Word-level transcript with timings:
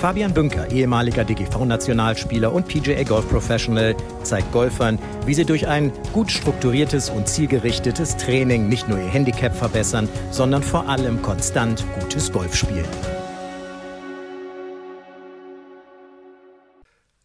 Fabian 0.00 0.34
Bünker, 0.34 0.70
ehemaliger 0.70 1.24
DGV-Nationalspieler 1.24 2.52
und 2.52 2.68
PGA 2.68 3.02
Golf 3.02 3.26
Professional, 3.30 3.96
zeigt 4.22 4.52
Golfern, 4.52 4.98
wie 5.24 5.32
sie 5.32 5.46
durch 5.46 5.66
ein 5.66 5.90
gut 6.12 6.30
strukturiertes 6.30 7.08
und 7.08 7.26
zielgerichtetes 7.26 8.18
Training 8.18 8.68
nicht 8.68 8.88
nur 8.88 8.98
ihr 8.98 9.08
Handicap 9.08 9.56
verbessern, 9.56 10.06
sondern 10.30 10.62
vor 10.62 10.86
allem 10.86 11.22
konstant 11.22 11.82
gutes 11.98 12.30
Golf 12.30 12.54
spielen. 12.54 12.84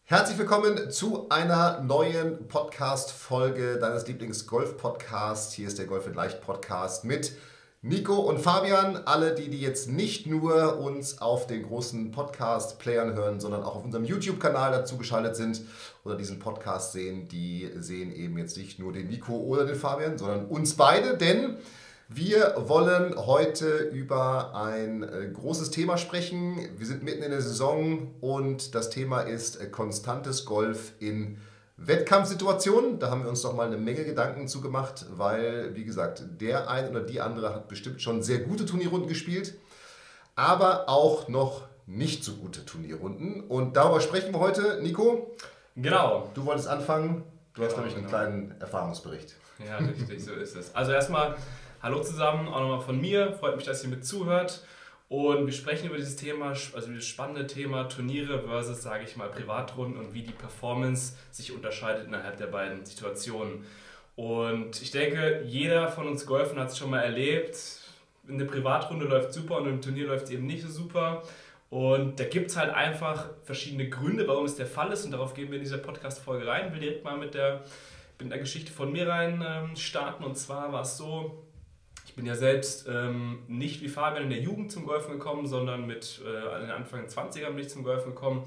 Herzlich 0.06 0.38
willkommen 0.38 0.92
zu 0.92 1.30
einer 1.30 1.82
neuen 1.82 2.48
Podcast-Folge 2.48 3.80
deines 3.80 4.08
Lieblings-Golf-Podcasts. 4.08 5.54
Hier 5.54 5.68
ist 5.68 5.78
der 5.78 5.88
Golf 5.88 6.08
in 6.08 6.14
Leicht 6.14 6.42
Podcast 6.42 7.04
mit 7.04 7.34
Nico 7.84 8.14
und 8.14 8.38
Fabian. 8.38 8.96
Alle, 9.06 9.34
die, 9.34 9.50
die 9.50 9.60
jetzt 9.60 9.90
nicht 9.90 10.28
nur 10.28 10.78
uns 10.78 11.20
auf 11.20 11.48
den 11.48 11.64
großen 11.64 12.12
Podcast-Playern 12.12 13.16
hören, 13.16 13.40
sondern 13.40 13.64
auch 13.64 13.76
auf 13.76 13.84
unserem 13.84 14.06
YouTube-Kanal 14.06 14.72
dazu 14.72 14.98
geschaltet 14.98 15.36
sind 15.36 15.62
oder 16.06 16.16
diesen 16.16 16.38
Podcast 16.38 16.92
sehen, 16.92 17.28
die 17.28 17.72
sehen 17.80 18.14
eben 18.16 18.38
jetzt 18.38 18.56
nicht 18.56 18.78
nur 18.78 18.94
den 18.94 19.08
Nico 19.08 19.34
oder 19.34 19.66
den 19.66 19.76
Fabian, 19.76 20.20
sondern 20.20 20.46
uns 20.46 20.76
beide, 20.76 21.18
denn 21.18 21.58
wir 22.08 22.54
wollen 22.68 23.16
heute 23.16 23.78
über 23.78 24.54
ein 24.54 25.02
äh, 25.02 25.32
großes 25.34 25.72
Thema 25.72 25.98
sprechen. 25.98 26.60
Wir 26.78 26.86
sind 26.86 27.02
mitten 27.02 27.24
in 27.24 27.32
der 27.32 27.42
Saison 27.42 28.12
und 28.22 28.76
das 28.76 28.92
Thema 28.92 29.22
ist 29.22 29.60
äh, 29.60 29.66
konstantes 29.68 30.46
Golf 30.46 30.92
in 31.00 31.38
Wettkampfsituationen. 31.86 33.00
Da 33.00 33.10
haben 33.10 33.24
wir 33.24 33.30
uns 33.30 33.42
doch 33.42 33.56
mal 33.56 33.68
eine 33.68 33.78
Menge 33.78 34.04
Gedanken 34.04 34.48
zu 34.48 34.62
gemacht, 34.62 35.06
weil, 35.12 35.76
wie 35.76 35.84
gesagt, 35.84 36.24
der 36.40 36.70
ein 36.70 36.90
oder 36.90 37.02
die 37.02 37.22
andere 37.22 37.54
hat 37.54 37.68
bestimmt 37.68 38.02
schon 38.02 38.22
sehr 38.22 38.40
gute 38.40 38.66
Turnierrunden 38.66 39.10
gespielt, 39.10 39.56
aber 40.36 40.90
auch 40.90 41.28
noch 41.28 41.64
nicht 41.86 42.24
so 42.24 42.34
gute 42.34 42.66
Turnierrunden. 42.66 43.42
Und 43.42 43.76
darüber 43.76 44.02
sprechen 44.02 44.34
wir 44.34 44.40
heute. 44.40 44.80
Nico? 44.82 45.36
Genau. 45.76 46.30
Du 46.34 46.46
wolltest 46.46 46.68
anfangen. 46.68 47.24
Du 47.54 47.64
hast, 47.64 47.72
genau, 47.72 47.86
nämlich 47.86 47.96
einen 47.96 48.06
genau. 48.08 48.18
kleinen 48.18 48.62
Erfahrungsbericht. 48.62 49.36
Ja, 49.68 49.78
richtig, 49.78 50.24
so 50.24 50.34
ist 50.34 50.56
es. 50.56 50.74
Also 50.74 50.92
erstmal 50.92 51.36
Hallo 51.82 52.02
zusammen, 52.02 52.48
auch 52.48 52.60
nochmal 52.60 52.82
von 52.82 53.02
mir. 53.02 53.34
Freut 53.34 53.56
mich, 53.56 53.66
dass 53.66 53.84
ihr 53.84 53.90
mit 53.90 54.06
zuhört. 54.06 54.62
Und 55.12 55.46
wir 55.46 55.52
sprechen 55.52 55.88
über 55.88 55.98
dieses 55.98 56.16
Thema, 56.16 56.52
also 56.52 56.88
dieses 56.88 57.06
spannende 57.06 57.46
Thema 57.46 57.84
Turniere 57.84 58.44
versus, 58.48 58.82
sage 58.82 59.04
ich 59.04 59.18
mal, 59.18 59.28
Privatrunden 59.28 60.00
und 60.00 60.14
wie 60.14 60.22
die 60.22 60.32
Performance 60.32 61.18
sich 61.32 61.52
unterscheidet 61.52 62.08
innerhalb 62.08 62.38
der 62.38 62.48
beiden 62.48 62.86
Situationen. 62.86 63.66
Und 64.16 64.82
ich 64.82 64.92
denke, 64.92 65.44
jeder 65.46 65.90
von 65.90 66.08
uns 66.08 66.26
Golfen 66.26 66.58
hat 66.58 66.70
es 66.70 66.78
schon 66.78 66.90
mal 66.90 67.02
erlebt. 67.02 67.58
Eine 68.26 68.46
Privatrunde 68.46 69.06
läuft 69.06 69.34
super 69.34 69.58
und 69.58 69.68
im 69.68 69.82
Turnier 69.82 70.08
läuft 70.08 70.28
es 70.28 70.32
eben 70.32 70.46
nicht 70.46 70.62
so 70.62 70.70
super. 70.70 71.24
Und 71.70 72.18
da 72.18 72.24
gibt 72.24 72.50
es 72.50 72.56
halt 72.56 72.74
einfach 72.74 73.32
verschiedene 73.44 73.90
Gründe, 73.90 74.26
warum 74.30 74.46
es 74.46 74.56
der 74.56 74.66
Fall 74.66 74.94
ist. 74.94 75.04
Und 75.04 75.12
darauf 75.12 75.34
gehen 75.34 75.50
wir 75.50 75.58
in 75.58 75.64
dieser 75.64 75.80
Podcast-Folge 75.80 76.48
rein. 76.48 76.68
Ich 76.68 76.74
will 76.74 76.80
direkt 76.80 77.04
mal 77.04 77.18
mit 77.18 77.34
der, 77.34 77.66
mit 78.18 78.32
der 78.32 78.40
Geschichte 78.40 78.72
von 78.72 78.94
mir 78.94 79.10
rein 79.10 79.44
ähm, 79.46 79.76
starten. 79.76 80.24
Und 80.24 80.38
zwar 80.38 80.72
war 80.72 80.84
es 80.84 80.96
so, 80.96 81.44
ich 82.12 82.16
bin 82.18 82.26
ja 82.26 82.36
selbst 82.36 82.90
ähm, 82.90 83.40
nicht 83.48 83.82
wie 83.82 83.88
Fabian 83.88 84.24
in 84.24 84.32
der 84.32 84.42
Jugend 84.42 84.70
zum 84.70 84.86
Golfen 84.86 85.14
gekommen, 85.14 85.48
sondern 85.48 85.88
mit 85.88 86.20
äh, 86.26 86.70
Anfang 86.70 87.06
20ern 87.06 87.52
bin 87.52 87.60
ich 87.60 87.70
zum 87.70 87.86
Golfen 87.86 88.14
gekommen. 88.14 88.44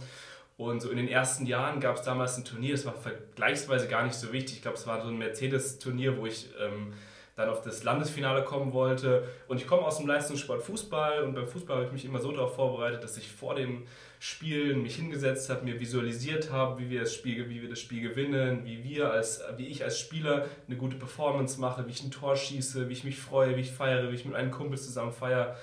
Und 0.59 0.83
so 0.83 0.91
in 0.91 0.99
den 0.99 1.09
ersten 1.09 1.47
Jahren 1.47 1.81
gab 1.81 1.97
es 1.97 2.03
damals 2.03 2.37
ein 2.37 2.45
Turnier, 2.45 2.73
das 2.73 2.85
war 2.85 2.93
vergleichsweise 2.93 3.89
gar 3.89 4.05
nicht 4.05 4.17
so 4.17 4.35
wichtig. 4.35 4.57
Ich 4.57 4.63
glaube, 4.63 4.77
es 4.77 4.87
war 4.87 5.01
so 5.01 5.09
ein 5.09 5.17
Mercedes-Turnier, 5.17 6.19
wo 6.19 6.27
ich 6.27 6.51
ähm, 6.61 6.93
dann 7.37 7.49
auf 7.49 7.63
das 7.63 7.83
Landesfinale 7.83 8.45
kommen 8.45 8.73
wollte. 8.73 9.25
Und 9.49 9.61
ich 9.61 9.67
komme 9.67 9.83
aus 9.83 9.99
dem 9.99 10.07
Leistungssport 10.07 10.63
Fußball 10.63 11.25
und 11.25 11.35
beim 11.35 11.49
Fußball 11.49 11.77
habe 11.77 11.87
ich 11.87 11.93
mich 11.93 12.05
immer 12.05 12.21
so 12.21 12.31
darauf 12.31 12.55
vorbereitet, 12.55 13.03
dass 13.03 13.17
ich 13.17 13.31
vor 13.31 13.57
dem 13.57 13.87
Spielen 14.21 14.83
mich 14.83 14.97
hingesetzt 14.97 15.51
habe, 15.51 15.65
mir 15.65 15.81
visualisiert 15.81 16.53
habe, 16.53 16.81
wie 16.81 16.91
wir 16.91 17.01
das 17.01 17.13
Spiel, 17.13 17.49
wie 17.51 17.61
wir 17.61 17.69
das 17.69 17.81
Spiel 17.81 18.09
gewinnen, 18.09 18.65
wie 18.65 18.85
wir 18.85 19.11
als, 19.11 19.43
wie 19.57 19.67
ich 19.67 19.83
als 19.83 19.99
Spieler 19.99 20.47
eine 20.69 20.77
gute 20.77 20.97
Performance 20.97 21.61
mache, 21.61 21.87
wie 21.87 21.91
ich 21.91 22.05
ein 22.05 22.13
Tor 22.13 22.37
schieße, 22.37 22.89
wie 22.89 22.93
ich 22.93 23.05
mich 23.05 23.19
freue, 23.19 23.57
wie 23.57 23.63
ich 23.63 23.73
feiere, 23.73 24.11
wie 24.11 24.15
ich 24.15 24.25
mit 24.25 24.37
einem 24.37 24.53
Kumpel 24.53 24.79
zusammen 24.79 25.13
feiere. 25.13 25.57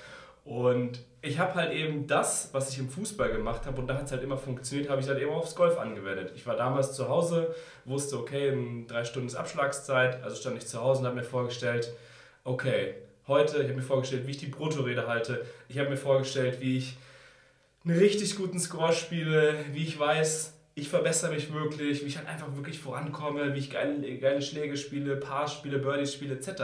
Und 0.43 1.03
ich 1.21 1.37
habe 1.37 1.53
halt 1.53 1.71
eben 1.71 2.07
das, 2.07 2.49
was 2.51 2.71
ich 2.71 2.79
im 2.79 2.89
Fußball 2.89 3.31
gemacht 3.31 3.65
habe, 3.65 3.79
und 3.79 3.87
da 3.87 3.95
hat 3.95 4.05
es 4.05 4.11
halt 4.11 4.23
immer 4.23 4.37
funktioniert, 4.37 4.89
habe 4.89 5.01
ich 5.01 5.07
halt 5.07 5.19
eben 5.19 5.31
aufs 5.31 5.55
Golf 5.55 5.77
angewendet. 5.77 6.31
Ich 6.35 6.47
war 6.47 6.55
damals 6.55 6.93
zu 6.93 7.09
Hause, 7.09 7.53
wusste, 7.85 8.17
okay, 8.17 8.85
drei 8.87 9.03
Stunden 9.03 9.27
ist 9.27 9.35
Abschlagszeit, 9.35 10.23
also 10.23 10.35
stand 10.35 10.57
ich 10.57 10.67
zu 10.67 10.81
Hause 10.81 11.01
und 11.01 11.07
habe 11.07 11.17
mir 11.17 11.23
vorgestellt, 11.23 11.93
okay, 12.43 12.95
heute, 13.27 13.57
ich 13.57 13.65
habe 13.65 13.75
mir 13.75 13.81
vorgestellt, 13.83 14.25
wie 14.25 14.31
ich 14.31 14.37
die 14.37 14.47
Bruttorede 14.47 15.07
halte, 15.07 15.45
ich 15.67 15.77
habe 15.77 15.89
mir 15.89 15.97
vorgestellt, 15.97 16.59
wie 16.59 16.77
ich 16.77 16.97
einen 17.85 17.97
richtig 17.97 18.35
guten 18.35 18.59
Score 18.59 18.93
spiele, 18.93 19.55
wie 19.73 19.83
ich 19.83 19.99
weiß, 19.99 20.53
ich 20.73 20.89
verbessere 20.89 21.33
mich 21.33 21.53
wirklich, 21.53 22.01
wie 22.01 22.07
ich 22.07 22.17
halt 22.17 22.27
einfach 22.27 22.55
wirklich 22.55 22.79
vorankomme, 22.79 23.53
wie 23.53 23.59
ich 23.59 23.69
geile, 23.69 24.17
geile 24.17 24.41
Schläge 24.41 24.77
spiele, 24.77 25.17
Pars 25.17 25.53
spiele, 25.53 25.77
Birdies 25.77 26.13
spiele, 26.13 26.35
etc. 26.35 26.61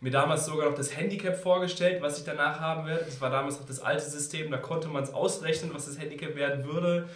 Mir 0.00 0.10
damals 0.10 0.46
sogar 0.46 0.68
noch 0.70 0.76
das 0.76 0.96
Handicap 0.96 1.36
vorgestellt, 1.36 2.00
was 2.00 2.18
ich 2.18 2.24
danach 2.24 2.60
haben 2.60 2.86
werde. 2.86 3.04
Das 3.04 3.20
war 3.20 3.30
damals 3.30 3.58
noch 3.58 3.66
das 3.66 3.80
alte 3.80 4.04
System, 4.04 4.50
da 4.50 4.58
konnte 4.58 4.88
man 4.88 5.02
es 5.02 5.12
ausrechnen, 5.12 5.72
was 5.74 5.86
das 5.86 5.98
Handicap 5.98 6.36
werden 6.36 6.64
würde. 6.64 7.08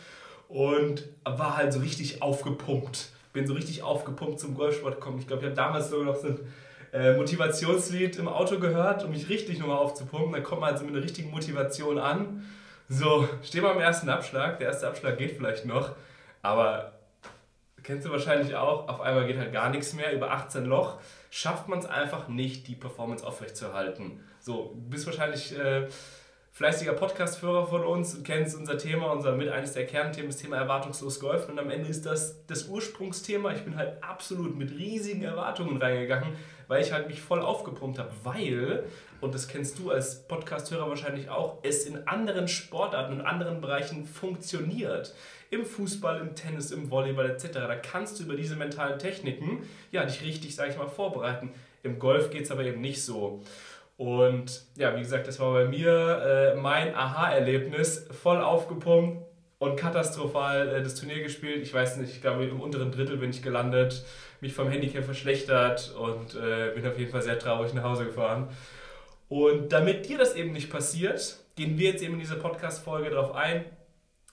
Und 0.48 1.08
war 1.24 1.56
halt 1.56 1.72
so 1.72 1.78
richtig 1.80 2.22
aufgepumpt. 2.22 3.10
Bin 3.32 3.46
so 3.46 3.54
richtig 3.54 3.82
aufgepumpt 3.82 4.40
zum 4.40 4.54
Golfsport 4.54 4.96
gekommen. 4.96 5.18
Ich 5.18 5.26
glaube, 5.26 5.42
ich 5.42 5.46
habe 5.46 5.56
damals 5.56 5.88
sogar 5.88 6.06
noch 6.06 6.16
so 6.16 6.28
ein 6.28 6.40
äh, 6.92 7.16
Motivationslied 7.16 8.18
im 8.18 8.28
Auto 8.28 8.58
gehört, 8.58 9.04
um 9.04 9.10
mich 9.10 9.28
richtig 9.28 9.58
nochmal 9.58 9.78
aufzupumpen. 9.78 10.32
Dann 10.32 10.42
kommt 10.42 10.60
man 10.60 10.72
also 10.72 10.84
mit 10.84 10.94
einer 10.94 11.02
richtigen 11.02 11.30
Motivation 11.30 11.98
an. 11.98 12.44
So, 12.88 13.26
stehen 13.42 13.62
wir 13.62 13.70
am 13.70 13.80
ersten 13.80 14.10
Abschlag. 14.10 14.58
Der 14.58 14.68
erste 14.68 14.86
Abschlag 14.86 15.16
geht 15.16 15.36
vielleicht 15.36 15.64
noch, 15.64 15.92
aber 16.42 16.92
kennst 17.82 18.06
du 18.06 18.10
wahrscheinlich 18.10 18.54
auch, 18.54 18.88
auf 18.88 19.00
einmal 19.00 19.26
geht 19.26 19.38
halt 19.38 19.52
gar 19.52 19.70
nichts 19.70 19.94
mehr. 19.94 20.12
Über 20.12 20.32
18 20.32 20.66
Loch 20.66 20.98
schafft 21.32 21.66
man 21.66 21.78
es 21.78 21.86
einfach 21.86 22.28
nicht, 22.28 22.68
die 22.68 22.74
Performance 22.74 23.26
aufrechtzuerhalten. 23.26 24.20
So, 24.38 24.74
du 24.74 24.90
bist 24.90 25.06
wahrscheinlich 25.06 25.58
äh, 25.58 25.88
fleißiger 26.52 26.92
Podcast-Führer 26.92 27.66
von 27.66 27.84
uns 27.84 28.14
und 28.14 28.22
kennst 28.22 28.54
unser 28.54 28.76
Thema, 28.76 29.10
unser 29.12 29.32
mit 29.32 29.48
eines 29.48 29.72
der 29.72 29.86
Kernthemen, 29.86 30.30
das 30.30 30.36
Thema 30.36 30.58
erwartungslos 30.58 31.20
Golfen. 31.20 31.52
Und 31.52 31.58
am 31.58 31.70
Ende 31.70 31.88
ist 31.88 32.04
das 32.04 32.44
das 32.46 32.68
Ursprungsthema. 32.68 33.50
Ich 33.54 33.62
bin 33.62 33.76
halt 33.76 34.04
absolut 34.04 34.58
mit 34.58 34.72
riesigen 34.72 35.22
Erwartungen 35.22 35.78
reingegangen, 35.78 36.34
weil 36.72 36.80
ich 36.80 36.90
halt 36.90 37.06
mich 37.06 37.20
voll 37.20 37.42
aufgepumpt 37.42 37.98
habe, 37.98 38.10
weil 38.22 38.84
und 39.20 39.34
das 39.34 39.46
kennst 39.46 39.78
du 39.78 39.90
als 39.90 40.26
Podcast-Hörer 40.26 40.88
wahrscheinlich 40.88 41.28
auch, 41.28 41.58
es 41.62 41.84
in 41.84 42.08
anderen 42.08 42.48
Sportarten 42.48 43.12
und 43.12 43.20
anderen 43.20 43.60
Bereichen 43.60 44.06
funktioniert. 44.06 45.14
Im 45.50 45.66
Fußball, 45.66 46.18
im 46.22 46.34
Tennis, 46.34 46.70
im 46.70 46.90
Volleyball 46.90 47.28
etc. 47.28 47.50
Da 47.52 47.76
kannst 47.76 48.18
du 48.18 48.24
über 48.24 48.36
diese 48.36 48.56
mentalen 48.56 48.98
Techniken 48.98 49.68
ja, 49.90 50.02
dich 50.06 50.22
richtig, 50.22 50.56
sage 50.56 50.70
ich 50.70 50.78
mal, 50.78 50.88
vorbereiten. 50.88 51.50
Im 51.82 51.98
Golf 51.98 52.30
geht 52.30 52.44
es 52.44 52.50
aber 52.50 52.64
eben 52.64 52.80
nicht 52.80 53.04
so. 53.04 53.42
Und 53.98 54.64
ja, 54.76 54.96
wie 54.96 55.00
gesagt, 55.00 55.28
das 55.28 55.38
war 55.38 55.52
bei 55.52 55.66
mir 55.66 56.54
äh, 56.54 56.56
mein 56.56 56.94
Aha-Erlebnis. 56.94 58.08
Voll 58.22 58.40
aufgepumpt 58.40 59.22
und 59.58 59.76
katastrophal 59.76 60.68
äh, 60.68 60.82
das 60.82 60.94
Turnier 60.94 61.22
gespielt. 61.22 61.62
Ich 61.62 61.74
weiß 61.74 61.98
nicht, 61.98 62.14
ich 62.14 62.22
glaube, 62.22 62.46
im 62.46 62.62
unteren 62.62 62.90
Drittel 62.90 63.18
bin 63.18 63.28
ich 63.28 63.42
gelandet, 63.42 64.06
mich 64.42 64.52
vom 64.52 64.68
Handicap 64.68 65.04
verschlechtert 65.04 65.94
und 65.98 66.34
äh, 66.34 66.72
bin 66.74 66.86
auf 66.86 66.98
jeden 66.98 67.10
Fall 67.10 67.22
sehr 67.22 67.38
traurig 67.38 67.72
nach 67.72 67.84
Hause 67.84 68.04
gefahren. 68.04 68.48
Und 69.28 69.72
damit 69.72 70.08
dir 70.08 70.18
das 70.18 70.34
eben 70.34 70.52
nicht 70.52 70.68
passiert, 70.68 71.38
gehen 71.54 71.78
wir 71.78 71.92
jetzt 71.92 72.02
eben 72.02 72.14
in 72.14 72.20
dieser 72.20 72.36
Podcast-Folge 72.36 73.08
darauf 73.10 73.34
ein, 73.34 73.64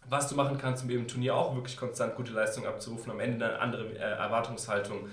was 0.09 0.27
du 0.27 0.35
machen 0.35 0.57
kannst, 0.57 0.83
um 0.83 0.89
eben 0.89 1.01
im 1.01 1.07
Turnier 1.07 1.35
auch 1.35 1.55
wirklich 1.55 1.77
konstant 1.77 2.15
gute 2.15 2.33
Leistung 2.33 2.65
abzurufen, 2.65 3.11
am 3.11 3.19
Ende 3.19 3.45
eine 3.45 3.59
andere 3.59 3.93
äh, 3.93 3.99
Erwartungshaltung 3.99 5.07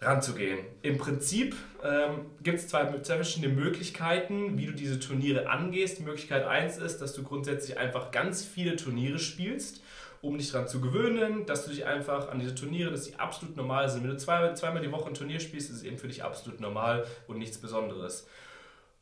ranzugehen. 0.00 0.58
Im 0.82 0.98
Prinzip 0.98 1.56
ähm, 1.82 2.26
gibt 2.42 2.58
es 2.58 2.68
zwei, 2.68 2.84
zwei 3.00 3.16
verschiedene 3.16 3.52
Möglichkeiten, 3.52 4.58
wie 4.58 4.66
du 4.66 4.72
diese 4.72 5.00
Turniere 5.00 5.48
angehst. 5.48 6.00
Möglichkeit 6.00 6.44
1 6.44 6.76
ist, 6.76 6.98
dass 6.98 7.14
du 7.14 7.22
grundsätzlich 7.22 7.78
einfach 7.78 8.10
ganz 8.10 8.44
viele 8.44 8.76
Turniere 8.76 9.18
spielst, 9.18 9.82
um 10.20 10.36
dich 10.36 10.50
daran 10.50 10.68
zu 10.68 10.80
gewöhnen, 10.80 11.46
dass 11.46 11.64
du 11.64 11.70
dich 11.70 11.86
einfach 11.86 12.28
an 12.28 12.40
diese 12.40 12.54
Turniere, 12.54 12.90
dass 12.90 13.04
die 13.04 13.16
absolut 13.16 13.56
normal 13.56 13.88
sind. 13.88 14.02
Wenn 14.02 14.10
du 14.10 14.16
zwei, 14.16 14.52
zweimal 14.54 14.82
die 14.82 14.92
Woche 14.92 15.08
ein 15.08 15.14
Turnier 15.14 15.40
spielst, 15.40 15.70
ist 15.70 15.76
es 15.76 15.82
eben 15.82 15.98
für 15.98 16.08
dich 16.08 16.24
absolut 16.24 16.60
normal 16.60 17.06
und 17.26 17.38
nichts 17.38 17.58
Besonderes. 17.58 18.26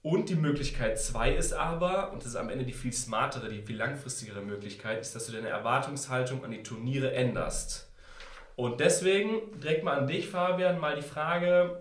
Und 0.02 0.28
die 0.28 0.36
Möglichkeit 0.36 1.00
2 1.00 1.34
ist 1.34 1.52
aber, 1.52 2.12
und 2.12 2.22
das 2.22 2.28
ist 2.28 2.36
am 2.36 2.48
Ende 2.48 2.64
die 2.64 2.72
viel 2.72 2.92
smartere, 2.92 3.48
die 3.48 3.62
viel 3.62 3.76
langfristigere 3.76 4.40
Möglichkeit, 4.40 5.00
ist, 5.00 5.16
dass 5.16 5.26
du 5.26 5.32
deine 5.32 5.48
Erwartungshaltung 5.48 6.44
an 6.44 6.52
die 6.52 6.62
Turniere 6.62 7.12
änderst. 7.12 7.90
Und 8.54 8.80
deswegen 8.80 9.60
direkt 9.60 9.82
mal 9.82 9.98
an 9.98 10.06
dich, 10.06 10.28
Fabian, 10.28 10.78
mal 10.78 10.94
die 10.94 11.02
Frage, 11.02 11.80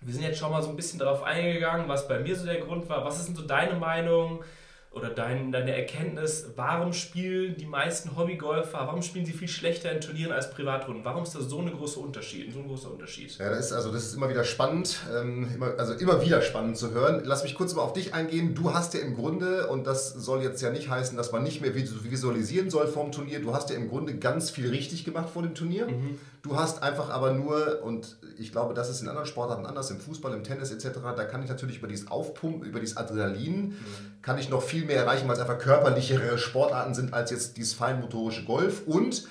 wir 0.00 0.14
sind 0.14 0.22
jetzt 0.22 0.38
schon 0.38 0.52
mal 0.52 0.62
so 0.62 0.70
ein 0.70 0.76
bisschen 0.76 1.00
darauf 1.00 1.22
eingegangen, 1.24 1.88
was 1.88 2.06
bei 2.06 2.20
mir 2.20 2.36
so 2.36 2.46
der 2.46 2.60
Grund 2.60 2.88
war. 2.88 3.04
Was 3.04 3.18
ist 3.18 3.26
denn 3.26 3.34
so 3.34 3.42
deine 3.42 3.74
Meinung? 3.74 4.44
Oder 4.90 5.10
dein, 5.10 5.52
deine 5.52 5.76
Erkenntnis, 5.76 6.46
warum 6.56 6.92
spielen 6.92 7.56
die 7.56 7.66
meisten 7.66 8.16
Hobbygolfer, 8.16 8.78
warum 8.78 9.02
spielen 9.02 9.26
sie 9.26 9.32
viel 9.32 9.48
schlechter 9.48 9.92
in 9.92 10.00
Turnieren 10.00 10.32
als 10.32 10.50
Privatrunden? 10.50 11.04
Warum 11.04 11.24
ist 11.24 11.34
das 11.34 11.44
so 11.44 11.58
eine 11.60 11.70
große 11.70 12.00
Unterschied, 12.00 12.52
so 12.52 12.60
ein 12.60 12.66
großer 12.66 12.90
Unterschied? 12.90 13.36
Ja, 13.38 13.50
das 13.50 13.66
ist, 13.66 13.72
also 13.72 13.92
das 13.92 14.04
ist 14.04 14.14
immer 14.14 14.30
wieder 14.30 14.44
spannend, 14.44 14.98
ähm, 15.14 15.48
immer, 15.54 15.74
also 15.78 15.92
immer 15.92 16.22
wieder 16.24 16.40
spannend 16.40 16.78
zu 16.78 16.92
hören. 16.92 17.22
Lass 17.24 17.42
mich 17.42 17.54
kurz 17.54 17.74
mal 17.74 17.82
auf 17.82 17.92
dich 17.92 18.14
eingehen. 18.14 18.54
Du 18.54 18.72
hast 18.72 18.94
ja 18.94 19.00
im 19.00 19.14
Grunde, 19.14 19.68
und 19.68 19.86
das 19.86 20.14
soll 20.14 20.42
jetzt 20.42 20.62
ja 20.62 20.70
nicht 20.70 20.88
heißen, 20.88 21.16
dass 21.16 21.32
man 21.32 21.42
nicht 21.42 21.60
mehr 21.60 21.74
visualisieren 21.74 22.70
soll 22.70 22.86
vom 22.86 23.12
Turnier, 23.12 23.40
du 23.40 23.54
hast 23.54 23.70
ja 23.70 23.76
im 23.76 23.88
Grunde 23.88 24.16
ganz 24.16 24.50
viel 24.50 24.70
richtig 24.70 25.04
gemacht 25.04 25.28
vor 25.28 25.42
dem 25.42 25.54
Turnier. 25.54 25.86
Mhm. 25.86 26.18
Du 26.42 26.56
hast 26.56 26.82
einfach 26.82 27.10
aber 27.10 27.32
nur, 27.32 27.82
und 27.82 28.16
ich 28.38 28.52
glaube, 28.52 28.74
das 28.74 28.88
ist 28.88 29.00
in 29.00 29.08
anderen 29.08 29.26
Sportarten 29.26 29.66
anders, 29.66 29.90
im 29.90 29.98
Fußball, 29.98 30.32
im 30.34 30.44
Tennis 30.44 30.70
etc., 30.70 30.98
da 31.16 31.24
kann 31.24 31.42
ich 31.42 31.48
natürlich 31.48 31.78
über 31.78 31.88
dieses 31.88 32.10
Aufpumpen, 32.10 32.68
über 32.68 32.80
dieses 32.80 32.96
Adrenalin, 32.96 33.70
mhm. 33.70 33.76
kann 34.22 34.38
ich 34.38 34.48
noch 34.48 34.62
viel 34.62 34.84
mehr 34.84 34.98
erreichen, 34.98 35.26
weil 35.26 35.34
es 35.34 35.40
einfach 35.40 35.58
körperlichere 35.58 36.38
Sportarten 36.38 36.94
sind 36.94 37.12
als 37.12 37.30
jetzt 37.30 37.56
dieses 37.56 37.74
feinmotorische 37.74 38.44
Golf. 38.44 38.86
Und 38.86 39.26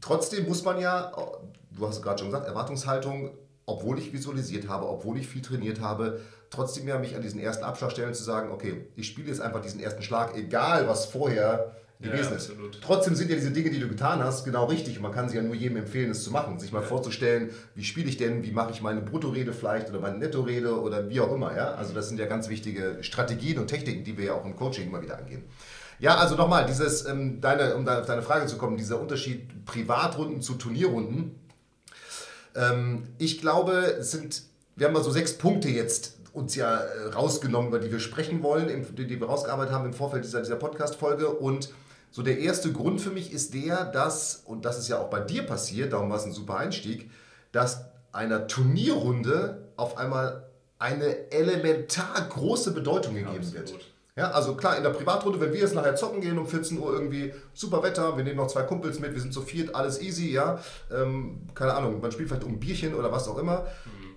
trotzdem 0.00 0.46
muss 0.48 0.64
man 0.64 0.80
ja, 0.80 1.12
du 1.70 1.86
hast 1.86 2.02
gerade 2.02 2.18
schon 2.18 2.28
gesagt, 2.28 2.46
Erwartungshaltung, 2.46 3.30
obwohl 3.66 3.98
ich 3.98 4.12
visualisiert 4.12 4.68
habe, 4.68 4.88
obwohl 4.88 5.18
ich 5.18 5.26
viel 5.26 5.42
trainiert 5.42 5.80
habe, 5.80 6.20
trotzdem 6.50 6.88
ja 6.88 6.98
mich 6.98 7.14
an 7.16 7.22
diesen 7.22 7.40
ersten 7.40 7.64
Abschlag 7.64 7.90
stellen 7.90 8.14
zu 8.14 8.22
sagen, 8.22 8.50
okay, 8.50 8.86
ich 8.96 9.08
spiele 9.08 9.28
jetzt 9.28 9.40
einfach 9.40 9.60
diesen 9.60 9.80
ersten 9.80 10.02
Schlag, 10.02 10.36
egal 10.36 10.88
was 10.88 11.06
vorher 11.06 11.76
gewesen 12.00 12.30
ja, 12.30 12.36
ist. 12.36 12.52
Trotzdem 12.82 13.14
sind 13.14 13.30
ja 13.30 13.36
diese 13.36 13.50
Dinge, 13.50 13.70
die 13.70 13.80
du 13.80 13.88
getan 13.88 14.22
hast, 14.22 14.44
genau 14.44 14.66
richtig. 14.66 14.96
Und 14.96 15.02
man 15.02 15.12
kann 15.12 15.28
sich 15.28 15.36
ja 15.36 15.42
nur 15.42 15.54
jedem 15.54 15.78
empfehlen, 15.78 16.10
es 16.10 16.22
zu 16.22 16.30
machen. 16.30 16.58
Sich 16.58 16.72
mal 16.72 16.82
ja. 16.82 16.86
vorzustellen, 16.86 17.50
wie 17.74 17.84
spiele 17.84 18.08
ich 18.08 18.16
denn, 18.16 18.44
wie 18.44 18.52
mache 18.52 18.72
ich 18.72 18.82
meine 18.82 19.00
Bruttorede 19.00 19.52
vielleicht 19.52 19.88
oder 19.88 20.00
meine 20.00 20.18
Nettorede 20.18 20.80
oder 20.80 21.08
wie 21.08 21.20
auch 21.20 21.32
immer. 21.32 21.56
Ja? 21.56 21.74
Also 21.74 21.94
das 21.94 22.08
sind 22.08 22.18
ja 22.18 22.26
ganz 22.26 22.48
wichtige 22.48 22.98
Strategien 23.00 23.58
und 23.58 23.68
Techniken, 23.68 24.04
die 24.04 24.18
wir 24.18 24.26
ja 24.26 24.34
auch 24.34 24.44
im 24.44 24.56
Coaching 24.56 24.88
immer 24.88 25.00
wieder 25.00 25.18
angehen. 25.18 25.44
Ja, 25.98 26.16
also 26.16 26.34
nochmal, 26.34 26.66
dieses, 26.66 27.06
ähm, 27.06 27.40
deine, 27.40 27.74
um 27.74 27.88
auf 27.88 28.06
deine 28.06 28.22
Frage 28.22 28.46
zu 28.46 28.58
kommen, 28.58 28.76
dieser 28.76 29.00
Unterschied 29.00 29.64
Privatrunden 29.64 30.42
zu 30.42 30.54
Turnierrunden. 30.54 31.40
Ähm, 32.54 33.04
ich 33.16 33.40
glaube, 33.40 33.96
es 33.98 34.10
sind, 34.10 34.42
wir 34.76 34.88
haben 34.88 34.92
mal 34.92 35.02
so 35.02 35.10
sechs 35.10 35.38
Punkte 35.38 35.68
jetzt 35.70 36.16
uns 36.34 36.54
ja 36.54 36.76
äh, 36.76 37.06
rausgenommen, 37.14 37.68
über 37.68 37.78
die 37.78 37.90
wir 37.90 37.98
sprechen 37.98 38.42
wollen, 38.42 38.68
die, 38.94 39.06
die 39.06 39.18
wir 39.18 39.26
rausgearbeitet 39.26 39.72
haben 39.72 39.86
im 39.86 39.94
Vorfeld 39.94 40.24
dieser, 40.24 40.40
dieser 40.40 40.56
Podcast-Folge 40.56 41.30
und 41.30 41.70
so, 42.10 42.22
der 42.22 42.38
erste 42.38 42.72
Grund 42.72 43.00
für 43.00 43.10
mich 43.10 43.32
ist 43.32 43.54
der, 43.54 43.84
dass, 43.84 44.42
und 44.46 44.64
das 44.64 44.78
ist 44.78 44.88
ja 44.88 44.98
auch 44.98 45.10
bei 45.10 45.20
dir 45.20 45.42
passiert, 45.42 45.92
darum 45.92 46.10
war 46.10 46.16
es 46.16 46.24
ein 46.24 46.32
super 46.32 46.56
Einstieg, 46.56 47.10
dass 47.52 47.84
einer 48.12 48.46
Turnierrunde 48.46 49.68
auf 49.76 49.98
einmal 49.98 50.46
eine 50.78 51.30
elementar 51.30 52.28
große 52.28 52.72
Bedeutung 52.72 53.14
gegeben 53.14 53.38
Absolut. 53.38 53.72
wird. 53.72 53.86
Ja, 54.16 54.30
also 54.30 54.54
klar, 54.54 54.78
in 54.78 54.82
der 54.82 54.90
Privatrunde, 54.90 55.38
wenn 55.40 55.52
wir 55.52 55.60
jetzt 55.60 55.74
nachher 55.74 55.94
zocken 55.94 56.22
gehen 56.22 56.38
um 56.38 56.46
14 56.46 56.78
Uhr 56.78 56.90
irgendwie, 56.90 57.34
super 57.52 57.82
Wetter, 57.82 58.16
wir 58.16 58.24
nehmen 58.24 58.38
noch 58.38 58.46
zwei 58.46 58.62
Kumpels 58.62 58.98
mit, 58.98 59.12
wir 59.12 59.20
sind 59.20 59.34
zu 59.34 59.42
viert, 59.42 59.74
alles 59.74 60.00
easy, 60.00 60.32
ja. 60.32 60.58
Ähm, 60.90 61.42
keine 61.54 61.74
Ahnung, 61.74 62.00
man 62.00 62.10
spielt 62.10 62.28
vielleicht 62.28 62.44
um 62.44 62.54
ein 62.54 62.60
Bierchen 62.60 62.94
oder 62.94 63.12
was 63.12 63.28
auch 63.28 63.36
immer. 63.36 63.66
Mhm. 63.84 64.16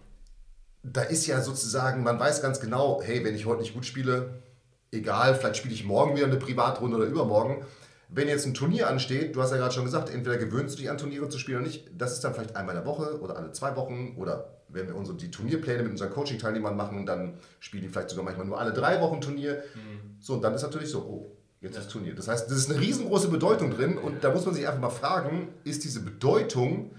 Da 0.83 1.01
ist 1.01 1.27
ja 1.27 1.42
sozusagen, 1.42 2.03
man 2.03 2.18
weiß 2.18 2.42
ganz 2.42 2.62
genau, 2.62 3.01
hey, 3.03 3.25
wenn 3.25 3.35
ich 3.35 3.45
heute 3.45 3.59
nicht 3.59 3.74
gut 3.74 3.85
spiele, 3.85 4.42
egal, 4.91 5.36
vielleicht 5.36 5.57
spiele 5.57 5.74
ich 5.74 5.86
morgen 5.86 6.15
wieder 6.15 6.27
eine 6.27 6.38
Privatrunde 6.38 6.97
oder 6.97 7.06
übermorgen 7.06 7.65
wenn 8.09 8.27
jetzt 8.27 8.45
ein 8.45 8.56
Turnier 8.56 8.89
ansteht, 8.89 9.36
du 9.36 9.41
hast 9.41 9.51
ja 9.51 9.57
gerade 9.57 9.74
schon 9.74 9.86
gesagt, 9.86 10.09
entweder 10.09 10.38
gewöhnst 10.38 10.75
du 10.75 10.81
dich 10.81 10.89
an 10.89 10.97
Turniere 10.97 11.30
zu 11.30 11.38
spielen 11.38 11.59
oder 11.59 11.68
nicht, 11.68 11.89
das 11.95 12.13
ist 12.13 12.24
dann 12.24 12.33
vielleicht 12.33 12.56
einmal 12.56 12.75
in 12.75 12.81
der 12.81 12.91
Woche 12.91 13.21
oder 13.21 13.38
alle 13.38 13.51
zwei 13.51 13.75
Wochen 13.75 14.15
oder 14.18 14.56
wenn 14.68 14.88
wir 14.88 14.95
unsere, 14.95 15.18
die 15.18 15.31
Turnierpläne 15.31 15.83
mit 15.83 15.91
unseren 15.91 16.12
Coaching-Teilnehmern 16.12 16.75
machen, 16.75 17.06
dann 17.06 17.36
spielen 17.59 17.83
die 17.83 17.89
vielleicht 17.89 18.09
sogar 18.09 18.25
manchmal 18.25 18.47
nur 18.47 18.59
alle 18.59 18.74
drei 18.74 19.00
Wochen 19.01 19.21
Turnier. 19.21 19.63
Mhm. 19.75 20.18
So, 20.19 20.33
und 20.33 20.44
dann 20.44 20.53
ist 20.53 20.62
natürlich 20.62 20.89
so, 20.89 21.00
oh, 21.00 21.38
jetzt 21.62 21.75
ja. 21.75 21.81
ist 21.81 21.92
Turnier. 21.92 22.15
Das 22.15 22.27
heißt, 22.27 22.50
das 22.50 22.57
ist 22.57 22.69
eine 22.69 22.80
riesengroße 22.80 23.30
Bedeutung 23.30 23.71
drin 23.71 23.97
und 23.97 24.24
da 24.24 24.31
muss 24.31 24.45
man 24.45 24.53
sich 24.56 24.68
einfach 24.68 24.81
mal 24.81 24.89
fragen, 24.89 25.50
ist 25.63 25.83
diese 25.83 26.01
Bedeutung, 26.01 26.92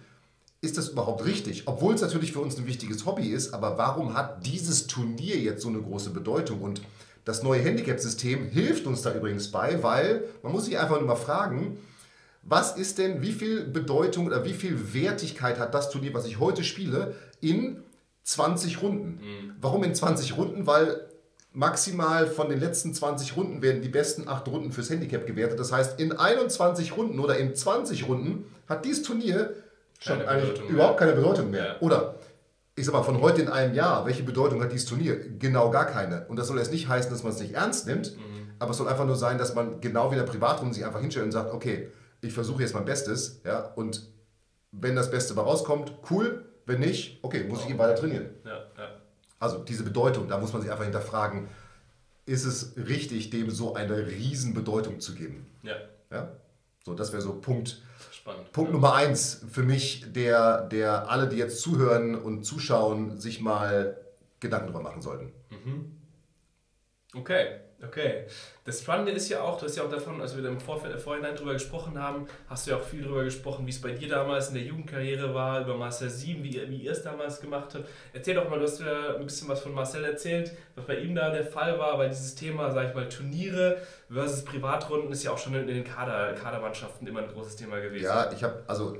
ist 0.60 0.78
das 0.78 0.90
überhaupt 0.90 1.24
richtig? 1.24 1.66
Obwohl 1.66 1.94
es 1.94 2.02
natürlich 2.02 2.32
für 2.32 2.40
uns 2.40 2.56
ein 2.56 2.66
wichtiges 2.66 3.06
Hobby 3.06 3.28
ist, 3.28 3.54
aber 3.54 3.78
warum 3.78 4.14
hat 4.14 4.46
dieses 4.46 4.86
Turnier 4.86 5.38
jetzt 5.38 5.62
so 5.62 5.68
eine 5.68 5.80
große 5.80 6.10
Bedeutung? 6.10 6.60
Und 6.60 6.82
das 7.24 7.42
neue 7.42 7.60
Handicap-System 7.60 8.46
hilft 8.46 8.86
uns 8.86 9.02
da 9.02 9.14
übrigens 9.14 9.50
bei, 9.50 9.82
weil 9.82 10.24
man 10.42 10.52
muss 10.52 10.64
sich 10.64 10.78
einfach 10.78 10.98
nur 10.98 11.08
mal 11.08 11.16
fragen, 11.16 11.78
was 12.42 12.76
ist 12.76 12.98
denn, 12.98 13.20
wie 13.22 13.32
viel 13.32 13.64
Bedeutung 13.64 14.26
oder 14.26 14.44
wie 14.44 14.54
viel 14.54 14.94
Wertigkeit 14.94 15.58
hat 15.58 15.74
das 15.74 15.90
Turnier, 15.90 16.14
was 16.14 16.24
ich 16.24 16.40
heute 16.40 16.64
spiele, 16.64 17.14
in 17.40 17.82
20 18.24 18.82
Runden? 18.82 19.20
Mhm. 19.22 19.54
Warum 19.60 19.84
in 19.84 19.94
20 19.94 20.36
Runden? 20.36 20.66
Weil 20.66 21.06
maximal 21.52 22.26
von 22.26 22.48
den 22.48 22.60
letzten 22.60 22.94
20 22.94 23.36
Runden 23.36 23.60
werden 23.60 23.82
die 23.82 23.88
besten 23.88 24.28
8 24.28 24.48
Runden 24.48 24.72
fürs 24.72 24.88
Handicap 24.88 25.26
gewertet. 25.26 25.58
Das 25.58 25.72
heißt, 25.72 26.00
in 26.00 26.12
21 26.12 26.96
Runden 26.96 27.18
oder 27.18 27.36
in 27.36 27.54
20 27.54 28.08
Runden 28.08 28.44
hat 28.68 28.84
dieses 28.84 29.02
Turnier 29.02 29.54
schon 29.98 30.22
eigentlich 30.22 30.60
überhaupt 30.68 30.98
keine 30.98 31.12
Bedeutung 31.12 31.50
mehr. 31.50 31.64
Ja. 31.64 31.76
Oder 31.80 32.14
ich 32.80 32.86
sag 32.86 32.94
mal, 32.94 33.02
von 33.02 33.20
heute 33.20 33.42
in 33.42 33.48
einem 33.48 33.74
Jahr, 33.74 34.06
welche 34.06 34.22
Bedeutung 34.22 34.62
hat 34.62 34.72
dieses 34.72 34.86
Turnier? 34.86 35.16
Genau 35.38 35.70
gar 35.70 35.86
keine. 35.86 36.26
Und 36.28 36.38
das 36.38 36.48
soll 36.48 36.58
jetzt 36.58 36.72
nicht 36.72 36.88
heißen, 36.88 37.10
dass 37.10 37.22
man 37.22 37.32
es 37.32 37.40
nicht 37.40 37.54
ernst 37.54 37.86
nimmt, 37.86 38.16
mhm. 38.16 38.50
aber 38.58 38.70
es 38.70 38.78
soll 38.78 38.88
einfach 38.88 39.04
nur 39.04 39.16
sein, 39.16 39.36
dass 39.36 39.54
man 39.54 39.80
genau 39.80 40.10
wie 40.10 40.14
in 40.14 40.24
der 40.24 40.30
Privatrunde 40.30 40.74
sich 40.74 40.84
einfach 40.84 41.00
hinstellt 41.00 41.26
und 41.26 41.32
sagt, 41.32 41.52
okay, 41.52 41.90
ich 42.22 42.32
versuche 42.32 42.62
jetzt 42.62 42.74
mein 42.74 42.86
Bestes, 42.86 43.42
ja, 43.44 43.60
und 43.76 44.08
wenn 44.72 44.96
das 44.96 45.10
Beste 45.10 45.34
mal 45.34 45.42
rauskommt, 45.42 45.92
cool, 46.10 46.46
wenn 46.66 46.80
nicht, 46.80 47.18
okay, 47.22 47.44
muss 47.44 47.64
ich 47.64 47.70
eben 47.70 47.78
weiter 47.78 47.96
trainieren. 47.96 48.30
Ja, 48.44 48.58
ja. 48.78 48.88
Also 49.38 49.58
diese 49.58 49.82
Bedeutung, 49.82 50.28
da 50.28 50.38
muss 50.38 50.52
man 50.52 50.62
sich 50.62 50.70
einfach 50.70 50.84
hinterfragen, 50.84 51.48
ist 52.26 52.44
es 52.44 52.74
richtig, 52.76 53.30
dem 53.30 53.50
so 53.50 53.74
eine 53.74 54.06
Riesenbedeutung 54.06 55.00
zu 55.00 55.14
geben? 55.14 55.46
Ja. 55.62 55.74
ja? 56.10 56.30
So, 56.84 56.94
das 56.94 57.12
wäre 57.12 57.22
so 57.22 57.34
Punkt 57.34 57.82
Spannend. 58.20 58.52
Punkt. 58.52 58.72
Nummer 58.72 58.94
eins 58.94 59.46
für 59.50 59.62
mich, 59.62 60.12
der, 60.12 60.68
der 60.68 61.08
alle, 61.10 61.26
die 61.26 61.38
jetzt 61.38 61.62
zuhören 61.62 62.14
und 62.14 62.44
zuschauen, 62.44 63.18
sich 63.18 63.40
mal 63.40 63.96
Gedanken 64.40 64.66
darüber 64.66 64.82
machen 64.82 65.00
sollten. 65.00 65.32
Mhm. 65.48 65.96
Okay. 67.14 67.60
Okay. 67.86 68.26
Das 68.64 68.82
Spannende 68.82 69.12
ist 69.12 69.28
ja 69.30 69.40
auch, 69.40 69.58
du 69.58 69.64
hast 69.64 69.76
ja 69.76 69.84
auch 69.84 69.90
davon, 69.90 70.20
als 70.20 70.36
wir 70.36 70.44
im 70.44 70.60
Vorfeld, 70.60 71.00
Vorhinein 71.00 71.34
drüber 71.34 71.54
gesprochen 71.54 71.98
haben, 71.98 72.26
hast 72.48 72.66
du 72.66 72.72
ja 72.72 72.76
auch 72.76 72.82
viel 72.82 73.02
darüber 73.02 73.24
gesprochen, 73.24 73.66
wie 73.66 73.70
es 73.70 73.80
bei 73.80 73.92
dir 73.92 74.08
damals 74.08 74.48
in 74.48 74.54
der 74.54 74.64
Jugendkarriere 74.64 75.34
war, 75.34 75.62
über 75.62 75.76
Marcel 75.76 76.10
Sieben, 76.10 76.44
wie, 76.44 76.60
wie 76.68 76.76
ihr 76.76 76.92
es 76.92 77.02
damals 77.02 77.40
gemacht 77.40 77.74
habt. 77.74 77.88
Erzähl 78.12 78.34
doch 78.34 78.50
mal, 78.50 78.58
du 78.58 78.66
hast 78.66 78.80
ja 78.80 79.16
ein 79.16 79.24
bisschen 79.24 79.48
was 79.48 79.60
von 79.60 79.74
Marcel 79.74 80.04
erzählt, 80.04 80.52
was 80.74 80.84
bei 80.84 80.98
ihm 80.98 81.14
da 81.14 81.30
der 81.30 81.46
Fall 81.46 81.78
war, 81.78 81.98
weil 81.98 82.10
dieses 82.10 82.34
Thema, 82.34 82.70
sag 82.70 82.90
ich 82.90 82.94
mal, 82.94 83.08
Turniere 83.08 83.78
versus 84.10 84.44
Privatrunden 84.44 85.10
ist 85.10 85.22
ja 85.22 85.30
auch 85.30 85.38
schon 85.38 85.54
in 85.54 85.66
den 85.66 85.84
Kader, 85.84 86.34
Kadermannschaften 86.34 87.06
immer 87.06 87.20
ein 87.20 87.28
großes 87.28 87.56
Thema 87.56 87.80
gewesen. 87.80 88.04
Ja, 88.04 88.30
ich 88.30 88.44
habe, 88.44 88.62
also 88.66 88.96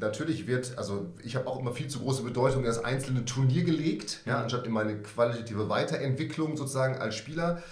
natürlich 0.00 0.46
wird, 0.46 0.76
also 0.76 1.06
ich 1.22 1.36
habe 1.36 1.46
auch 1.46 1.58
immer 1.58 1.72
viel 1.72 1.88
zu 1.88 2.00
große 2.00 2.22
Bedeutung 2.22 2.60
in 2.60 2.66
das 2.66 2.84
einzelne 2.84 3.24
Turnier 3.24 3.64
gelegt, 3.64 4.20
ja, 4.26 4.38
mhm. 4.38 4.42
anstatt 4.44 4.66
in 4.66 4.72
meine 4.72 4.96
qualitative 5.02 5.68
Weiterentwicklung 5.68 6.56
sozusagen 6.56 6.96
als 6.96 7.14
Spieler. 7.16 7.62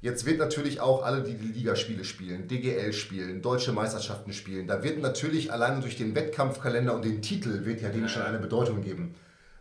Jetzt 0.00 0.26
wird 0.26 0.38
natürlich 0.38 0.80
auch 0.80 1.04
alle, 1.04 1.22
die 1.22 1.34
die 1.34 1.52
Ligaspiele 1.52 2.04
spielen, 2.04 2.48
DGL 2.48 2.92
spielen, 2.92 3.40
deutsche 3.40 3.72
Meisterschaften 3.72 4.32
spielen, 4.32 4.66
da 4.66 4.82
wird 4.82 5.00
natürlich 5.00 5.52
alleine 5.52 5.80
durch 5.80 5.96
den 5.96 6.16
Wettkampfkalender 6.16 6.94
und 6.94 7.04
den 7.04 7.22
Titel 7.22 7.64
wird 7.64 7.82
ja 7.82 7.88
dem 7.88 8.02
ja. 8.02 8.08
schon 8.08 8.22
eine 8.22 8.38
Bedeutung 8.38 8.82
geben. 8.82 9.14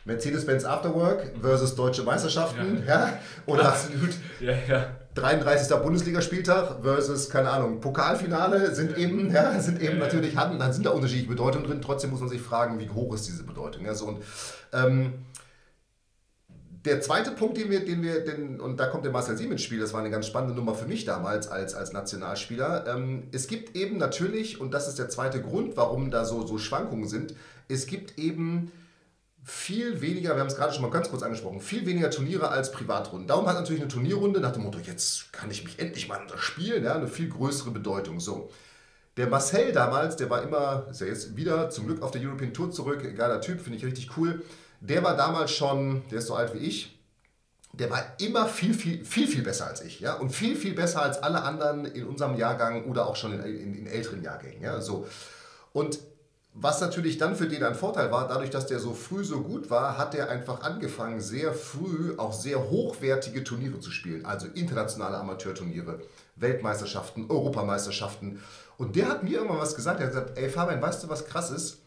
Mercedes-Benz 0.05 0.65
Afterwork 0.65 1.31
versus 1.41 1.75
deutsche 1.75 2.03
Meisterschaften, 2.03 2.83
ja, 2.87 3.07
ja 3.07 3.19
oder 3.45 3.69
Absolut. 3.69 4.11
Ja, 4.39 4.53
ja. 4.67 4.95
33. 5.13 5.75
Bundesligaspieltag 5.77 6.81
versus, 6.81 7.29
keine 7.29 7.49
Ahnung, 7.49 7.81
Pokalfinale 7.81 8.73
sind 8.73 8.97
eben, 8.97 9.31
ja, 9.31 9.59
sind 9.59 9.81
eben 9.81 9.99
natürlich, 9.99 10.37
hatten, 10.37 10.57
dann 10.57 10.71
sind 10.71 10.85
da 10.85 10.91
unterschiedliche 10.91 11.29
Bedeutungen 11.29 11.65
drin. 11.67 11.81
Trotzdem 11.81 12.11
muss 12.11 12.21
man 12.21 12.29
sich 12.29 12.41
fragen, 12.41 12.79
wie 12.79 12.89
hoch 12.89 13.13
ist 13.13 13.27
diese 13.27 13.43
Bedeutung. 13.43 13.85
Ja, 13.85 13.93
so, 13.93 14.05
und, 14.05 14.23
ähm, 14.71 15.13
der 16.85 17.01
zweite 17.01 17.31
Punkt, 17.31 17.57
den 17.57 17.69
wir, 17.69 17.85
den 17.85 18.01
wir, 18.01 18.23
den, 18.23 18.59
und 18.59 18.79
da 18.79 18.87
kommt 18.87 19.05
der 19.05 19.11
Marcel 19.11 19.37
Siemens 19.37 19.53
ins 19.53 19.63
Spiel, 19.63 19.79
das 19.79 19.93
war 19.93 19.99
eine 19.99 20.09
ganz 20.09 20.25
spannende 20.25 20.55
Nummer 20.55 20.73
für 20.73 20.87
mich 20.87 21.05
damals 21.05 21.47
als, 21.47 21.75
als 21.75 21.93
Nationalspieler. 21.93 22.87
Ähm, 22.87 23.27
es 23.31 23.47
gibt 23.47 23.75
eben 23.75 23.97
natürlich, 23.97 24.59
und 24.59 24.73
das 24.73 24.87
ist 24.87 24.97
der 24.97 25.09
zweite 25.09 25.41
Grund, 25.41 25.77
warum 25.77 26.09
da 26.09 26.25
so, 26.25 26.45
so 26.45 26.57
Schwankungen 26.57 27.07
sind, 27.07 27.35
es 27.67 27.85
gibt 27.85 28.17
eben 28.17 28.71
viel 29.43 30.01
weniger, 30.01 30.35
wir 30.35 30.41
haben 30.41 30.47
es 30.47 30.55
gerade 30.55 30.73
schon 30.73 30.83
mal 30.83 30.91
ganz 30.91 31.09
kurz 31.09 31.23
angesprochen, 31.23 31.61
viel 31.61 31.85
weniger 31.85 32.11
Turniere 32.11 32.49
als 32.49 32.71
Privatrunden. 32.71 33.27
Darum 33.27 33.47
hat 33.47 33.55
natürlich 33.55 33.81
eine 33.81 33.89
Turnierrunde 33.89 34.39
nach 34.39 34.51
dem 34.51 34.63
Motto, 34.63 34.79
jetzt 34.79 35.33
kann 35.33 35.49
ich 35.49 35.63
mich 35.63 35.79
endlich 35.79 36.07
mal 36.07 36.21
unterspielen, 36.21 36.83
ja, 36.83 36.95
eine 36.95 37.07
viel 37.07 37.29
größere 37.29 37.71
Bedeutung. 37.71 38.19
So. 38.19 38.51
Der 39.17 39.27
Marcel 39.27 39.71
damals, 39.71 40.15
der 40.15 40.29
war 40.29 40.43
immer, 40.43 40.87
ist 40.89 41.01
ja 41.01 41.07
jetzt 41.07 41.35
wieder 41.35 41.69
zum 41.69 41.87
Glück 41.87 42.01
auf 42.01 42.11
der 42.11 42.21
European 42.21 42.53
Tour 42.53 42.71
zurück, 42.71 43.03
geiler 43.15 43.41
Typ, 43.41 43.61
finde 43.61 43.77
ich 43.77 43.85
richtig 43.85 44.15
cool. 44.17 44.43
Der 44.79 45.03
war 45.03 45.17
damals 45.17 45.51
schon, 45.51 46.03
der 46.09 46.19
ist 46.19 46.27
so 46.27 46.35
alt 46.35 46.53
wie 46.53 46.59
ich, 46.59 46.99
der 47.73 47.89
war 47.89 48.03
immer 48.19 48.47
viel, 48.47 48.73
viel, 48.73 49.05
viel, 49.05 49.27
viel 49.27 49.43
besser 49.43 49.67
als 49.67 49.81
ich. 49.81 49.99
Ja? 49.99 50.15
Und 50.15 50.31
viel, 50.31 50.55
viel 50.55 50.73
besser 50.73 51.01
als 51.01 51.23
alle 51.23 51.41
anderen 51.41 51.85
in 51.85 52.05
unserem 52.05 52.35
Jahrgang 52.35 52.85
oder 52.85 53.07
auch 53.07 53.15
schon 53.15 53.33
in, 53.33 53.43
in, 53.43 53.73
in 53.75 53.87
älteren 53.87 54.21
Jahrgängen. 54.23 54.61
Ja? 54.61 54.81
So. 54.81 55.07
Und 55.71 55.99
was 56.53 56.81
natürlich 56.81 57.17
dann 57.17 57.35
für 57.35 57.47
den 57.47 57.63
ein 57.63 57.75
Vorteil 57.75 58.11
war, 58.11 58.27
dadurch, 58.27 58.49
dass 58.49 58.67
der 58.67 58.79
so 58.79 58.93
früh 58.93 59.23
so 59.23 59.41
gut 59.41 59.69
war, 59.69 59.97
hat 59.97 60.13
er 60.15 60.29
einfach 60.29 60.61
angefangen, 60.61 61.21
sehr 61.21 61.53
früh 61.53 62.13
auch 62.17 62.33
sehr 62.33 62.69
hochwertige 62.69 63.43
Turniere 63.43 63.79
zu 63.79 63.89
spielen. 63.89 64.25
Also 64.25 64.47
internationale 64.47 65.17
Amateurturniere, 65.17 66.01
Weltmeisterschaften, 66.35 67.29
Europameisterschaften. 67.29 68.41
Und 68.77 68.97
der 68.97 69.07
hat 69.07 69.23
mir 69.23 69.37
irgendwann 69.37 69.59
was 69.59 69.75
gesagt. 69.75 70.01
Er 70.01 70.07
hat 70.07 70.13
gesagt, 70.13 70.37
ey 70.37 70.49
Fabian, 70.49 70.81
weißt 70.81 71.03
du, 71.03 71.09
was 71.09 71.25
krass 71.25 71.51
ist? 71.51 71.77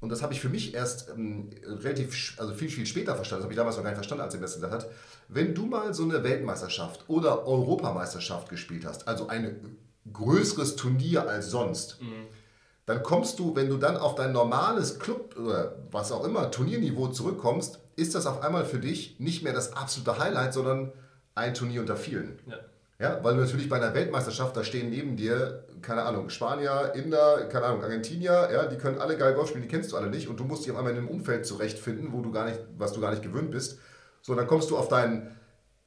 Und 0.00 0.08
das 0.10 0.22
habe 0.22 0.34
ich 0.34 0.40
für 0.40 0.48
mich 0.48 0.74
erst 0.74 1.10
ähm, 1.10 1.50
relativ, 1.64 2.34
also 2.38 2.52
viel, 2.52 2.68
viel 2.68 2.86
später 2.86 3.14
verstanden. 3.14 3.42
Das 3.42 3.44
habe 3.44 3.52
ich 3.52 3.58
damals 3.58 3.76
noch 3.76 3.84
gar 3.84 3.90
nicht 3.90 3.96
verstanden, 3.96 4.24
als 4.24 4.34
er 4.34 4.40
mir 4.40 4.46
das 4.46 4.54
gesagt 4.56 4.72
hat. 4.72 4.90
Wenn 5.28 5.54
du 5.54 5.66
mal 5.66 5.94
so 5.94 6.02
eine 6.02 6.24
Weltmeisterschaft 6.24 7.04
oder 7.08 7.46
Europameisterschaft 7.46 8.48
gespielt 8.48 8.84
hast, 8.84 9.06
also 9.06 9.28
ein 9.28 9.78
größeres 10.12 10.74
Turnier 10.76 11.28
als 11.28 11.50
sonst, 11.50 12.02
mhm 12.02 12.26
dann 12.86 13.02
kommst 13.02 13.38
du, 13.38 13.56
wenn 13.56 13.68
du 13.68 13.78
dann 13.78 13.96
auf 13.96 14.14
dein 14.14 14.32
normales 14.32 14.98
Club 14.98 15.36
oder 15.38 15.76
was 15.90 16.12
auch 16.12 16.24
immer, 16.24 16.50
Turnierniveau 16.50 17.08
zurückkommst, 17.08 17.80
ist 17.96 18.14
das 18.14 18.26
auf 18.26 18.42
einmal 18.42 18.64
für 18.64 18.78
dich 18.78 19.18
nicht 19.20 19.42
mehr 19.42 19.52
das 19.52 19.74
absolute 19.74 20.18
Highlight, 20.18 20.52
sondern 20.52 20.92
ein 21.34 21.54
Turnier 21.54 21.80
unter 21.80 21.96
vielen. 21.96 22.38
Ja. 22.46 22.58
Ja, 23.00 23.24
weil 23.24 23.34
du 23.34 23.40
natürlich 23.40 23.68
bei 23.68 23.76
einer 23.76 23.92
Weltmeisterschaft, 23.92 24.56
da 24.56 24.62
stehen 24.62 24.88
neben 24.88 25.16
dir, 25.16 25.64
keine 25.82 26.02
Ahnung, 26.02 26.30
Spanier, 26.30 26.92
Inder, 26.94 27.48
keine 27.48 27.66
Ahnung, 27.66 27.82
Argentinier, 27.82 28.48
ja, 28.52 28.66
die 28.66 28.76
können 28.76 28.98
alle 28.98 29.18
geil 29.18 29.34
Golf 29.34 29.48
spielen, 29.48 29.62
die 29.62 29.68
kennst 29.68 29.90
du 29.90 29.96
alle 29.96 30.08
nicht 30.08 30.28
und 30.28 30.38
du 30.38 30.44
musst 30.44 30.64
dich 30.64 30.70
auf 30.70 30.78
einmal 30.78 30.92
in 30.92 30.98
einem 30.98 31.08
Umfeld 31.08 31.44
zurechtfinden, 31.44 32.12
wo 32.12 32.20
du 32.20 32.30
gar 32.30 32.46
nicht, 32.46 32.60
was 32.78 32.92
du 32.92 33.00
gar 33.00 33.10
nicht 33.10 33.22
gewöhnt 33.22 33.50
bist. 33.50 33.80
So, 34.22 34.34
dann 34.36 34.46
kommst 34.46 34.70
du 34.70 34.78
auf 34.78 34.86
dein, 34.88 35.36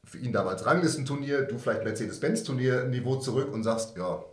für 0.03 0.17
ihn 0.17 0.33
damals 0.33 0.65
Ranglistenturnier, 0.65 1.43
du 1.43 1.57
vielleicht 1.57 1.85
Mercedes-Benz-Turnier-Niveau 1.85 3.15
zurück 3.15 3.53
und 3.53 3.63
sagst, 3.63 3.95
ja, 3.95 4.23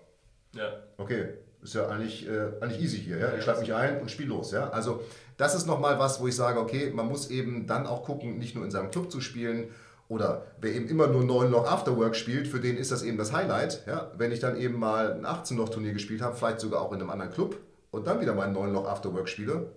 ja. 0.52 0.72
okay, 0.98 1.34
ist 1.64 1.74
ja 1.74 1.88
eigentlich, 1.88 2.28
äh, 2.28 2.52
eigentlich 2.60 2.82
easy 2.82 2.98
hier. 2.98 3.18
Ja? 3.18 3.34
Ich 3.36 3.42
schreibe 3.44 3.60
mich 3.60 3.74
ein 3.74 4.00
und 4.00 4.10
spiele 4.10 4.28
los. 4.28 4.52
Ja? 4.52 4.70
Also 4.70 5.00
das 5.36 5.54
ist 5.54 5.66
nochmal 5.66 5.98
was, 5.98 6.20
wo 6.20 6.28
ich 6.28 6.36
sage, 6.36 6.60
okay, 6.60 6.92
man 6.94 7.08
muss 7.08 7.30
eben 7.30 7.66
dann 7.66 7.86
auch 7.86 8.04
gucken, 8.04 8.38
nicht 8.38 8.54
nur 8.54 8.64
in 8.64 8.70
seinem 8.70 8.90
Club 8.90 9.10
zu 9.10 9.20
spielen 9.20 9.70
oder 10.08 10.46
wer 10.60 10.74
eben 10.74 10.86
immer 10.88 11.06
nur 11.06 11.24
9 11.24 11.50
Loch 11.50 11.66
Afterwork 11.66 12.14
spielt, 12.14 12.46
für 12.46 12.60
den 12.60 12.76
ist 12.76 12.92
das 12.92 13.02
eben 13.02 13.16
das 13.16 13.32
Highlight. 13.32 13.86
Ja? 13.86 14.12
Wenn 14.16 14.30
ich 14.30 14.40
dann 14.40 14.56
eben 14.56 14.78
mal 14.78 15.14
ein 15.14 15.24
18 15.24 15.56
Loch 15.56 15.70
Turnier 15.70 15.94
gespielt 15.94 16.20
habe, 16.20 16.36
vielleicht 16.36 16.60
sogar 16.60 16.82
auch 16.82 16.92
in 16.92 17.00
einem 17.00 17.10
anderen 17.10 17.32
Club 17.32 17.56
und 17.90 18.06
dann 18.06 18.20
wieder 18.20 18.34
mal 18.34 18.46
ein 18.46 18.52
9 18.52 18.72
Loch 18.72 18.86
Afterwork 18.86 19.28
spiele, 19.28 19.72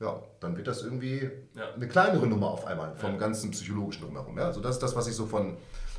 ja, 0.00 0.20
dann 0.40 0.56
wird 0.56 0.66
das 0.66 0.82
irgendwie 0.82 1.30
ja. 1.54 1.74
eine 1.74 1.86
kleinere 1.86 2.26
Nummer 2.26 2.48
auf 2.48 2.66
einmal 2.66 2.94
vom 2.96 3.12
ja. 3.12 3.18
ganzen 3.18 3.52
psychologischen 3.52 4.02
drumherum. 4.02 4.36
Ja? 4.36 4.46
Also 4.46 4.60
das 4.60 4.76
ist 4.76 4.82
das, 4.82 4.96
was 4.96 5.06
ich 5.06 5.14
so 5.14 5.26
von, 5.26 5.56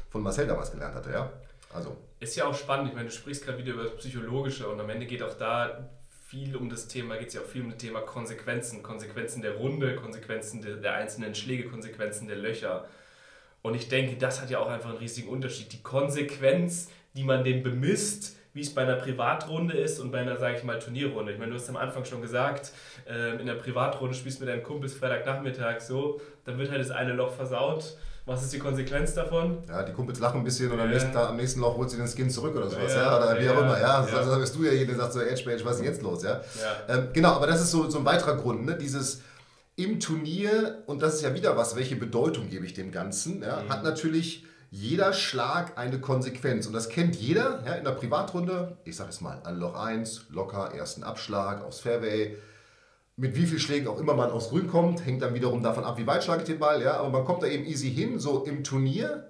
von 0.09 0.21
Marcel 0.23 0.47
damals 0.47 0.71
gelernt 0.71 0.95
hatte. 0.95 1.11
Ja? 1.11 1.31
Also. 1.73 1.97
Ist 2.19 2.35
ja 2.35 2.45
auch 2.45 2.53
spannend, 2.53 2.89
ich 2.89 2.95
meine, 2.95 3.09
du 3.09 3.13
sprichst 3.13 3.43
gerade 3.43 3.57
wieder 3.57 3.73
über 3.73 3.83
das 3.83 3.95
Psychologische 3.97 4.67
und 4.67 4.79
am 4.79 4.89
Ende 4.89 5.05
geht 5.05 5.23
auch 5.23 5.33
da 5.33 5.89
viel 6.27 6.55
um 6.55 6.69
das 6.69 6.87
Thema, 6.87 7.17
geht 7.17 7.29
es 7.29 7.33
ja 7.33 7.41
auch 7.41 7.45
viel 7.45 7.61
um 7.63 7.69
das 7.71 7.79
Thema 7.79 8.01
Konsequenzen. 8.01 8.83
Konsequenzen 8.83 9.41
der 9.41 9.55
Runde, 9.55 9.95
Konsequenzen 9.95 10.61
der, 10.61 10.75
der 10.75 10.93
einzelnen 10.93 11.35
Schläge, 11.35 11.67
Konsequenzen 11.67 12.27
der 12.27 12.37
Löcher. 12.37 12.85
Und 13.61 13.75
ich 13.75 13.89
denke, 13.89 14.17
das 14.17 14.41
hat 14.41 14.49
ja 14.49 14.59
auch 14.59 14.69
einfach 14.69 14.89
einen 14.89 14.99
riesigen 14.99 15.29
Unterschied. 15.29 15.73
Die 15.73 15.81
Konsequenz, 15.83 16.89
die 17.15 17.23
man 17.23 17.43
dem 17.43 17.63
bemisst, 17.63 18.37
wie 18.53 18.61
es 18.61 18.73
bei 18.73 18.83
einer 18.83 18.95
Privatrunde 18.95 19.77
ist 19.77 19.99
und 19.99 20.11
bei 20.11 20.19
einer, 20.19 20.37
sage 20.37 20.57
ich 20.57 20.63
mal, 20.63 20.79
Turnierrunde. 20.79 21.31
Ich 21.31 21.39
meine, 21.39 21.51
du 21.51 21.57
hast 21.57 21.69
am 21.69 21.77
Anfang 21.77 22.05
schon 22.05 22.21
gesagt, 22.21 22.71
äh, 23.09 23.39
in 23.39 23.45
der 23.45 23.55
Privatrunde 23.55 24.15
spielst 24.15 24.39
du 24.39 24.45
mit 24.45 24.53
deinen 24.53 24.63
Kumpels 24.63 24.93
Freitagnachmittag 24.93 25.79
so, 25.79 26.21
dann 26.45 26.57
wird 26.57 26.69
halt 26.69 26.81
das 26.81 26.91
eine 26.91 27.13
Loch 27.13 27.33
versaut 27.33 27.97
was 28.25 28.43
ist 28.43 28.53
die 28.53 28.59
Konsequenz 28.59 29.13
davon? 29.13 29.57
Ja, 29.67 29.83
die 29.83 29.93
Kumpels 29.93 30.19
lachen 30.19 30.41
ein 30.41 30.43
bisschen 30.43 30.71
und 30.71 30.79
am, 30.79 30.89
nächsten, 30.89 31.15
am 31.15 31.35
nächsten 31.35 31.59
Loch 31.59 31.75
holt 31.75 31.89
sie 31.89 31.97
den 31.97 32.07
Skin 32.07 32.29
zurück 32.29 32.55
oder 32.55 32.69
sowas, 32.69 32.93
ja, 32.93 33.17
oder 33.17 33.39
wie 33.39 33.49
auch 33.49 33.59
immer, 33.59 33.79
ja. 33.79 34.05
ja. 34.05 34.17
Also 34.17 34.39
bist 34.39 34.55
du 34.55 34.63
ja 34.63 34.71
jeder, 34.71 34.93
der 34.93 34.97
sagt 34.97 35.13
so, 35.13 35.21
Edge 35.21 35.43
Page, 35.43 35.65
was 35.65 35.77
ist 35.77 35.85
jetzt 35.85 36.01
los, 36.01 36.23
ja. 36.23 36.41
ja. 36.59 36.95
Ähm, 36.95 37.09
genau, 37.13 37.29
aber 37.29 37.47
das 37.47 37.61
ist 37.61 37.71
so, 37.71 37.89
so 37.89 37.99
ein 37.99 38.05
weiterer 38.05 38.37
Grund, 38.37 38.65
ne? 38.65 38.77
dieses 38.77 39.21
im 39.75 39.99
Turnier, 39.99 40.83
und 40.85 41.01
das 41.01 41.15
ist 41.15 41.21
ja 41.23 41.33
wieder 41.33 41.57
was, 41.57 41.75
welche 41.75 41.95
Bedeutung 41.95 42.49
gebe 42.49 42.65
ich 42.65 42.73
dem 42.73 42.91
Ganzen, 42.91 43.41
ja, 43.41 43.61
mhm. 43.61 43.69
hat 43.69 43.83
natürlich 43.83 44.45
jeder 44.69 45.11
Schlag 45.11 45.77
eine 45.77 45.99
Konsequenz. 45.99 46.65
Und 46.65 46.73
das 46.73 46.87
kennt 46.87 47.15
jeder 47.17 47.61
ja, 47.65 47.73
in 47.73 47.83
der 47.83 47.91
Privatrunde. 47.91 48.77
Ich 48.85 48.95
sage 48.95 49.09
es 49.09 49.19
mal, 49.19 49.41
an 49.43 49.59
Loch 49.59 49.75
1, 49.75 50.27
locker, 50.29 50.73
ersten 50.73 51.03
Abschlag 51.03 51.63
aufs 51.63 51.81
Fairway 51.81 52.37
mit 53.21 53.35
wie 53.35 53.45
vielen 53.45 53.59
Schlägen 53.59 53.87
auch 53.87 53.99
immer 53.99 54.15
man 54.15 54.31
aufs 54.31 54.49
Grün 54.49 54.67
kommt, 54.67 55.05
hängt 55.05 55.21
dann 55.21 55.35
wiederum 55.35 55.61
davon 55.61 55.83
ab, 55.83 55.99
wie 55.99 56.07
weit 56.07 56.23
schlage 56.23 56.41
ich 56.41 56.47
den 56.47 56.57
Ball, 56.57 56.81
ja, 56.81 56.97
aber 56.97 57.09
man 57.09 57.23
kommt 57.23 57.43
da 57.43 57.47
eben 57.47 57.65
easy 57.65 57.91
hin, 57.91 58.17
so 58.17 58.43
im 58.45 58.63
Turnier 58.63 59.27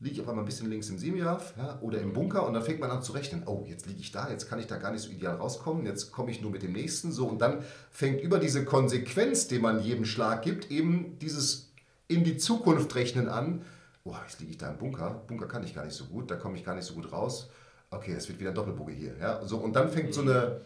liege 0.00 0.14
ich 0.14 0.20
auf 0.22 0.28
einmal 0.28 0.42
ein 0.42 0.46
bisschen 0.46 0.70
links 0.70 0.88
im 0.88 0.96
Semihaft 0.96 1.54
ja, 1.58 1.78
oder 1.82 2.00
im 2.00 2.14
Bunker 2.14 2.46
und 2.46 2.54
dann 2.54 2.62
fängt 2.62 2.80
man 2.80 2.90
an 2.90 3.02
zu 3.02 3.12
rechnen, 3.12 3.42
oh, 3.44 3.62
jetzt 3.66 3.86
liege 3.86 4.00
ich 4.00 4.10
da, 4.10 4.30
jetzt 4.30 4.48
kann 4.48 4.58
ich 4.58 4.66
da 4.66 4.78
gar 4.78 4.90
nicht 4.90 5.02
so 5.02 5.10
ideal 5.10 5.36
rauskommen, 5.36 5.84
jetzt 5.84 6.12
komme 6.12 6.30
ich 6.30 6.40
nur 6.40 6.50
mit 6.50 6.62
dem 6.62 6.72
nächsten, 6.72 7.12
so. 7.12 7.26
Und 7.26 7.42
dann 7.42 7.62
fängt 7.90 8.22
über 8.22 8.38
diese 8.38 8.64
Konsequenz, 8.64 9.48
die 9.48 9.58
man 9.58 9.82
jedem 9.82 10.06
Schlag 10.06 10.40
gibt, 10.40 10.70
eben 10.70 11.18
dieses 11.18 11.74
in 12.08 12.24
die 12.24 12.38
Zukunft 12.38 12.94
rechnen 12.94 13.28
an, 13.28 13.66
oh, 14.04 14.14
jetzt 14.26 14.40
liege 14.40 14.52
ich 14.52 14.58
da 14.58 14.70
im 14.70 14.78
Bunker, 14.78 15.22
Bunker 15.26 15.46
kann 15.46 15.62
ich 15.62 15.74
gar 15.74 15.84
nicht 15.84 15.94
so 15.94 16.06
gut, 16.06 16.30
da 16.30 16.36
komme 16.36 16.56
ich 16.56 16.64
gar 16.64 16.74
nicht 16.74 16.86
so 16.86 16.94
gut 16.94 17.12
raus, 17.12 17.50
okay, 17.90 18.12
es 18.12 18.28
wird 18.28 18.40
wieder 18.40 18.50
ein 18.50 18.54
Doppelboge 18.54 18.92
hier, 18.92 19.14
ja, 19.20 19.44
so 19.44 19.58
und 19.58 19.76
dann 19.76 19.90
fängt 19.90 20.14
so 20.14 20.22
eine 20.22 20.60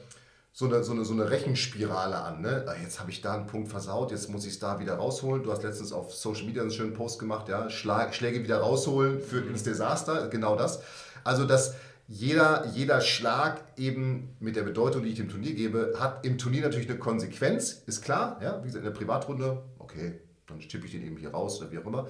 so 0.52 0.66
eine, 0.66 0.82
so 0.82 0.92
eine, 0.92 1.04
so 1.04 1.12
eine 1.12 1.30
Rechenspirale 1.30 2.16
an. 2.16 2.40
Ne? 2.40 2.64
Ah, 2.66 2.74
jetzt 2.82 3.00
habe 3.00 3.10
ich 3.10 3.20
da 3.20 3.34
einen 3.34 3.46
Punkt 3.46 3.68
versaut, 3.68 4.10
jetzt 4.10 4.28
muss 4.28 4.44
ich 4.44 4.54
es 4.54 4.58
da 4.58 4.80
wieder 4.80 4.94
rausholen. 4.94 5.42
Du 5.42 5.52
hast 5.52 5.62
letztens 5.62 5.92
auf 5.92 6.14
Social 6.14 6.44
Media 6.44 6.62
einen 6.62 6.70
schönen 6.70 6.92
Post 6.92 7.18
gemacht, 7.18 7.48
ja, 7.48 7.70
Schlag, 7.70 8.14
Schläge 8.14 8.42
wieder 8.42 8.58
rausholen 8.58 9.20
führt 9.20 9.46
ins 9.48 9.62
Desaster, 9.62 10.28
genau 10.28 10.56
das. 10.56 10.82
Also 11.24 11.44
dass 11.44 11.74
jeder, 12.08 12.66
jeder 12.74 13.00
Schlag 13.00 13.62
eben 13.76 14.34
mit 14.40 14.56
der 14.56 14.64
Bedeutung, 14.64 15.04
die 15.04 15.10
ich 15.10 15.14
dem 15.14 15.28
Turnier 15.28 15.54
gebe, 15.54 15.94
hat 15.98 16.26
im 16.26 16.38
Turnier 16.38 16.62
natürlich 16.62 16.90
eine 16.90 16.98
Konsequenz, 16.98 17.84
ist 17.86 18.02
klar. 18.02 18.40
Ja? 18.42 18.58
Wie 18.62 18.66
gesagt, 18.66 18.84
in 18.84 18.92
der 18.92 18.98
Privatrunde, 18.98 19.62
okay, 19.78 20.18
dann 20.48 20.58
tippe 20.58 20.86
ich 20.86 20.92
den 20.92 21.06
eben 21.06 21.16
hier 21.16 21.30
raus 21.30 21.60
oder 21.60 21.70
wie 21.70 21.78
auch 21.78 21.86
immer. 21.86 22.08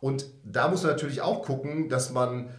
Und 0.00 0.26
da 0.44 0.68
muss 0.68 0.84
man 0.84 0.92
natürlich 0.92 1.20
auch 1.20 1.42
gucken, 1.42 1.88
dass 1.88 2.12
man 2.12 2.50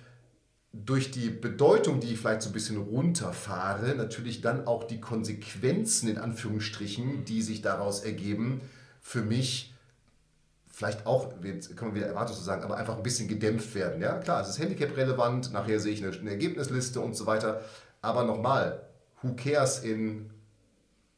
durch 0.73 1.11
die 1.11 1.29
Bedeutung, 1.29 1.99
die 1.99 2.13
ich 2.13 2.19
vielleicht 2.19 2.41
so 2.41 2.49
ein 2.49 2.53
bisschen 2.53 2.77
runterfahre, 2.77 3.95
natürlich 3.95 4.41
dann 4.41 4.67
auch 4.67 4.85
die 4.85 5.01
Konsequenzen 5.01 6.07
in 6.09 6.17
Anführungsstrichen, 6.17 7.25
die 7.25 7.41
sich 7.41 7.61
daraus 7.61 8.01
ergeben, 8.01 8.61
für 9.01 9.21
mich 9.21 9.73
vielleicht 10.69 11.05
auch, 11.05 11.33
jetzt 11.43 11.75
kann 11.75 11.89
man 11.89 11.95
wieder 11.95 12.07
erwartet 12.07 12.35
zu 12.35 12.41
sagen, 12.41 12.63
aber 12.63 12.77
einfach 12.77 12.95
ein 12.95 13.03
bisschen 13.03 13.27
gedämpft 13.27 13.75
werden. 13.75 14.01
Ja, 14.01 14.17
klar, 14.17 14.41
es 14.41 14.49
ist 14.49 14.59
Handicap-relevant, 14.59 15.51
nachher 15.51 15.79
sehe 15.79 15.93
ich 15.93 16.03
eine, 16.03 16.17
eine 16.17 16.31
Ergebnisliste 16.31 17.01
und 17.01 17.15
so 17.15 17.25
weiter. 17.25 17.61
Aber 18.01 18.23
nochmal, 18.23 18.81
who 19.21 19.35
cares 19.35 19.79
in 19.79 20.31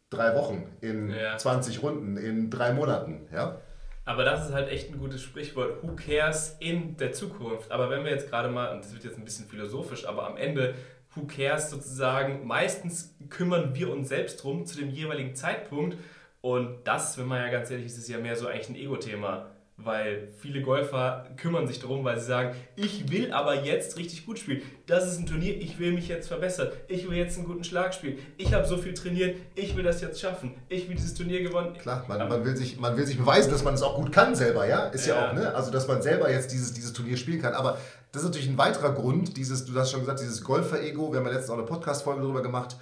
drei 0.10 0.36
Wochen, 0.36 0.64
in 0.82 1.12
ja. 1.12 1.38
20 1.38 1.82
Runden, 1.84 2.18
in 2.18 2.50
drei 2.50 2.74
Monaten? 2.74 3.28
Ja? 3.32 3.62
Aber 4.06 4.26
das 4.26 4.48
ist 4.48 4.54
halt 4.54 4.70
echt 4.70 4.92
ein 4.92 5.00
gutes 5.00 5.22
Sprichwort. 5.22 5.82
Who 5.82 5.96
cares 5.96 6.58
in 6.60 6.98
der 6.98 7.14
Zukunft? 7.14 7.72
Aber 7.72 7.90
wenn 7.90 8.04
wir 8.04 8.12
jetzt 8.12 8.30
gerade 8.30 8.50
mal, 8.50 8.74
und 8.74 8.84
das 8.84 8.94
wird 8.94 9.06
jetzt 9.06 9.18
ein 9.18 9.24
bisschen 9.24 9.48
philosophisch, 9.48 10.06
aber 10.06 10.28
am 10.28 10.36
Ende, 10.36 10.76
who 11.16 11.26
cares 11.26 11.70
sozusagen, 11.70 12.46
meistens 12.46 13.16
kümmern 13.30 13.74
wir 13.76 13.90
uns 13.90 14.10
selbst 14.10 14.44
drum 14.44 14.66
zu 14.66 14.78
dem 14.78 14.90
jeweiligen 14.90 15.36
Zeitpunkt. 15.36 15.98
Und 16.42 16.86
das, 16.86 17.18
wenn 17.18 17.28
man 17.28 17.40
ja 17.40 17.50
ganz 17.50 17.72
ehrlich 17.72 17.86
ist, 17.86 17.98
ist 17.98 18.10
ja 18.10 18.18
mehr 18.18 18.36
so 18.36 18.48
eigentlich 18.48 18.70
ein 18.70 18.76
Ego-Thema 18.76 19.53
weil 19.77 20.30
viele 20.39 20.62
Golfer 20.62 21.25
kümmern 21.36 21.68
sich 21.68 21.80
darum, 21.80 22.03
weil 22.03 22.20
sie 22.20 22.27
sagen, 22.27 22.56
ich 22.75 23.12
will 23.12 23.34
aber 23.34 23.63
jetzt 23.63 23.98
richtig 23.98 24.25
gut 24.25 24.38
spielen. 24.38 24.62
Das 24.86 25.08
ist 25.08 25.18
ein 25.18 25.25
Turnier, 25.25 25.58
ich 25.58 25.80
will 25.80 25.94
mich 25.94 26.08
jetzt 26.08 26.27
verbessern. 26.27 26.70
Ich 26.88 27.10
will 27.10 27.18
jetzt 27.18 27.38
einen 27.38 27.48
guten 27.48 27.63
Schlag 27.63 27.94
spielen. 27.94 28.20
Ich 28.38 28.53
habe 28.53 28.68
so 28.68 28.77
viel 28.77 28.94
trainiert, 28.94 29.38
ich 29.56 29.75
will 29.75 29.84
das 29.84 30.00
jetzt 30.01 30.22
schaffen. 30.22 30.53
Ich 30.70 30.88
will 30.88 30.96
dieses 30.96 31.15
Turnier 31.15 31.42
gewonnen. 31.42 31.75
Klar, 31.77 32.06
man, 32.08 32.30
man, 32.30 32.46
will, 32.46 32.56
sich, 32.56 32.80
man 32.80 32.96
will 32.98 33.06
sich 33.06 33.18
beweisen, 33.18 33.51
dass 33.51 33.63
man 33.63 33.74
es 33.74 33.82
auch 33.82 33.96
gut 33.96 34.12
kann 34.12 34.36
selber, 34.36 34.68
ja? 34.68 34.86
Ist 34.88 35.08
ja, 35.08 35.15
ja 35.15 35.30
auch, 35.30 35.34
ne? 35.34 35.56
Also, 35.56 35.72
dass 35.72 35.88
man 35.88 36.01
selber 36.01 36.32
jetzt 36.32 36.51
dieses, 36.51 36.74
dieses 36.74 36.94
Turnier 36.94 37.18
spielen 37.18 37.42
kann. 37.42 37.53
Aber 37.53 37.80
das 38.12 38.22
ist 38.22 38.27
natürlich 38.27 38.50
ein 38.50 38.58
weiterer 38.60 38.94
Grund, 38.94 39.38
dieses, 39.38 39.65
du 39.65 39.74
hast 39.74 39.89
schon 39.89 40.01
gesagt, 40.01 40.20
dieses 40.20 40.44
Golfer-Ego. 40.44 41.12
Wir 41.12 41.20
haben 41.20 41.25
ja 41.25 41.32
letztens 41.32 41.50
auch 41.50 41.58
eine 41.58 41.65
Podcast-Folge 41.65 42.22
darüber 42.22 42.44
gemacht. 42.44 42.77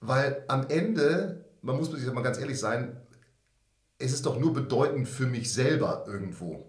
Weil 0.00 0.44
am 0.48 0.66
Ende, 0.68 1.44
man 1.62 1.76
muss 1.76 1.90
sich 1.90 2.12
mal 2.12 2.22
ganz 2.22 2.38
ehrlich 2.38 2.58
sein, 2.58 2.96
es 4.00 4.12
ist 4.12 4.26
doch 4.26 4.38
nur 4.38 4.52
bedeutend 4.52 5.08
für 5.08 5.26
mich 5.26 5.52
selber 5.52 6.04
irgendwo. 6.06 6.66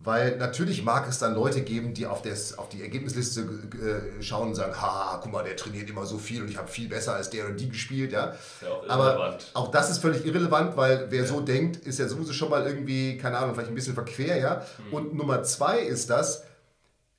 Weil 0.00 0.36
natürlich 0.36 0.84
mag 0.84 1.08
es 1.08 1.18
dann 1.18 1.34
Leute 1.34 1.62
geben, 1.62 1.94
die 1.94 2.06
auf, 2.06 2.20
das, 2.20 2.58
auf 2.58 2.68
die 2.68 2.82
Ergebnisliste 2.82 3.40
äh, 3.40 4.22
schauen 4.22 4.48
und 4.48 4.54
sagen, 4.54 4.78
ha, 4.78 5.18
guck 5.22 5.32
mal, 5.32 5.42
der 5.42 5.56
trainiert 5.56 5.88
immer 5.88 6.04
so 6.04 6.18
viel 6.18 6.42
und 6.42 6.50
ich 6.50 6.58
habe 6.58 6.68
viel 6.68 6.90
besser 6.90 7.14
als 7.14 7.30
der 7.30 7.46
und 7.46 7.58
die 7.58 7.70
gespielt. 7.70 8.12
Ja? 8.12 8.34
ja 8.60 8.68
auch 8.68 8.88
Aber 8.88 9.38
auch 9.54 9.70
das 9.70 9.90
ist 9.90 9.98
völlig 9.98 10.26
irrelevant, 10.26 10.76
weil 10.76 11.06
wer 11.08 11.22
ja. 11.22 11.26
so 11.26 11.40
denkt, 11.40 11.78
ist 11.86 11.98
ja 11.98 12.06
sowieso 12.06 12.34
schon 12.34 12.50
mal 12.50 12.66
irgendwie, 12.66 13.16
keine 13.16 13.38
Ahnung, 13.38 13.54
vielleicht 13.54 13.70
ein 13.70 13.74
bisschen 13.74 13.94
verquer. 13.94 14.36
Ja? 14.36 14.66
Mhm. 14.88 14.92
Und 14.92 15.14
Nummer 15.14 15.42
zwei 15.42 15.78
ist 15.78 16.10
das, 16.10 16.42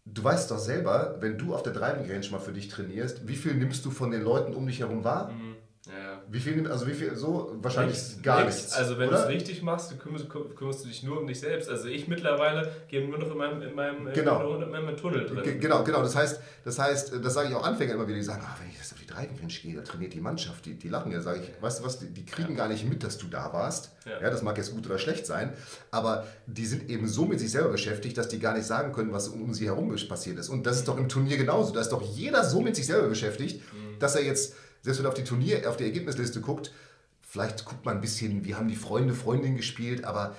du 0.06 0.24
weißt 0.24 0.52
doch 0.52 0.60
selber, 0.60 1.16
wenn 1.22 1.40
du 1.40 1.56
auf 1.56 1.64
der 1.64 1.74
Driving 1.74 2.12
Range 2.12 2.30
mal 2.30 2.40
für 2.40 2.54
dich 2.54 2.68
trainierst, 2.68 3.28
wie 3.28 3.36
viel 3.36 3.56
nimmst 3.56 3.84
du 3.86 3.90
von 3.90 4.12
den 4.12 4.22
Leuten 4.22 4.54
um 4.54 4.68
dich 4.68 4.82
herum 4.82 5.04
wahr? 5.04 5.32
Mhm. 5.32 5.55
Ja. 5.88 6.22
Wie 6.28 6.40
viel, 6.40 6.68
also 6.68 6.88
wie 6.88 6.94
viel, 6.94 7.16
so 7.16 7.56
wahrscheinlich 7.62 7.96
nichts, 7.96 8.22
gar 8.24 8.44
nichts. 8.44 8.62
nichts. 8.62 8.74
Also 8.74 8.98
wenn 8.98 9.10
du 9.10 9.16
es 9.16 9.28
richtig 9.28 9.62
machst, 9.62 9.92
du 9.92 9.98
kümmerst, 9.98 10.28
kümmerst, 10.30 10.84
du 10.84 10.88
dich 10.88 11.04
nur 11.04 11.20
um 11.20 11.28
dich 11.28 11.40
selbst. 11.40 11.70
Also 11.70 11.88
ich 11.88 12.08
mittlerweile 12.08 12.72
gehe 12.88 13.08
nur 13.08 13.20
noch 13.20 13.32
in 13.32 13.38
meinem, 13.38 13.62
in 13.62 13.76
meinem, 13.76 14.14
genau. 14.14 14.62
in 14.62 14.70
meinem 14.72 14.98
Tunnel 14.98 15.26
drin. 15.28 15.60
Genau, 15.60 15.84
genau. 15.84 16.02
Das 16.02 16.16
heißt, 16.16 16.40
das 16.64 16.80
heißt, 16.80 17.24
das 17.24 17.34
sage 17.34 17.50
ich 17.50 17.56
auch 17.56 17.64
Anfängern 17.64 17.98
immer 17.98 18.08
wieder, 18.08 18.18
die 18.18 18.24
sagen, 18.24 18.42
ah, 18.44 18.58
wenn 18.60 18.70
ich 18.70 18.80
das 18.80 18.94
auf 18.94 19.00
die 19.00 19.06
Driving 19.06 19.38
Range 19.38 19.54
gehe, 19.62 19.76
da 19.76 19.82
trainiert 19.82 20.14
die 20.14 20.22
Mannschaft, 20.22 20.66
die, 20.66 20.74
die 20.74 20.90
lachen 20.90 21.12
ja, 21.12 21.22
sage 21.22 21.42
ich, 21.42 21.62
weißt 21.62 21.80
du 21.80 21.84
was, 21.84 22.00
die, 22.00 22.08
die 22.08 22.26
kriegen 22.26 22.54
ja. 22.54 22.58
gar 22.58 22.68
nicht 22.68 22.88
mit, 22.90 23.04
dass 23.04 23.20
du 23.20 23.28
da 23.28 23.54
warst. 23.54 23.92
Ja. 24.06 24.22
ja. 24.22 24.30
das 24.32 24.42
mag 24.42 24.58
jetzt 24.58 24.74
gut 24.74 24.88
oder 24.88 24.98
schlecht 24.98 25.28
sein, 25.28 25.54
aber 25.92 26.26
die 26.48 26.66
sind 26.66 26.90
eben 26.90 27.08
so 27.08 27.26
mit 27.26 27.40
sich 27.40 27.52
selber 27.52 27.70
beschäftigt, 27.70 28.18
dass 28.18 28.28
die 28.28 28.40
gar 28.40 28.56
nicht 28.56 28.66
sagen 28.66 28.92
können, 28.92 29.12
was 29.12 29.28
um 29.28 29.54
sie 29.54 29.66
herum 29.66 29.96
passiert 30.10 30.40
ist. 30.40 30.50
Und 30.50 30.66
das 30.66 30.78
ist 30.78 30.88
doch 30.88 30.98
im 30.98 31.10
Turnier 31.10 31.38
genauso. 31.38 31.72
Da 31.74 31.82
ist 31.82 31.90
doch 31.90 32.02
jeder 32.02 32.44
so 32.44 32.62
mit 32.62 32.76
sich 32.76 32.88
selber 32.88 33.08
beschäftigt, 33.08 33.62
mhm. 33.74 34.00
dass 34.00 34.16
er 34.16 34.24
jetzt 34.24 34.56
selbst 34.86 35.00
wenn 35.00 35.06
er 35.06 35.10
auf 35.10 35.16
die 35.16 35.24
Turnier, 35.24 35.68
auf 35.68 35.78
die 35.78 35.84
Ergebnisliste 35.84 36.42
guckt, 36.42 36.72
vielleicht 37.28 37.66
guckt 37.66 37.84
man 37.86 37.96
ein 37.96 38.02
bisschen, 38.02 38.46
wie 38.46 38.54
haben 38.54 38.68
die 38.68 38.76
Freunde, 38.76 39.16
Freundinnen 39.16 39.58
gespielt, 39.58 40.06
aber 40.06 40.36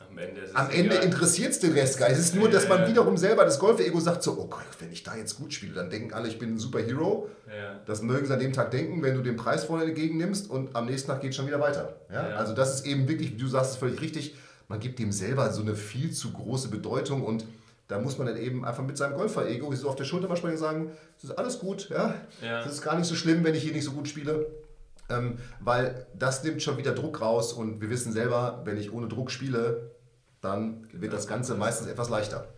am 0.00 0.18
Ende, 0.18 0.42
Ende 0.72 0.96
interessiert 0.96 1.52
es 1.52 1.58
den 1.58 1.72
Rest 1.72 1.98
gar 1.98 2.08
nicht. 2.08 2.18
Es 2.18 2.26
ist 2.26 2.34
nur, 2.36 2.48
dass 2.48 2.68
man 2.68 2.86
wiederum 2.88 3.16
selber 3.16 3.44
das 3.44 3.58
Golf-Ego 3.58 3.98
sagt, 3.98 4.22
so, 4.22 4.38
oh 4.38 4.46
Gott, 4.46 4.66
wenn 4.78 4.92
ich 4.92 5.02
da 5.02 5.16
jetzt 5.16 5.36
gut 5.36 5.52
spiele, 5.52 5.72
dann 5.72 5.90
denken 5.90 6.12
alle, 6.12 6.28
ich 6.28 6.38
bin 6.38 6.54
ein 6.54 6.58
Superhero. 6.58 7.28
Ja. 7.48 7.80
Das 7.86 8.02
mögen 8.02 8.24
sie 8.26 8.32
an 8.32 8.38
dem 8.38 8.52
Tag 8.52 8.70
denken, 8.70 9.02
wenn 9.02 9.14
du 9.16 9.22
den 9.22 9.36
Preis 9.36 9.64
vorne 9.64 9.84
entgegennimmst 9.84 10.48
und 10.48 10.76
am 10.76 10.86
nächsten 10.86 11.08
Tag 11.08 11.20
geht 11.20 11.30
es 11.30 11.36
schon 11.36 11.48
wieder 11.48 11.60
weiter. 11.60 11.96
Ja? 12.12 12.28
ja? 12.28 12.36
Also 12.36 12.54
das 12.54 12.74
ist 12.74 12.86
eben 12.86 13.08
wirklich, 13.08 13.32
wie 13.32 13.38
du 13.38 13.48
sagst 13.48 13.72
es 13.72 13.76
völlig 13.76 14.00
richtig, 14.00 14.36
man 14.68 14.78
gibt 14.78 15.00
dem 15.00 15.10
selber 15.10 15.52
so 15.52 15.62
eine 15.62 15.74
viel 15.74 16.12
zu 16.12 16.32
große 16.32 16.68
Bedeutung 16.68 17.22
und 17.22 17.44
da 17.88 17.98
muss 17.98 18.18
man 18.18 18.26
dann 18.26 18.36
eben 18.36 18.64
einfach 18.64 18.82
mit 18.82 18.96
seinem 18.96 19.16
Golfer-Ego 19.16 19.72
so 19.74 19.88
auf 19.88 19.96
der 19.96 20.04
Schulter 20.04 20.28
mal 20.28 20.36
sprechen 20.36 20.54
und 20.54 20.60
sagen, 20.60 20.92
es 21.18 21.24
ist 21.24 21.38
alles 21.38 21.58
gut, 21.58 21.90
ja? 21.90 22.14
ja. 22.42 22.60
Es 22.60 22.72
ist 22.72 22.82
gar 22.82 22.96
nicht 22.96 23.06
so 23.06 23.14
schlimm, 23.14 23.44
wenn 23.44 23.54
ich 23.54 23.62
hier 23.62 23.72
nicht 23.72 23.84
so 23.84 23.92
gut 23.92 24.08
spiele. 24.08 24.46
Ähm, 25.10 25.38
weil 25.60 26.06
das 26.14 26.42
nimmt 26.44 26.62
schon 26.62 26.78
wieder 26.78 26.92
Druck 26.92 27.20
raus 27.20 27.52
und 27.52 27.82
wir 27.82 27.90
wissen 27.90 28.12
selber, 28.12 28.62
wenn 28.64 28.78
ich 28.78 28.90
ohne 28.90 29.06
Druck 29.06 29.30
spiele, 29.30 29.90
dann 30.40 30.88
wird 30.92 31.12
das 31.12 31.26
Ganze 31.26 31.56
meistens 31.56 31.88
etwas 31.88 32.08
leichter. 32.08 32.48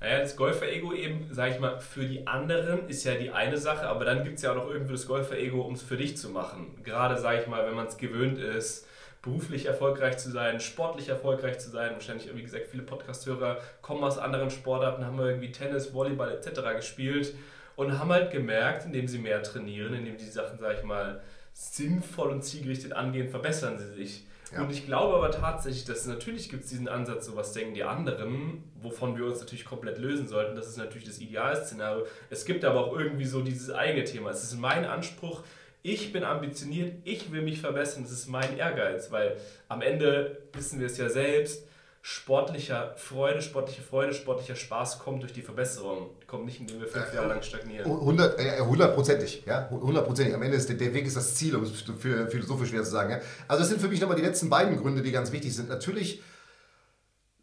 Naja, 0.00 0.20
das 0.20 0.36
Golfer-Ego 0.36 0.92
eben, 0.92 1.28
sag 1.32 1.50
ich 1.50 1.60
mal, 1.60 1.80
für 1.80 2.04
die 2.04 2.26
anderen 2.26 2.88
ist 2.88 3.04
ja 3.04 3.14
die 3.14 3.30
eine 3.30 3.58
Sache, 3.58 3.88
aber 3.88 4.04
dann 4.04 4.22
gibt 4.22 4.36
es 4.36 4.42
ja 4.42 4.52
auch 4.52 4.56
noch 4.56 4.70
irgendwie 4.70 4.92
das 4.92 5.08
Golfer-Ego, 5.08 5.62
um 5.62 5.74
es 5.74 5.82
für 5.82 5.96
dich 5.96 6.16
zu 6.16 6.28
machen. 6.28 6.82
Gerade, 6.84 7.18
sag 7.18 7.40
ich 7.40 7.46
mal, 7.48 7.66
wenn 7.66 7.74
man 7.74 7.86
es 7.86 7.96
gewöhnt 7.96 8.38
ist, 8.38 8.86
beruflich 9.28 9.66
erfolgreich 9.66 10.18
zu 10.18 10.30
sein, 10.30 10.60
sportlich 10.60 11.08
erfolgreich 11.08 11.58
zu 11.58 11.70
sein. 11.70 11.92
Wahrscheinlich, 11.92 12.34
wie 12.34 12.42
gesagt, 12.42 12.66
viele 12.70 12.82
Podcast-Hörer 12.82 13.58
kommen 13.82 14.02
aus 14.02 14.18
anderen 14.18 14.50
Sportarten, 14.50 15.04
haben 15.04 15.18
irgendwie 15.18 15.52
Tennis, 15.52 15.92
Volleyball 15.92 16.32
etc. 16.32 16.60
gespielt 16.76 17.34
und 17.76 17.98
haben 17.98 18.10
halt 18.10 18.30
gemerkt, 18.30 18.86
indem 18.86 19.06
sie 19.06 19.18
mehr 19.18 19.42
trainieren, 19.42 19.94
indem 19.94 20.18
sie 20.18 20.26
die 20.26 20.30
Sachen, 20.30 20.58
sag 20.58 20.78
ich 20.78 20.84
mal, 20.84 21.20
sinnvoll 21.52 22.30
und 22.30 22.42
zielgerichtet 22.42 22.92
angehen, 22.92 23.28
verbessern 23.28 23.78
sie 23.78 23.92
sich. 23.92 24.24
Ja. 24.52 24.62
Und 24.62 24.70
ich 24.70 24.86
glaube 24.86 25.14
aber 25.14 25.30
tatsächlich, 25.30 25.84
dass 25.84 26.06
natürlich 26.06 26.48
gibt 26.48 26.64
es 26.64 26.70
diesen 26.70 26.88
Ansatz, 26.88 27.26
so 27.26 27.36
was 27.36 27.52
denken 27.52 27.74
die 27.74 27.84
anderen, 27.84 28.64
wovon 28.80 29.16
wir 29.16 29.26
uns 29.26 29.40
natürlich 29.40 29.64
komplett 29.64 29.98
lösen 29.98 30.26
sollten. 30.26 30.56
Das 30.56 30.68
ist 30.68 30.78
natürlich 30.78 31.06
das 31.06 31.18
Idealszenario. 31.18 32.06
Es 32.30 32.46
gibt 32.46 32.64
aber 32.64 32.86
auch 32.86 32.98
irgendwie 32.98 33.26
so 33.26 33.42
dieses 33.42 33.70
eigene 33.70 34.04
Thema. 34.04 34.30
Es 34.30 34.42
ist 34.42 34.58
mein 34.58 34.86
Anspruch, 34.86 35.42
ich 35.82 36.12
bin 36.12 36.24
ambitioniert, 36.24 36.94
ich 37.04 37.30
will 37.32 37.42
mich 37.42 37.60
verbessern, 37.60 38.02
das 38.02 38.12
ist 38.12 38.28
mein 38.28 38.56
Ehrgeiz, 38.56 39.10
weil 39.10 39.36
am 39.68 39.82
Ende 39.82 40.42
wissen 40.52 40.80
wir 40.80 40.86
es 40.86 40.98
ja 40.98 41.08
selbst, 41.08 41.64
sportlicher 42.02 42.94
Freude, 42.96 43.42
sportliche 43.42 43.82
Freude, 43.82 44.14
sportlicher 44.14 44.56
Spaß 44.56 44.98
kommt 44.98 45.22
durch 45.22 45.32
die 45.32 45.42
Verbesserung, 45.42 46.10
kommt 46.26 46.46
nicht, 46.46 46.60
indem 46.60 46.80
wir 46.80 46.88
fünf 46.88 47.12
Jahre 47.12 47.28
lang 47.28 47.42
stagnieren. 47.42 47.84
Hundertprozentig, 47.86 49.44
ja, 49.46 49.68
hundertprozentig. 49.70 50.34
Am 50.34 50.42
Ende 50.42 50.56
ist 50.56 50.68
der, 50.68 50.76
der, 50.76 50.94
Weg 50.94 51.06
ist 51.06 51.16
das 51.16 51.34
Ziel, 51.34 51.54
um 51.56 51.64
es 51.64 51.82
für 51.98 52.28
philosophisch 52.28 52.70
schwer 52.70 52.84
zu 52.84 52.90
sagen. 52.90 53.10
Ja? 53.10 53.20
Also 53.46 53.60
das 53.60 53.68
sind 53.68 53.80
für 53.80 53.88
mich 53.88 54.00
nochmal 54.00 54.16
die 54.16 54.24
letzten 54.24 54.48
beiden 54.48 54.76
Gründe, 54.76 55.02
die 55.02 55.12
ganz 55.12 55.32
wichtig 55.32 55.54
sind. 55.54 55.68
Natürlich 55.68 56.22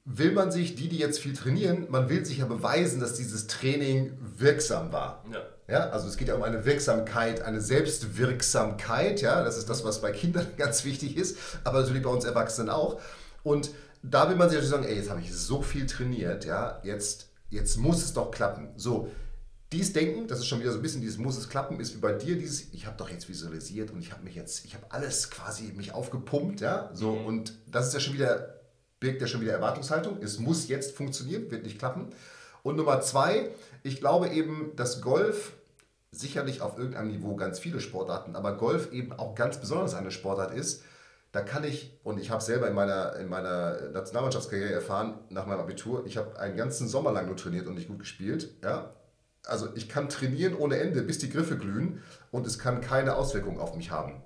will 0.05 0.31
man 0.31 0.51
sich, 0.51 0.75
die, 0.75 0.87
die 0.87 0.97
jetzt 0.97 1.19
viel 1.19 1.35
trainieren, 1.35 1.87
man 1.89 2.09
will 2.09 2.23
sich 2.25 2.37
ja 2.37 2.45
beweisen, 2.45 2.99
dass 2.99 3.15
dieses 3.15 3.47
Training 3.47 4.17
wirksam 4.37 4.93
war. 4.93 5.23
Ja. 5.31 5.41
Ja, 5.67 5.89
also 5.89 6.07
es 6.07 6.15
geht 6.15 6.27
ja 6.27 6.35
um 6.35 6.43
eine 6.43 6.63
Wirksamkeit, 6.63 7.41
eine 7.41 7.59
Selbstwirksamkeit. 7.59 9.21
Ja, 9.21 9.43
das 9.43 9.57
ist 9.57 9.67
das, 9.67 9.83
was 9.83 9.99
bei 9.99 10.11
Kindern 10.11 10.45
ganz 10.57 10.85
wichtig 10.85 11.17
ist, 11.17 11.37
aber 11.63 11.79
natürlich 11.79 12.03
bei 12.03 12.09
uns 12.09 12.23
Erwachsenen 12.23 12.69
auch. 12.69 13.01
Und 13.41 13.71
da 14.03 14.29
will 14.29 14.35
man 14.35 14.49
sich 14.49 14.57
natürlich 14.57 14.69
sagen, 14.69 14.83
ey, 14.83 14.95
jetzt 14.95 15.09
habe 15.09 15.21
ich 15.21 15.33
so 15.33 15.63
viel 15.63 15.87
trainiert, 15.87 16.45
ja, 16.45 16.79
jetzt, 16.83 17.29
jetzt 17.49 17.77
muss 17.77 18.03
es 18.03 18.13
doch 18.13 18.29
klappen. 18.29 18.69
So, 18.75 19.09
dies 19.71 19.93
Denken, 19.93 20.27
das 20.27 20.37
ist 20.39 20.45
schon 20.45 20.59
wieder 20.59 20.71
so 20.71 20.77
ein 20.77 20.83
bisschen 20.83 21.01
dieses 21.01 21.17
muss 21.17 21.37
es 21.37 21.49
klappen, 21.49 21.79
ist 21.79 21.95
wie 21.95 21.99
bei 21.99 22.13
dir 22.13 22.37
dieses, 22.37 22.71
ich 22.71 22.85
habe 22.85 22.97
doch 22.97 23.09
jetzt 23.09 23.27
visualisiert 23.27 23.89
und 23.89 23.99
ich 23.99 24.11
habe 24.11 24.23
mich 24.23 24.35
jetzt, 24.35 24.65
ich 24.65 24.75
habe 24.75 24.85
alles 24.89 25.31
quasi 25.31 25.73
mich 25.75 25.93
aufgepumpt, 25.93 26.61
ja, 26.61 26.91
so 26.93 27.15
mhm. 27.15 27.25
und 27.25 27.53
das 27.65 27.87
ist 27.87 27.93
ja 27.95 27.99
schon 27.99 28.13
wieder, 28.13 28.54
birgt 28.99 29.21
ja 29.21 29.27
schon 29.27 29.41
wieder 29.41 29.53
Erwartungshaltung, 29.53 30.17
es 30.21 30.39
muss 30.39 30.67
jetzt 30.67 30.95
funktionieren, 30.95 31.51
wird 31.51 31.63
nicht 31.63 31.79
klappen. 31.79 32.07
Und 32.63 32.77
Nummer 32.77 33.01
zwei, 33.01 33.49
ich 33.83 33.99
glaube 33.99 34.29
eben, 34.29 34.75
dass 34.75 35.01
Golf 35.01 35.53
sicherlich 36.11 36.61
auf 36.61 36.77
irgendeinem 36.77 37.09
Niveau 37.09 37.35
ganz 37.35 37.59
viele 37.59 37.79
Sportarten, 37.79 38.35
aber 38.35 38.57
Golf 38.57 38.91
eben 38.91 39.13
auch 39.13 39.35
ganz 39.35 39.59
besonders 39.59 39.93
eine 39.93 40.11
Sportart 40.11 40.53
ist, 40.53 40.83
da 41.35 41.41
kann 41.41 41.65
ich, 41.65 41.99
und 42.05 42.17
ich 42.17 42.31
habe 42.31 42.41
selber 42.41 42.69
in 42.69 42.73
meiner, 42.73 43.17
in 43.17 43.27
meiner 43.27 43.89
Nationalmannschaftskarriere 43.91 44.71
erfahren, 44.71 45.15
nach 45.29 45.45
meinem 45.45 45.59
Abitur, 45.59 46.05
ich 46.05 46.15
habe 46.15 46.39
einen 46.39 46.55
ganzen 46.55 46.87
Sommer 46.87 47.11
lang 47.11 47.27
nur 47.27 47.35
trainiert 47.35 47.67
und 47.67 47.75
nicht 47.75 47.89
gut 47.89 47.99
gespielt. 47.99 48.55
Ja? 48.63 48.93
Also 49.45 49.67
ich 49.75 49.89
kann 49.89 50.07
trainieren 50.07 50.55
ohne 50.55 50.77
Ende, 50.77 51.01
bis 51.01 51.17
die 51.17 51.29
Griffe 51.29 51.57
glühen 51.57 52.01
und 52.31 52.47
es 52.47 52.57
kann 52.57 52.79
keine 52.79 53.15
Auswirkungen 53.15 53.59
auf 53.59 53.75
mich 53.75 53.91
haben. 53.91 54.23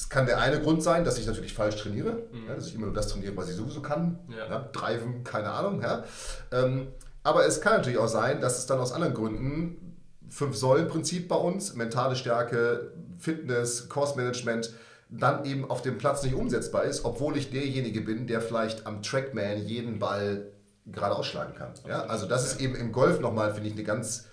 Es 0.00 0.08
kann 0.08 0.24
der 0.24 0.40
eine 0.40 0.58
Grund 0.60 0.82
sein, 0.82 1.04
dass 1.04 1.18
ich 1.18 1.26
natürlich 1.26 1.52
falsch 1.52 1.76
trainiere, 1.76 2.22
mhm. 2.32 2.48
ja, 2.48 2.54
dass 2.54 2.68
ich 2.68 2.74
immer 2.74 2.86
nur 2.86 2.94
das 2.94 3.08
trainiere, 3.08 3.36
was 3.36 3.50
ich 3.50 3.56
sowieso 3.56 3.82
kann. 3.82 4.18
Ja. 4.30 4.48
Ja, 4.48 4.68
Driven, 4.72 5.24
keine 5.24 5.50
Ahnung. 5.50 5.82
Ja. 5.82 6.04
Ähm, 6.52 6.88
aber 7.22 7.44
es 7.44 7.60
kann 7.60 7.74
natürlich 7.74 7.98
auch 7.98 8.08
sein, 8.08 8.40
dass 8.40 8.56
es 8.56 8.64
dann 8.64 8.78
aus 8.78 8.92
anderen 8.92 9.12
Gründen, 9.12 9.98
Fünf-Säulen-Prinzip 10.30 11.28
bei 11.28 11.36
uns, 11.36 11.74
mentale 11.74 12.16
Stärke, 12.16 12.92
Fitness, 13.18 13.90
Course-Management, 13.90 14.72
dann 15.10 15.44
eben 15.44 15.70
auf 15.70 15.82
dem 15.82 15.98
Platz 15.98 16.22
nicht 16.22 16.34
umsetzbar 16.34 16.84
ist, 16.84 17.04
obwohl 17.04 17.36
ich 17.36 17.50
derjenige 17.50 18.00
bin, 18.00 18.26
der 18.26 18.40
vielleicht 18.40 18.86
am 18.86 19.02
Trackman 19.02 19.58
jeden 19.66 19.98
Ball 19.98 20.46
gerade 20.86 21.14
ausschlagen 21.14 21.54
kann. 21.54 21.74
Ja? 21.86 22.04
Also 22.04 22.26
das 22.26 22.46
ist 22.46 22.58
eben 22.62 22.74
im 22.74 22.92
Golf 22.92 23.20
nochmal, 23.20 23.52
finde 23.52 23.68
ich, 23.68 23.74
eine 23.74 23.84
ganz 23.84 24.29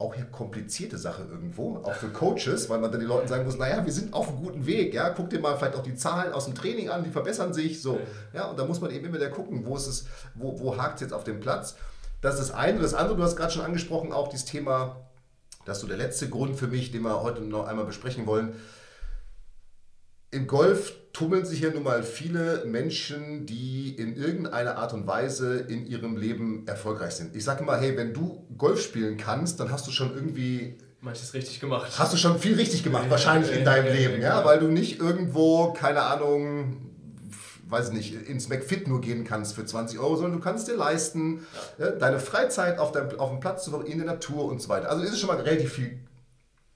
auch 0.00 0.14
hier 0.14 0.26
komplizierte 0.26 0.96
Sache 0.96 1.26
irgendwo, 1.28 1.78
auch 1.78 1.94
für 1.94 2.08
Coaches, 2.08 2.70
weil 2.70 2.78
man 2.78 2.92
dann 2.92 3.00
den 3.00 3.08
Leuten 3.08 3.26
sagen 3.26 3.44
muss, 3.44 3.58
naja, 3.58 3.84
wir 3.84 3.92
sind 3.92 4.14
auf 4.14 4.28
einem 4.28 4.38
guten 4.38 4.64
Weg, 4.64 4.94
ja, 4.94 5.10
guck 5.10 5.28
dir 5.28 5.40
mal 5.40 5.56
vielleicht 5.56 5.74
auch 5.74 5.82
die 5.82 5.96
Zahlen 5.96 6.32
aus 6.32 6.44
dem 6.44 6.54
Training 6.54 6.88
an, 6.88 7.02
die 7.02 7.10
verbessern 7.10 7.52
sich, 7.52 7.82
so, 7.82 7.98
ja, 8.32 8.46
und 8.46 8.58
da 8.58 8.64
muss 8.64 8.80
man 8.80 8.92
eben 8.92 9.06
immer 9.06 9.16
wieder 9.16 9.28
gucken, 9.28 9.66
wo 9.66 9.76
ist 9.76 9.88
es, 9.88 10.06
wo, 10.34 10.60
wo 10.60 10.76
hakt 10.76 10.96
es 10.96 11.00
jetzt 11.00 11.12
auf 11.12 11.24
dem 11.24 11.40
Platz. 11.40 11.74
Das 12.20 12.34
ist 12.38 12.48
das 12.48 12.56
eine. 12.56 12.78
Das 12.80 12.94
andere, 12.94 13.16
du 13.16 13.22
hast 13.22 13.36
gerade 13.36 13.52
schon 13.52 13.64
angesprochen, 13.64 14.12
auch 14.12 14.28
dieses 14.28 14.46
Thema, 14.46 14.96
das 15.64 15.78
ist 15.78 15.80
so 15.82 15.88
der 15.88 15.96
letzte 15.96 16.28
Grund 16.28 16.56
für 16.56 16.68
mich, 16.68 16.92
den 16.92 17.02
wir 17.02 17.22
heute 17.22 17.42
noch 17.42 17.66
einmal 17.66 17.84
besprechen 17.84 18.26
wollen, 18.26 18.54
im 20.30 20.46
Golf 20.46 20.92
tummeln 21.12 21.44
sich 21.44 21.60
ja 21.60 21.70
nun 21.70 21.82
mal 21.82 22.02
viele 22.02 22.64
Menschen, 22.66 23.46
die 23.46 23.94
in 23.96 24.14
irgendeiner 24.16 24.76
Art 24.76 24.92
und 24.92 25.06
Weise 25.06 25.58
in 25.58 25.86
ihrem 25.86 26.16
Leben 26.16 26.66
erfolgreich 26.66 27.14
sind. 27.14 27.34
Ich 27.34 27.44
sage 27.44 27.64
mal, 27.64 27.80
hey, 27.80 27.96
wenn 27.96 28.12
du 28.12 28.46
Golf 28.56 28.80
spielen 28.82 29.16
kannst, 29.16 29.58
dann 29.58 29.72
hast 29.72 29.86
du 29.86 29.90
schon 29.90 30.14
irgendwie 30.14 30.78
manches 31.00 31.34
richtig 31.34 31.60
gemacht. 31.60 31.92
Hast 31.98 32.12
du 32.12 32.16
schon 32.16 32.38
viel 32.38 32.54
richtig 32.54 32.84
gemacht, 32.84 33.06
wahrscheinlich 33.08 33.56
in 33.56 33.64
deinem 33.64 33.92
Leben, 33.92 34.20
ja, 34.20 34.44
weil 34.44 34.58
du 34.58 34.68
nicht 34.68 35.00
irgendwo, 35.00 35.72
keine 35.72 36.02
Ahnung, 36.02 36.88
weiß 37.68 37.92
nicht, 37.92 38.14
ins 38.28 38.48
McFit 38.48 38.88
nur 38.88 39.00
gehen 39.00 39.24
kannst 39.24 39.54
für 39.54 39.64
20 39.64 39.98
Euro, 39.98 40.16
sondern 40.16 40.38
du 40.38 40.40
kannst 40.40 40.68
dir 40.68 40.76
leisten, 40.76 41.46
ja. 41.78 41.90
deine 41.90 42.18
Freizeit 42.18 42.78
auf, 42.78 42.92
deinem, 42.92 43.18
auf 43.18 43.30
dem 43.30 43.40
Platz 43.40 43.64
zu 43.64 43.70
verbringen, 43.70 43.92
in 43.92 43.98
der 43.98 44.14
Natur 44.14 44.44
und 44.44 44.60
so 44.60 44.68
weiter. 44.68 44.90
Also 44.90 45.02
ist 45.02 45.12
es 45.12 45.20
schon 45.20 45.28
mal 45.28 45.40
relativ 45.40 45.72
viel, 45.72 45.98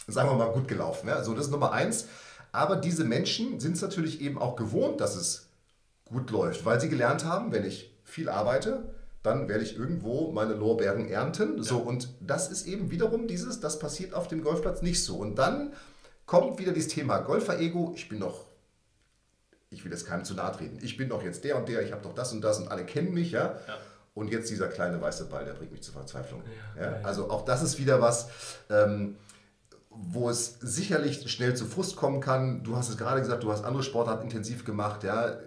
sagen 0.07 0.29
wir 0.29 0.37
mal, 0.37 0.53
gut 0.53 0.69
gelaufen. 0.69 1.09
Ja? 1.09 1.23
So, 1.23 1.35
das 1.35 1.47
ist 1.47 1.51
Nummer 1.51 1.73
eins. 1.73 2.07
Aber 2.53 2.77
diese 2.77 3.05
Menschen 3.05 3.59
sind 3.61 3.77
es 3.77 3.83
natürlich 3.83 4.21
eben 4.21 4.39
auch 4.39 4.57
gewohnt, 4.57 5.01
dass 5.01 5.17
es 5.17 5.49
gut 6.05 6.31
läuft, 6.31 6.65
weil 6.65 6.81
sie 6.81 6.91
gelernt 6.91 7.25
haben, 7.25 7.51
wenn 7.51 7.65
ich 7.65 7.91
viel 8.05 8.29
arbeite, 8.29 8.83
dann 9.23 9.49
werde 9.49 9.65
ich 9.65 9.77
irgendwo 9.77 10.33
meine 10.33 10.55
Lorbeeren 10.55 11.09
ernten. 11.09 11.59
Ja. 11.59 11.63
So, 11.63 11.79
und 11.79 12.09
das 12.21 12.51
ist 12.51 12.67
eben 12.67 12.91
wiederum 12.91 13.27
dieses, 13.27 13.61
das 13.61 13.79
passiert 13.79 14.15
auf 14.15 14.29
dem 14.29 14.43
Golfplatz 14.43 14.83
nicht 14.83 15.03
so. 15.03 15.17
Und 15.17 15.37
dann 15.37 15.73
kommt 16.27 16.59
wieder 16.59 16.73
dieses 16.73 16.93
Thema 16.93 17.19
Golfer-Ego. 17.19 17.93
Ich 17.97 18.09
bin 18.09 18.21
doch, 18.21 18.47
ich 19.71 19.85
will 19.85 19.93
jetzt 19.93 20.07
keinem 20.07 20.25
zu 20.25 20.35
nahe 20.35 20.53
treten. 20.53 20.79
Ich 20.83 20.97
bin 20.97 21.09
doch 21.09 21.23
jetzt 21.23 21.45
der 21.45 21.57
und 21.57 21.69
der, 21.69 21.83
ich 21.83 21.93
habe 21.93 22.03
doch 22.03 22.15
das 22.15 22.33
und 22.33 22.43
das 22.43 22.59
und 22.59 22.69
alle 22.69 22.85
kennen 22.85 23.15
mich, 23.15 23.31
ja. 23.31 23.59
ja. 23.67 23.79
Und 24.15 24.31
jetzt 24.31 24.51
dieser 24.51 24.69
kleine 24.69 25.01
weiße 25.01 25.27
Ball, 25.27 25.47
der 25.47 25.55
bringt 25.55 25.73
mich 25.73 25.83
zur 25.83 25.95
Verzweiflung. 25.95 26.43
Ja, 26.79 27.01
also 27.03 27.31
auch 27.31 27.47
das 27.47 27.63
ist 27.63 27.79
wieder 27.79 28.03
was. 28.03 28.29
Ähm, 28.69 29.17
wo 29.95 30.31
es 30.31 30.59
sicherlich 30.61 31.31
schnell 31.31 31.55
zu 31.55 31.67
Frust 31.67 31.97
kommen 31.97 32.21
kann. 32.21 32.63
Du 32.63 32.77
hast 32.77 32.89
es 32.89 32.97
gerade 32.97 33.21
gesagt, 33.21 33.43
du 33.43 33.53
hast 33.53 33.65
andere 33.65 33.83
Sportarten 33.83 34.25
intensiv 34.25 34.65
gemacht. 34.65 35.05
Ja. 35.05 35.39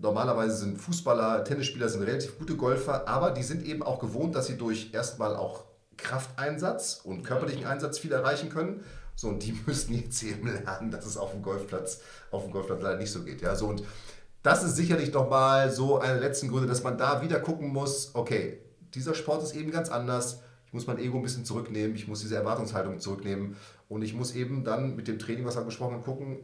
Normalerweise 0.00 0.56
sind 0.56 0.78
Fußballer, 0.78 1.44
Tennisspieler 1.44 1.88
sind 1.88 2.02
relativ 2.02 2.38
gute 2.38 2.56
Golfer, 2.56 3.08
aber 3.08 3.30
die 3.30 3.42
sind 3.42 3.64
eben 3.64 3.82
auch 3.82 4.00
gewohnt, 4.00 4.34
dass 4.34 4.46
sie 4.46 4.56
durch 4.56 4.92
erstmal 4.92 5.36
auch 5.36 5.64
Krafteinsatz 5.96 7.00
und 7.04 7.22
körperlichen 7.22 7.64
Einsatz 7.64 7.98
viel 7.98 8.12
erreichen 8.12 8.48
können. 8.48 8.84
So, 9.16 9.28
und 9.28 9.42
die 9.42 9.52
müssen 9.66 9.94
jetzt 9.94 10.22
eben 10.22 10.48
lernen, 10.48 10.90
dass 10.90 11.06
es 11.06 11.16
auf 11.16 11.30
dem 11.30 11.42
Golfplatz, 11.42 12.00
auf 12.30 12.42
dem 12.42 12.52
Golfplatz 12.52 12.82
leider 12.82 12.98
nicht 12.98 13.12
so 13.12 13.22
geht. 13.22 13.40
Ja, 13.40 13.54
so 13.54 13.68
und 13.68 13.84
das 14.42 14.62
ist 14.62 14.76
sicherlich 14.76 15.12
nochmal 15.12 15.70
so 15.70 15.98
eine 16.00 16.18
der 16.18 16.28
letzten 16.28 16.48
Gründe, 16.48 16.68
dass 16.68 16.82
man 16.82 16.98
da 16.98 17.22
wieder 17.22 17.40
gucken 17.40 17.68
muss, 17.68 18.10
okay, 18.14 18.60
dieser 18.94 19.14
Sport 19.14 19.42
ist 19.42 19.54
eben 19.54 19.70
ganz 19.70 19.88
anders. 19.88 20.40
Muss 20.74 20.88
mein 20.88 20.98
Ego 20.98 21.18
ein 21.18 21.22
bisschen 21.22 21.44
zurücknehmen, 21.44 21.94
ich 21.94 22.08
muss 22.08 22.20
diese 22.20 22.34
Erwartungshaltung 22.34 22.98
zurücknehmen 22.98 23.56
und 23.88 24.02
ich 24.02 24.12
muss 24.12 24.34
eben 24.34 24.64
dann 24.64 24.96
mit 24.96 25.06
dem 25.06 25.20
Training, 25.20 25.44
was 25.44 25.56
wir 25.56 25.64
gesprochen 25.64 25.94
haben, 25.94 26.02
gucken, 26.02 26.40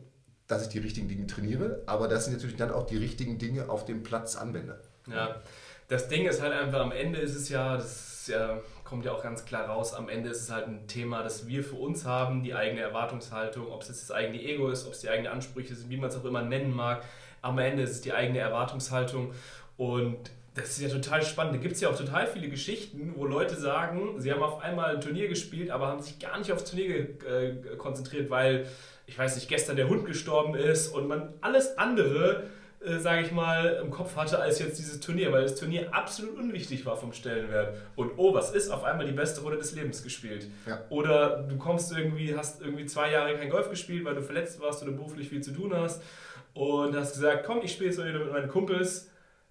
dass 0.47 0.63
ich 0.63 0.69
die 0.69 0.79
richtigen 0.79 1.09
Dinge 1.09 1.27
trainiere, 1.27 1.83
aber 1.87 2.07
dass 2.07 2.29
ich 2.29 2.33
natürlich 2.33 2.57
dann 2.57 2.71
auch 2.71 2.87
die 2.87 2.97
richtigen 2.97 3.39
Dinge 3.39 3.69
auf 3.69 3.85
dem 3.85 4.05
Platz 4.05 4.37
anwende. 4.37 4.81
Ja, 5.09 5.43
das 5.89 6.07
Ding 6.07 6.27
ist 6.27 6.41
halt 6.41 6.53
einfach, 6.53 6.79
am 6.79 6.93
Ende 6.93 7.19
ist 7.19 7.35
es 7.35 7.49
ja, 7.49 7.77
das 7.77 8.29
ja, 8.29 8.61
kommt 8.85 9.05
ja 9.05 9.11
auch 9.11 9.23
ganz 9.23 9.45
klar 9.45 9.67
raus, 9.67 9.95
am 9.95 10.09
Ende 10.09 10.31
ist 10.31 10.43
es 10.43 10.51
halt 10.51 10.69
ein 10.69 10.87
Thema, 10.87 11.25
das 11.25 11.49
wir 11.49 11.65
für 11.65 11.77
uns 11.77 12.05
haben, 12.05 12.45
die 12.45 12.55
eigene 12.55 12.83
Erwartungshaltung, 12.83 13.67
ob 13.67 13.83
es 13.83 13.89
jetzt 13.89 14.03
das 14.03 14.13
eigene 14.13 14.41
Ego 14.41 14.71
ist, 14.71 14.87
ob 14.87 14.93
es 14.93 15.01
die 15.01 15.09
eigenen 15.09 15.33
Ansprüche 15.33 15.75
sind, 15.75 15.91
wie 15.91 15.97
man 15.97 16.09
es 16.09 16.17
auch 16.17 16.25
immer 16.25 16.43
nennen 16.43 16.73
mag. 16.73 17.03
Am 17.43 17.59
Ende 17.59 17.83
ist 17.83 17.91
es 17.91 18.01
die 18.01 18.13
eigene 18.13 18.39
Erwartungshaltung 18.39 19.33
und 19.77 20.31
das 20.61 20.71
ist 20.71 20.81
ja 20.81 20.89
total 20.89 21.23
spannend. 21.23 21.55
Da 21.55 21.59
gibt 21.59 21.75
es 21.75 21.81
ja 21.81 21.89
auch 21.89 21.97
total 21.97 22.27
viele 22.27 22.49
Geschichten, 22.49 23.15
wo 23.17 23.27
Leute 23.27 23.57
sagen, 23.57 24.21
sie 24.21 24.33
haben 24.33 24.43
auf 24.43 24.63
einmal 24.63 24.95
ein 24.95 25.01
Turnier 25.01 25.29
gespielt, 25.29 25.71
aber 25.71 25.89
haben 25.89 26.01
sich 26.01 26.19
gar 26.19 26.39
nicht 26.39 26.53
aufs 26.53 26.65
Turnier 26.65 27.09
äh, 27.27 27.77
konzentriert, 27.77 28.31
weil, 28.31 28.67
ich 29.07 29.19
weiß 29.19 29.37
nicht, 29.37 29.49
gestern 29.49 29.77
der 29.77 29.89
Hund 29.89 30.07
gestorben 30.07 30.55
ist 30.55 30.89
und 30.89 31.09
man 31.09 31.33
alles 31.41 31.79
andere, 31.79 32.45
äh, 32.85 32.99
sage 32.99 33.23
ich 33.23 33.33
mal, 33.33 33.81
im 33.83 33.91
Kopf 33.91 34.17
hatte 34.17 34.39
als 34.39 34.59
jetzt 34.59 34.79
dieses 34.79 35.01
Turnier, 35.01 35.33
weil 35.33 35.43
das 35.43 35.57
Turnier 35.57 35.93
absolut 35.93 36.39
unwichtig 36.39 36.85
war 36.87 36.97
vom 36.97 37.13
Stellenwert. 37.13 37.77
Und 37.97 38.13
oh, 38.17 38.35
was 38.35 38.53
ist? 38.53 38.71
Auf 38.71 38.85
einmal 38.85 39.07
die 39.07 39.13
beste 39.13 39.41
Runde 39.43 39.59
des 39.59 39.73
Lebens 39.75 40.03
gespielt. 40.03 40.47
Ja. 40.67 40.83
Oder 40.91 41.45
du 41.49 41.57
kommst 41.59 41.93
irgendwie, 41.93 42.37
hast 42.37 42.61
irgendwie 42.61 42.87
zwei 42.87 43.11
Jahre 43.11 43.37
kein 43.37 43.51
Golf 43.51 43.71
gespielt, 43.71 44.05
weil 44.05 44.15
du 44.15 44.23
verletzt 44.23 44.61
warst 44.61 44.83
oder 44.83 44.93
beruflich 44.93 45.29
viel 45.29 45.43
zu 45.43 45.53
tun 45.53 45.75
hast 45.75 46.03
und 46.55 46.97
hast 46.97 47.15
gesagt, 47.15 47.45
komm, 47.45 47.61
ich 47.63 47.73
spiele 47.73 47.91
jetzt 47.91 47.99
wieder 47.99 48.19
mit 48.19 48.33
meinen 48.33 48.49
Kumpels 48.49 49.11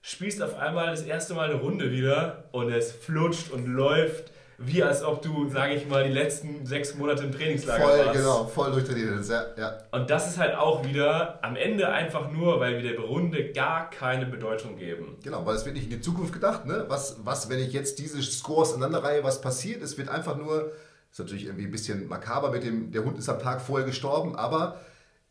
spielst 0.09 0.41
auf 0.41 0.57
einmal 0.57 0.87
das 0.87 1.03
erste 1.03 1.33
Mal 1.33 1.51
eine 1.51 1.59
Runde 1.59 1.91
wieder 1.91 2.45
und 2.51 2.71
es 2.71 2.91
flutscht 2.91 3.51
und 3.51 3.67
läuft, 3.67 4.31
wie 4.57 4.83
als 4.83 5.03
ob 5.03 5.21
du, 5.21 5.49
sage 5.49 5.75
ich 5.75 5.87
mal, 5.87 6.03
die 6.03 6.11
letzten 6.11 6.65
sechs 6.65 6.95
Monate 6.95 7.23
im 7.23 7.31
Trainingslager 7.31 7.83
voll, 7.83 7.99
warst. 7.99 8.19
Genau, 8.19 8.45
voll 8.45 8.71
durchtrainiert 8.71 9.19
ist, 9.19 9.29
ja, 9.29 9.45
ja. 9.57 9.77
Und 9.91 10.09
das 10.09 10.27
ist 10.27 10.37
halt 10.37 10.55
auch 10.55 10.83
wieder 10.83 11.39
am 11.43 11.55
Ende 11.55 11.87
einfach 11.89 12.31
nur, 12.31 12.59
weil 12.59 12.81
wir 12.81 12.91
der 12.91 12.99
Runde 12.99 13.53
gar 13.53 13.89
keine 13.89 14.25
Bedeutung 14.25 14.75
geben. 14.77 15.17
Genau, 15.23 15.45
weil 15.45 15.55
es 15.55 15.63
wird 15.63 15.75
nicht 15.75 15.85
in 15.85 15.91
die 15.91 16.01
Zukunft 16.01 16.33
gedacht, 16.33 16.65
ne? 16.65 16.85
Was, 16.89 17.19
was 17.23 17.49
wenn 17.49 17.59
ich 17.59 17.71
jetzt 17.71 17.99
diese 17.99 18.21
Scores 18.21 18.73
aneinanderreihe, 18.73 19.23
was 19.23 19.39
passiert? 19.39 19.81
Es 19.81 19.97
wird 19.97 20.09
einfach 20.09 20.35
nur, 20.35 20.73
ist 21.11 21.19
natürlich 21.19 21.45
irgendwie 21.45 21.65
ein 21.65 21.71
bisschen 21.71 22.07
makaber 22.07 22.51
mit 22.51 22.63
dem, 22.63 22.91
der 22.91 23.05
Hund 23.05 23.17
ist 23.17 23.29
am 23.29 23.39
Tag 23.39 23.61
vorher 23.61 23.87
gestorben, 23.87 24.35
aber 24.35 24.79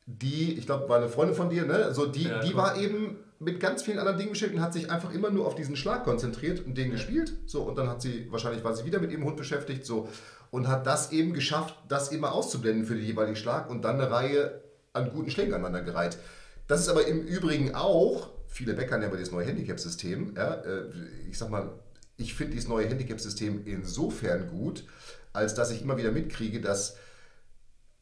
die, 0.07 0.57
ich 0.57 0.65
glaube, 0.65 0.89
war 0.89 0.97
eine 0.97 1.09
Freundin 1.09 1.37
von 1.37 1.51
dir, 1.51 1.67
ne? 1.67 1.93
So, 1.93 2.07
die, 2.07 2.29
ja, 2.29 2.39
die 2.39 2.57
war 2.57 2.79
eben 2.79 3.19
mit 3.41 3.61
ganz 3.61 3.83
vielen 3.83 3.99
anderen 3.99 4.19
Dingen 4.19 4.31
beschäftigt 4.31 4.59
und 4.59 4.65
hat 4.65 4.73
sich 4.73 4.91
einfach 4.91 5.13
immer 5.13 5.31
nur 5.31 5.47
auf 5.47 5.55
diesen 5.55 5.77
Schlag 5.77 6.05
konzentriert 6.05 6.65
und 6.65 6.77
den 6.77 6.89
ja. 6.89 6.93
gespielt. 6.93 7.35
So, 7.47 7.63
und 7.63 7.77
dann 7.79 7.89
hat 7.89 8.03
sie, 8.03 8.27
wahrscheinlich 8.31 8.65
war 8.65 8.75
sie 8.75 8.85
wieder 8.85 8.99
mit 8.99 9.13
ihrem 9.13 9.25
Hund 9.25 9.37
beschäftigt, 9.37 9.85
so, 9.87 10.09
und 10.51 10.67
hat 10.67 10.87
das 10.87 11.13
eben 11.13 11.33
geschafft, 11.33 11.77
das 11.89 12.11
immer 12.11 12.33
auszublenden 12.33 12.85
für 12.85 12.95
den 12.95 13.05
jeweiligen 13.05 13.37
Schlag 13.37 13.71
und 13.71 13.83
dann 13.83 14.01
eine 14.01 14.11
Reihe 14.11 14.63
an 14.93 15.11
guten 15.11 15.31
Schlägen 15.31 15.55
aneinander 15.55 15.83
gereiht. 15.83 16.19
Das 16.67 16.81
ist 16.81 16.89
aber 16.89 17.07
im 17.07 17.23
Übrigen 17.23 17.75
auch, 17.75 18.31
viele 18.49 18.75
meckern 18.75 19.03
ja 19.03 19.09
über 19.09 19.19
das 19.19 19.31
neue 19.31 19.47
Handicap-System, 19.47 20.35
ja, 20.37 20.55
äh, 20.55 20.87
ich 21.31 21.39
sag 21.39 21.51
mal, 21.51 21.71
ich 22.17 22.35
finde 22.35 22.55
dieses 22.55 22.69
neue 22.69 22.89
Handicap-System 22.89 23.63
insofern 23.67 24.49
gut, 24.49 24.85
als 25.33 25.55
dass 25.55 25.71
ich 25.71 25.83
immer 25.83 25.97
wieder 25.97 26.11
mitkriege, 26.11 26.61
dass 26.61 26.97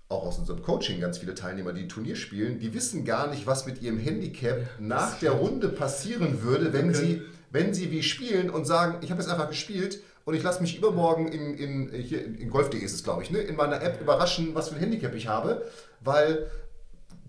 auch 0.08 0.26
aus 0.26 0.38
unserem 0.38 0.62
Coaching 0.62 1.00
ganz 1.00 1.18
viele 1.18 1.34
Teilnehmer, 1.34 1.72
die 1.72 1.88
Turnier 1.88 2.16
spielen, 2.16 2.60
die 2.60 2.72
wissen 2.74 3.04
gar 3.04 3.28
nicht, 3.28 3.46
was 3.46 3.66
mit 3.66 3.82
ihrem 3.82 3.98
Handicap 3.98 4.60
nach 4.78 5.18
der 5.18 5.32
Runde 5.32 5.68
passieren 5.68 6.42
würde, 6.42 6.72
wenn, 6.72 6.90
okay. 6.90 6.98
sie, 6.98 7.22
wenn 7.50 7.74
sie 7.74 7.90
wie 7.90 8.02
spielen 8.02 8.50
und 8.50 8.66
sagen, 8.66 8.98
ich 9.02 9.10
habe 9.10 9.20
jetzt 9.20 9.30
einfach 9.30 9.48
gespielt 9.48 10.00
und 10.24 10.34
ich 10.34 10.42
lasse 10.42 10.60
mich 10.60 10.76
übermorgen 10.76 11.28
in, 11.28 11.54
in, 11.54 11.92
hier 11.92 12.24
in 12.24 12.50
Golf.de 12.50 12.80
ist 12.80 12.94
es, 12.94 13.02
glaube 13.02 13.24
ich, 13.24 13.30
ne, 13.30 13.38
in 13.38 13.56
meiner 13.56 13.82
App 13.82 14.00
überraschen, 14.00 14.54
was 14.54 14.68
für 14.68 14.76
ein 14.76 14.80
Handicap 14.80 15.14
ich 15.14 15.26
habe, 15.26 15.64
weil 16.00 16.46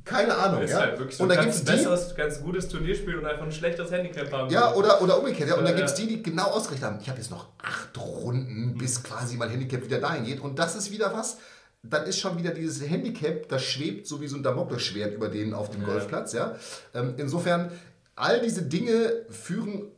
keine 0.07 0.35
Ahnung. 0.35 0.61
Ist 0.61 0.71
ja? 0.71 0.79
halt 0.79 0.97
wirklich 0.97 1.17
so 1.17 1.23
und 1.23 1.29
da 1.29 1.35
gibt 1.35 1.53
es 1.53 1.65
besseres, 1.65 2.15
ganz 2.15 2.41
gutes 2.41 2.69
Turnierspiel 2.69 3.17
und 3.17 3.25
einfach 3.25 3.43
ein 3.43 3.51
schlechteres 3.51 3.91
Handicap 3.91 4.31
haben. 4.31 4.49
Ja, 4.49 4.73
oder, 4.73 5.01
oder 5.01 5.19
umgekehrt. 5.19 5.49
Ja. 5.49 5.55
Und 5.55 5.65
da 5.65 5.71
gibt 5.71 5.89
es 5.89 5.95
die, 5.95 6.07
die 6.07 6.23
genau 6.23 6.45
ausgerechnet 6.45 6.89
haben, 6.89 6.99
ich 7.01 7.09
habe 7.09 7.19
jetzt 7.19 7.29
noch 7.29 7.47
acht 7.61 7.97
Runden, 7.97 8.77
bis 8.77 9.03
quasi 9.03 9.35
mein 9.35 9.49
Handicap 9.49 9.83
wieder 9.83 9.99
dahin 9.99 10.23
geht. 10.23 10.39
Und 10.39 10.59
das 10.59 10.75
ist 10.75 10.91
wieder 10.91 11.13
was, 11.13 11.37
dann 11.83 12.05
ist 12.05 12.19
schon 12.19 12.37
wieder 12.37 12.51
dieses 12.51 12.87
Handicap, 12.87 13.47
das 13.49 13.63
schwebt 13.63 14.07
so 14.07 14.19
wie 14.21 14.27
so 14.27 14.35
ein 14.35 14.43
Damoklesschwert 14.43 15.13
über 15.13 15.29
denen 15.29 15.53
auf 15.53 15.69
dem 15.69 15.81
ja. 15.81 15.87
Golfplatz. 15.87 16.33
Ja? 16.33 16.55
Ähm, 16.93 17.13
insofern, 17.17 17.71
all 18.15 18.41
diese 18.41 18.63
Dinge 18.63 19.25
führen 19.29 19.91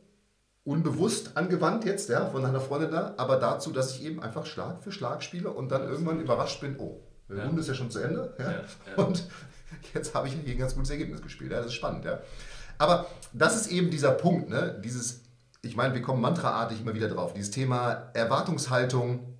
unbewusst 0.64 1.36
angewandt 1.36 1.84
jetzt, 1.84 2.10
ja, 2.10 2.26
von 2.26 2.44
einer 2.44 2.60
Freundin 2.60 2.90
da, 2.90 3.14
aber 3.16 3.36
dazu, 3.36 3.72
dass 3.72 3.94
ich 3.94 4.04
eben 4.04 4.22
einfach 4.22 4.46
Schlag 4.46 4.82
für 4.82 4.92
Schlag 4.92 5.22
spiele 5.22 5.50
und 5.50 5.70
dann 5.70 5.88
irgendwann 5.88 6.20
überrascht 6.20 6.60
bin, 6.60 6.76
oh, 6.78 7.00
die 7.28 7.36
ja. 7.36 7.44
Runde 7.44 7.60
ist 7.60 7.68
ja 7.68 7.74
schon 7.74 7.90
zu 7.90 8.00
Ende. 8.00 8.34
Ja? 8.38 9.04
und 9.04 9.26
jetzt 9.94 10.14
habe 10.14 10.28
ich 10.28 10.34
hier 10.34 10.54
ein 10.54 10.58
ganz 10.58 10.74
gutes 10.74 10.90
Ergebnis 10.90 11.22
gespielt. 11.22 11.52
Ja, 11.52 11.58
das 11.58 11.68
ist 11.68 11.74
spannend, 11.74 12.04
ja. 12.04 12.20
Aber 12.78 13.06
das 13.32 13.56
ist 13.56 13.70
eben 13.70 13.90
dieser 13.90 14.12
Punkt, 14.12 14.48
ne? 14.48 14.80
Dieses, 14.82 15.22
ich 15.62 15.76
meine, 15.76 15.94
wir 15.94 16.02
kommen 16.02 16.20
mantraartig 16.20 16.80
immer 16.80 16.94
wieder 16.94 17.08
drauf, 17.08 17.34
dieses 17.34 17.50
Thema 17.50 18.10
Erwartungshaltung, 18.14 19.38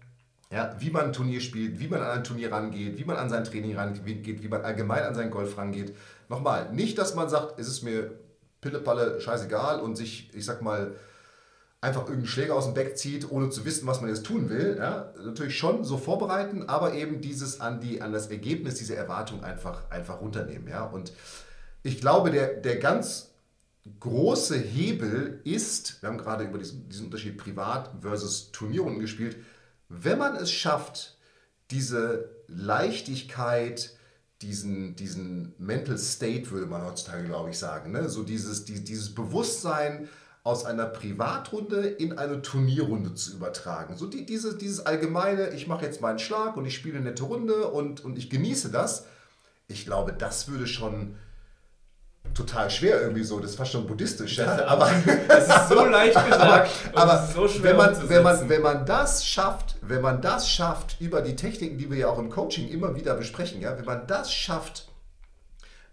ja, 0.53 0.75
wie 0.79 0.91
man 0.91 1.07
ein 1.07 1.13
Turnier 1.13 1.41
spielt, 1.41 1.79
wie 1.79 1.87
man 1.87 2.01
an 2.01 2.19
ein 2.19 2.25
Turnier 2.25 2.51
rangeht, 2.51 2.99
wie 2.99 3.05
man 3.05 3.17
an 3.17 3.31
sein 3.31 3.45
Training 3.45 3.77
rangeht, 3.77 4.43
wie 4.43 4.49
man 4.49 4.63
allgemein 4.63 5.05
an 5.05 5.15
seinen 5.15 5.31
Golf 5.31 5.57
rangeht. 5.57 5.95
Nochmal, 6.29 6.73
nicht, 6.73 6.99
dass 6.99 7.15
man 7.15 7.29
sagt, 7.29 7.59
es 7.61 7.69
ist 7.69 7.83
mir 7.83 8.11
Pillepalle 8.61 9.21
scheißegal 9.21 9.81
und 9.81 9.97
sich, 9.97 10.31
ich 10.35 10.45
sag 10.45 10.61
mal, 10.61 10.95
einfach 11.81 12.03
irgendeinen 12.03 12.27
Schläger 12.27 12.55
aus 12.57 12.67
dem 12.67 12.75
Deck 12.75 12.99
zieht, 12.99 13.31
ohne 13.31 13.51
zu 13.51 13.65
wissen, 13.65 13.87
was 13.87 14.01
man 14.01 14.11
jetzt 14.11 14.27
tun 14.27 14.51
will. 14.51 14.77
Ja, 14.79 15.13
natürlich 15.25 15.57
schon 15.57 15.85
so 15.85 15.97
vorbereiten, 15.97 16.69
aber 16.69 16.95
eben 16.95 17.21
dieses 17.21 17.61
an, 17.61 17.81
die, 17.81 18.03
an 18.03 18.13
das 18.13 18.27
Ergebnis, 18.27 18.75
diese 18.75 18.97
Erwartung 18.97 19.43
einfach, 19.45 19.91
einfach 19.91 20.21
runternehmen. 20.21 20.69
Ja? 20.69 20.83
Und 20.85 21.13
ich 21.83 22.01
glaube, 22.01 22.31
der, 22.31 22.55
der 22.55 22.77
ganz 22.77 23.31
große 24.01 24.59
Hebel 24.59 25.41
ist, 25.45 26.03
wir 26.03 26.11
haben 26.11 26.19
gerade 26.19 26.45
über 26.45 26.59
diesen, 26.59 26.89
diesen 26.89 27.07
Unterschied 27.07 27.39
Privat 27.39 27.91
versus 28.03 28.53
Turnierrunden 28.53 29.01
gespielt, 29.01 29.37
wenn 29.91 30.19
man 30.19 30.37
es 30.37 30.51
schafft, 30.53 31.17
diese 31.71 32.31
Leichtigkeit, 32.47 33.91
diesen, 34.41 34.97
diesen 34.97 35.55
Mental 35.59 35.99
State, 35.99 36.51
würde 36.51 36.67
man 36.67 36.87
heutzutage, 36.87 37.25
glaube 37.25 37.51
ich, 37.51 37.59
sagen, 37.59 37.93
ne? 37.93 38.09
so 38.09 38.23
dieses, 38.23 38.65
die, 38.65 38.83
dieses 38.83 39.15
Bewusstsein 39.15 40.09
aus 40.43 40.65
einer 40.65 40.87
Privatrunde 40.87 41.87
in 41.87 42.17
eine 42.17 42.41
Turnierrunde 42.41 43.15
zu 43.15 43.35
übertragen. 43.35 43.97
So 43.97 44.07
die, 44.07 44.25
diese, 44.25 44.57
dieses 44.57 44.87
allgemeine, 44.87 45.51
ich 45.51 45.67
mache 45.67 45.85
jetzt 45.85 46.01
meinen 46.01 46.19
Schlag 46.19 46.57
und 46.57 46.65
ich 46.65 46.75
spiele 46.75 46.97
eine 46.97 47.11
nette 47.11 47.25
Runde 47.25 47.69
und, 47.69 48.03
und 48.05 48.17
ich 48.17 48.31
genieße 48.31 48.71
das. 48.71 49.07
Ich 49.69 49.85
glaube, 49.85 50.13
das 50.13 50.49
würde 50.49 50.67
schon 50.67 51.17
total 52.35 52.71
schwer 52.71 53.01
irgendwie 53.01 53.25
so, 53.25 53.41
das 53.41 53.53
ist 53.53 53.57
fast 53.57 53.73
schon 53.73 53.87
buddhistisch. 53.87 54.39
Ja? 54.39 54.65
Aber 54.67 54.91
es 55.29 55.49
ist 55.49 55.69
so 55.69 55.85
leicht 55.85 56.15
gesagt, 56.15 56.71
aber, 56.93 57.03
aber 57.03 57.27
so 57.27 57.63
wenn 57.63 57.77
man, 57.77 58.09
wenn 58.09 58.23
man 58.23 58.49
wenn 58.49 58.63
man 58.63 58.87
das 58.87 59.27
schafft, 59.27 59.77
wenn 59.83 60.01
man 60.01 60.23
das 60.23 60.49
schafft 60.49 61.01
über 61.01 61.23
die 61.23 61.37
Techniken, 61.37 61.79
die 61.79 61.91
wir 61.91 61.99
ja 61.99 62.09
auch 62.09 62.19
im 62.19 62.31
Coaching 62.31 62.69
immer 62.69 62.95
wieder 62.95 63.15
besprechen, 63.15 63.61
ja, 63.61 63.77
wenn 63.77 63.85
man 63.85 64.07
das 64.07 64.33
schafft, 64.33 64.89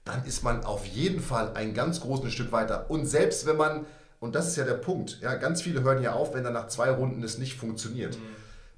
dann 0.06 0.24
ist 0.26 0.44
man 0.44 0.64
auf 0.64 0.86
jeden 0.86 1.20
Fall 1.22 1.52
ein 1.56 1.74
ganz 1.74 2.02
großes 2.02 2.32
Stück 2.32 2.52
weiter. 2.52 2.90
Und 2.90 3.06
selbst 3.06 3.46
wenn 3.46 3.58
man 3.58 3.86
und 4.20 4.36
das 4.36 4.48
ist 4.48 4.56
ja 4.56 4.64
der 4.64 4.74
Punkt, 4.74 5.20
ja, 5.22 5.36
ganz 5.36 5.62
viele 5.62 5.84
hören 5.84 6.02
ja 6.02 6.14
auf, 6.14 6.34
wenn 6.34 6.44
dann 6.44 6.54
nach 6.54 6.68
zwei 6.68 6.90
Runden 6.90 7.22
es 7.24 7.38
nicht 7.38 7.56
funktioniert. 7.56 8.18
Mhm. 8.18 8.24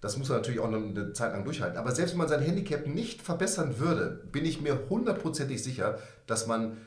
Das 0.02 0.18
muss 0.18 0.30
man 0.30 0.38
natürlich 0.38 0.60
auch 0.60 0.68
eine 0.68 1.14
Zeit 1.14 1.34
lang 1.34 1.44
durchhalten. 1.44 1.78
Aber 1.78 1.92
selbst 1.94 2.12
wenn 2.12 2.20
man 2.20 2.30
sein 2.30 2.42
Handicap 2.42 2.88
nicht 2.88 3.22
verbessern 3.22 3.80
würde, 3.80 4.22
bin 4.32 4.46
ich 4.46 4.62
mir 4.62 4.80
hundertprozentig 4.90 5.62
sicher, 5.62 6.00
dass 6.26 6.48
man 6.48 6.78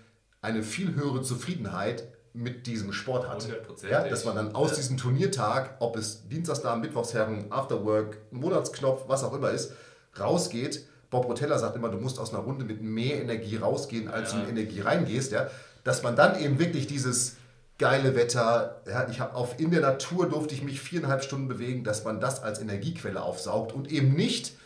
eine 0.43 0.63
viel 0.63 0.95
höhere 0.95 1.23
Zufriedenheit 1.23 2.09
mit 2.35 2.67
diesem 2.67 2.93
Sport 2.93 3.29
hat. 3.29 3.47
Ja, 3.89 4.07
dass 4.07 4.25
man 4.25 4.37
dann 4.37 4.55
aus 4.55 4.71
ja. 4.71 4.77
diesem 4.77 4.97
Turniertag, 4.97 5.77
ob 5.81 5.97
es 5.97 6.29
Dienstagsabend, 6.29 6.85
Mittwochsherren, 6.85 7.51
Afterwork, 7.51 8.19
Monatsknopf, 8.31 9.05
was 9.07 9.23
auch 9.25 9.35
immer 9.35 9.51
ist, 9.51 9.73
rausgeht. 10.19 10.87
Bob 11.11 11.27
Rotella 11.27 11.59
sagt 11.59 11.77
immer, 11.77 11.91
du 11.91 11.99
musst 11.99 12.19
aus 12.19 12.33
einer 12.33 12.43
Runde 12.43 12.65
mit 12.65 12.83
mehr 12.83 13.21
Energie 13.21 13.57
rausgehen, 13.57 14.09
als 14.09 14.33
ja. 14.33 14.39
du 14.39 14.45
mit 14.45 14.59
Energie 14.59 14.81
reingehst. 14.81 15.33
Ja? 15.33 15.49
Dass 15.85 16.03
man 16.03 16.17
dann 16.17 16.41
eben 16.41 16.59
wirklich 16.59 16.87
dieses 16.87 17.37
geile 17.79 18.15
Wetter, 18.17 18.81
ja, 18.89 19.09
ich 19.09 19.21
habe 19.21 19.35
auf 19.35 19.59
in 19.61 19.71
der 19.71 19.81
Natur 19.81 20.29
durfte 20.29 20.55
ich 20.55 20.63
mich 20.63 20.81
viereinhalb 20.81 21.23
Stunden 21.23 21.49
bewegen, 21.49 21.85
dass 21.85 22.05
man 22.05 22.21
das 22.21 22.43
als 22.43 22.61
Energiequelle 22.61 23.23
aufsaugt 23.23 23.73
und 23.73 23.91
eben 23.91 24.15
nicht 24.15 24.57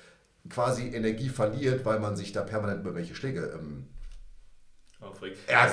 quasi 0.51 0.89
Energie 0.89 1.29
verliert, 1.29 1.85
weil 1.85 1.99
man 1.99 2.15
sich 2.15 2.33
da 2.33 2.43
permanent 2.43 2.81
über 2.81 2.95
welche 2.95 3.15
Schläge 3.15 3.53
ähm, 3.59 3.87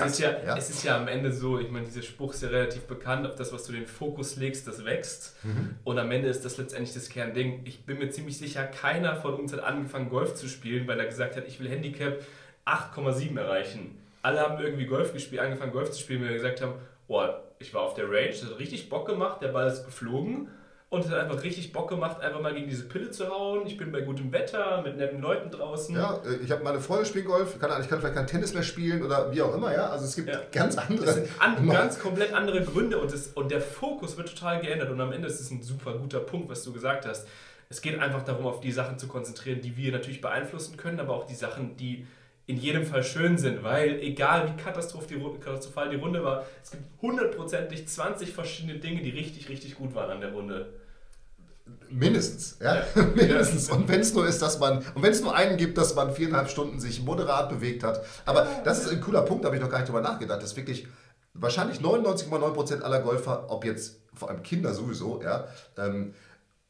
Es 0.03 0.13
ist, 0.13 0.19
ja, 0.19 0.31
ja, 0.45 0.57
es 0.57 0.69
ist 0.69 0.83
ja 0.83 0.97
am 0.97 1.07
Ende 1.07 1.31
so, 1.31 1.59
ich 1.59 1.69
meine, 1.69 1.85
dieser 1.85 2.01
Spruch 2.01 2.33
ist 2.33 2.43
ja 2.43 2.49
relativ 2.49 2.83
bekannt, 2.83 3.25
auf 3.25 3.35
das, 3.35 3.51
was 3.53 3.65
du 3.65 3.73
den 3.73 3.87
Fokus 3.87 4.35
legst, 4.35 4.67
das 4.67 4.85
wächst. 4.85 5.35
Mhm. 5.43 5.75
Und 5.83 5.99
am 5.99 6.11
Ende 6.11 6.27
ist 6.27 6.43
das 6.45 6.57
letztendlich 6.57 6.93
das 6.93 7.09
Kernding. 7.09 7.61
Ich 7.65 7.85
bin 7.85 7.99
mir 7.99 8.09
ziemlich 8.09 8.37
sicher, 8.37 8.63
keiner 8.63 9.15
von 9.15 9.35
uns 9.35 9.53
hat 9.53 9.61
angefangen, 9.61 10.09
Golf 10.09 10.35
zu 10.35 10.47
spielen, 10.47 10.87
weil 10.87 10.99
er 10.99 11.05
gesagt 11.05 11.35
hat, 11.35 11.47
ich 11.47 11.59
will 11.59 11.69
Handicap 11.69 12.21
8,7 12.65 13.37
erreichen. 13.37 13.97
Alle 14.21 14.39
haben 14.39 14.61
irgendwie 14.63 14.85
Golf 14.85 15.13
gespielt, 15.13 15.41
angefangen 15.41 15.71
Golf 15.73 15.91
zu 15.91 15.99
spielen, 15.99 16.21
weil 16.21 16.29
wir 16.29 16.35
gesagt 16.35 16.61
haben, 16.61 16.75
oh, 17.07 17.27
ich 17.59 17.73
war 17.73 17.81
auf 17.81 17.93
der 17.93 18.05
Range, 18.05 18.29
das 18.29 18.45
hat 18.45 18.59
richtig 18.59 18.89
Bock 18.89 19.07
gemacht, 19.07 19.41
der 19.41 19.49
Ball 19.49 19.67
ist 19.67 19.85
geflogen 19.85 20.47
und 20.93 21.03
es 21.03 21.09
hat 21.09 21.17
einfach 21.17 21.41
richtig 21.43 21.71
Bock 21.71 21.89
gemacht, 21.89 22.21
einfach 22.21 22.39
mal 22.39 22.53
gegen 22.53 22.69
diese 22.69 22.83
Pille 22.83 23.09
zu 23.09 23.27
hauen. 23.27 23.65
Ich 23.65 23.77
bin 23.77 23.91
bei 23.91 24.01
gutem 24.01 24.31
Wetter, 24.31 24.83
mit 24.83 24.95
netten 24.95 25.21
Leuten 25.21 25.49
draußen. 25.49 25.95
Ja, 25.95 26.21
äh, 26.23 26.35
ich 26.43 26.51
habe 26.51 26.63
meine 26.63 26.79
Freunde 26.79 27.07
spielen 27.07 27.25
Golf, 27.25 27.55
ich 27.55 27.59
kann, 27.59 27.81
ich 27.81 27.89
kann 27.89 27.99
vielleicht 27.99 28.13
kein 28.13 28.27
Tennis 28.27 28.53
mehr 28.53 28.61
spielen 28.61 29.01
oder 29.01 29.31
wie 29.33 29.41
auch 29.41 29.55
immer, 29.55 29.73
ja. 29.73 29.89
Also 29.89 30.05
es 30.05 30.15
gibt 30.15 30.29
ja. 30.29 30.39
ganz 30.51 30.77
andere. 30.77 31.05
Es 31.05 31.15
sind 31.15 31.29
an, 31.39 31.67
ganz 31.67 31.99
komplett 31.99 32.33
andere 32.33 32.61
Gründe 32.61 32.99
und, 32.99 33.11
das, 33.11 33.29
und 33.29 33.49
der 33.49 33.59
Fokus 33.59 34.17
wird 34.17 34.29
total 34.29 34.61
geändert. 34.61 34.91
Und 34.91 35.01
am 35.01 35.11
Ende 35.11 35.27
ist 35.27 35.39
es 35.39 35.49
ein 35.49 35.63
super 35.63 35.97
guter 35.97 36.19
Punkt, 36.19 36.47
was 36.49 36.63
du 36.63 36.71
gesagt 36.71 37.07
hast. 37.07 37.27
Es 37.69 37.81
geht 37.81 37.99
einfach 37.99 38.21
darum, 38.21 38.45
auf 38.45 38.59
die 38.59 38.71
Sachen 38.71 38.99
zu 38.99 39.07
konzentrieren, 39.07 39.61
die 39.61 39.75
wir 39.75 39.91
natürlich 39.91 40.21
beeinflussen 40.21 40.77
können, 40.77 40.99
aber 40.99 41.15
auch 41.15 41.25
die 41.25 41.33
Sachen, 41.33 41.75
die 41.75 42.05
in 42.45 42.57
jedem 42.57 42.85
Fall 42.85 43.03
schön 43.03 43.39
sind, 43.39 43.63
weil 43.63 43.99
egal 44.01 44.47
wie 44.47 44.61
katastrophal 44.61 45.89
die 45.89 45.95
Runde 45.95 46.23
war, 46.23 46.45
es 46.61 46.69
gibt 46.69 46.83
hundertprozentig 47.01 47.87
20 47.87 48.31
verschiedene 48.31 48.77
Dinge, 48.77 49.01
die 49.01 49.09
richtig, 49.09 49.49
richtig 49.49 49.75
gut 49.75 49.95
waren 49.95 50.11
an 50.11 50.21
der 50.21 50.33
Runde. 50.33 50.82
Mindestens, 51.89 52.57
ja. 52.59 52.75
ja. 52.75 52.83
Mindestens. 53.15 53.69
Und 53.69 53.87
wenn 53.87 54.01
es 54.01 54.13
nur 54.13 54.27
ist, 54.27 54.41
dass 54.41 54.59
man, 54.59 54.79
und 54.95 55.03
wenn 55.03 55.11
es 55.11 55.21
nur 55.21 55.35
einen 55.35 55.57
gibt, 55.57 55.77
dass 55.77 55.95
man 55.95 56.13
viereinhalb 56.13 56.49
Stunden 56.49 56.79
sich 56.79 57.03
moderat 57.03 57.49
bewegt 57.49 57.83
hat. 57.83 58.03
Aber 58.25 58.45
ja. 58.45 58.61
das 58.63 58.79
ist 58.79 58.91
ein 58.91 59.01
cooler 59.01 59.21
Punkt, 59.21 59.43
da 59.43 59.47
habe 59.47 59.57
ich 59.57 59.61
noch 59.61 59.69
gar 59.69 59.77
nicht 59.77 59.87
drüber 59.87 60.01
nachgedacht, 60.01 60.41
dass 60.41 60.55
wirklich 60.55 60.87
wahrscheinlich 61.33 61.79
99,9% 61.79 62.81
aller 62.81 62.99
Golfer, 63.01 63.45
ob 63.49 63.65
jetzt 63.65 63.99
vor 64.13 64.29
allem 64.29 64.43
Kinder 64.43 64.73
sowieso, 64.73 65.21
ja, 65.23 65.47
ähm, 65.77 66.13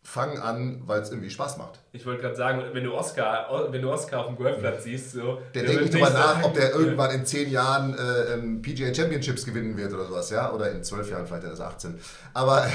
fangen 0.04 0.38
an, 0.38 0.82
weil 0.86 1.02
es 1.02 1.12
irgendwie 1.12 1.30
Spaß 1.30 1.58
macht. 1.58 1.80
Ich 1.94 2.06
wollte 2.06 2.22
gerade 2.22 2.36
sagen, 2.36 2.62
wenn 2.74 2.84
du 2.84 2.94
Oscar, 2.94 3.48
wenn 3.70 3.82
du 3.82 3.90
Oscar 3.90 4.20
auf 4.20 4.28
dem 4.28 4.36
Golfplatz 4.36 4.84
siehst, 4.84 5.14
so, 5.14 5.42
der, 5.56 5.64
der 5.64 5.64
denkt 5.64 5.82
nicht 5.84 5.94
drüber 5.94 6.10
nach, 6.10 6.44
ob 6.44 6.54
der 6.54 6.74
irgendwann 6.74 7.12
in 7.12 7.26
zehn 7.26 7.50
Jahren 7.50 7.94
äh, 7.94 8.38
PGA 8.62 8.94
Championships 8.94 9.46
gewinnen 9.46 9.78
wird 9.78 9.94
oder 9.94 10.06
sowas, 10.06 10.30
ja, 10.30 10.52
oder 10.52 10.72
in 10.72 10.84
zwölf 10.84 11.10
Jahren 11.10 11.26
vielleicht, 11.26 11.46
er 11.46 11.54
ist 11.54 11.62
18. 11.62 11.98
Aber, 12.34 12.68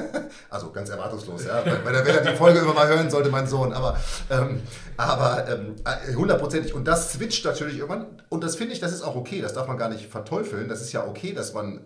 also 0.50 0.72
ganz 0.72 0.90
erwartungslos, 0.90 1.44
ja, 1.44 1.64
weil, 1.64 1.84
weil 1.84 2.04
wenn 2.04 2.16
er 2.16 2.32
die 2.32 2.36
Folge 2.36 2.58
immer 2.58 2.74
mal 2.74 2.88
hören 2.88 3.08
sollte, 3.08 3.30
mein 3.30 3.46
Sohn, 3.46 3.72
aber, 3.72 3.96
ähm, 4.28 4.60
aber 4.96 5.46
ähm, 5.48 5.76
hundertprozentig. 6.16 6.74
Und 6.74 6.86
das 6.86 7.12
switcht 7.12 7.44
natürlich 7.44 7.78
irgendwann, 7.78 8.06
und 8.28 8.42
das 8.42 8.56
finde 8.56 8.74
ich, 8.74 8.80
das 8.80 8.92
ist 8.92 9.02
auch 9.02 9.14
okay, 9.14 9.40
das 9.40 9.54
darf 9.54 9.68
man 9.68 9.78
gar 9.78 9.88
nicht 9.88 10.10
verteufeln, 10.10 10.68
das 10.68 10.82
ist 10.82 10.92
ja 10.92 11.06
okay, 11.06 11.32
dass 11.32 11.54
man 11.54 11.84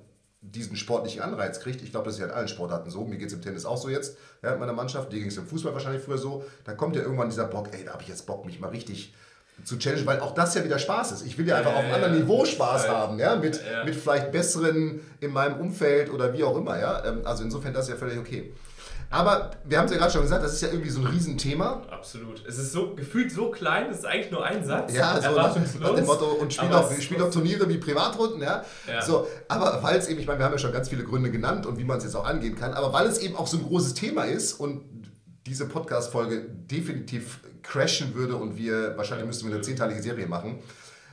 diesen 0.55 0.77
sportlichen 0.77 1.23
Anreiz 1.23 1.61
kriegt. 1.61 1.83
Ich 1.83 1.91
glaube, 1.91 2.07
das 2.07 2.15
ist 2.15 2.21
ja 2.21 2.27
in 2.27 2.33
allen 2.33 2.49
Sportarten 2.49 2.91
so. 2.91 3.05
Mir 3.05 3.17
geht 3.17 3.29
es 3.29 3.35
im 3.35 3.43
Tennis 3.43 3.65
auch 3.65 3.77
so 3.77 3.89
jetzt, 3.89 4.17
ja, 4.43 4.53
in 4.53 4.61
meiner 4.61 4.73
Mannschaft. 4.73 5.13
Dir 5.13 5.19
ging 5.19 5.29
es 5.29 5.37
im 5.37 5.47
Fußball 5.47 5.73
wahrscheinlich 5.73 6.03
früher 6.03 6.19
so. 6.19 6.45
Da 6.65 6.75
kommt 6.75 6.97
ja 6.97 7.03
irgendwann 7.03 7.29
dieser 7.29 7.45
Bock, 7.45 7.69
ey, 7.73 7.85
da 7.85 7.93
habe 7.93 8.03
ich 8.03 8.09
jetzt 8.09 8.27
Bock, 8.27 8.45
mich 8.45 8.61
mal 8.61 8.69
richtig 8.69 9.15
zu 9.65 9.79
challengen, 9.79 10.07
weil 10.07 10.21
auch 10.21 10.35
das 10.35 10.55
ja 10.55 10.65
wieder 10.65 10.79
Spaß 10.79 11.13
ist. 11.13 11.27
Ich 11.27 11.39
will 11.39 11.49
ja 11.49 11.57
einfach 11.57 11.71
ja, 11.71 11.77
auf 11.79 11.83
einem 11.83 11.91
ja, 11.91 11.97
anderen 11.97 12.21
Niveau 12.21 12.45
Spaß 12.45 12.89
haben, 12.89 13.19
ja, 13.19 13.37
mit, 13.37 13.61
mit 13.85 13.95
vielleicht 13.95 14.31
besseren 14.31 15.01
in 15.21 15.33
meinem 15.33 15.61
Umfeld 15.61 16.11
oder 16.11 16.33
wie 16.35 16.45
auch 16.45 16.57
immer, 16.57 16.79
ja. 16.79 17.05
Ähm, 17.05 17.23
also 17.25 17.43
insofern 17.43 17.73
das 17.73 17.87
ist 17.87 17.91
ja 17.91 17.97
völlig 17.97 18.19
okay. 18.19 18.53
Aber 19.11 19.51
wir 19.65 19.79
haben 19.79 19.87
es 19.87 19.93
ja 19.93 19.99
gerade 19.99 20.13
schon 20.13 20.23
gesagt, 20.23 20.45
das 20.45 20.55
ist 20.55 20.63
ja 20.63 20.69
irgendwie 20.69 20.91
so 20.91 21.01
ein 21.01 21.07
Riesenthema. 21.07 21.83
Absolut. 21.91 22.45
Es 22.47 22.59
ist 22.59 22.73
so 22.73 22.95
gefühlt 22.95 23.31
so 23.31 23.51
klein, 23.51 23.91
es 23.91 23.99
ist 23.99 24.07
eigentlich 24.07 24.33
nur 24.33 24.45
ein 24.45 24.65
Satz. 24.65 24.93
Ja, 24.93 25.21
so 25.21 25.37
nach, 25.37 25.57
nach 25.57 25.95
dem 25.95 26.07
Motto, 26.07 26.27
und 26.41 26.53
spiel 26.53 26.69
doch, 26.69 27.01
spiel 27.01 27.19
doch 27.19 27.31
Turniere 27.31 27.69
wie 27.69 27.79
Privatrunden, 27.79 28.43
ja. 28.43 28.65
ja. 28.89 29.03
So, 29.03 29.29
aber 29.49 29.83
weil 29.83 29.97
es 29.97 30.09
eben, 30.09 30.21
ich 30.21 30.27
meine, 30.27 30.41
wir 30.41 30.47
haben 30.47 30.53
ja 30.53 30.59
schon 30.59 30.73
ganz 30.73 30.89
viele 30.89 31.05
Gründe 31.05 31.31
genannt 31.31 31.67
und 31.67 31.79
wie 31.79 31.85
man 31.85 31.99
es 31.99 32.05
jetzt 32.05 32.17
auch 32.17 32.27
angehen 32.27 32.57
kann, 32.57 32.75
aber 32.75 32.93
weil 32.93 33.07
es 33.07 33.19
eben 33.19 33.37
auch 33.37 33.47
so 33.47 33.59
ein 33.59 33.63
großes 33.63 33.95
Thema 33.95 34.25
ist 34.25 34.55
und 34.55 34.83
diese 35.47 35.67
Podcast-Folge 35.67 36.41
definitiv 36.41 37.41
crashen 37.63 38.15
würde 38.15 38.37
und 38.37 38.57
wir, 38.57 38.97
wahrscheinlich 38.97 39.27
müssten 39.27 39.47
wir 39.47 39.55
eine 39.55 39.63
zehnteilige 39.63 40.03
Serie 40.03 40.27
machen, 40.27 40.59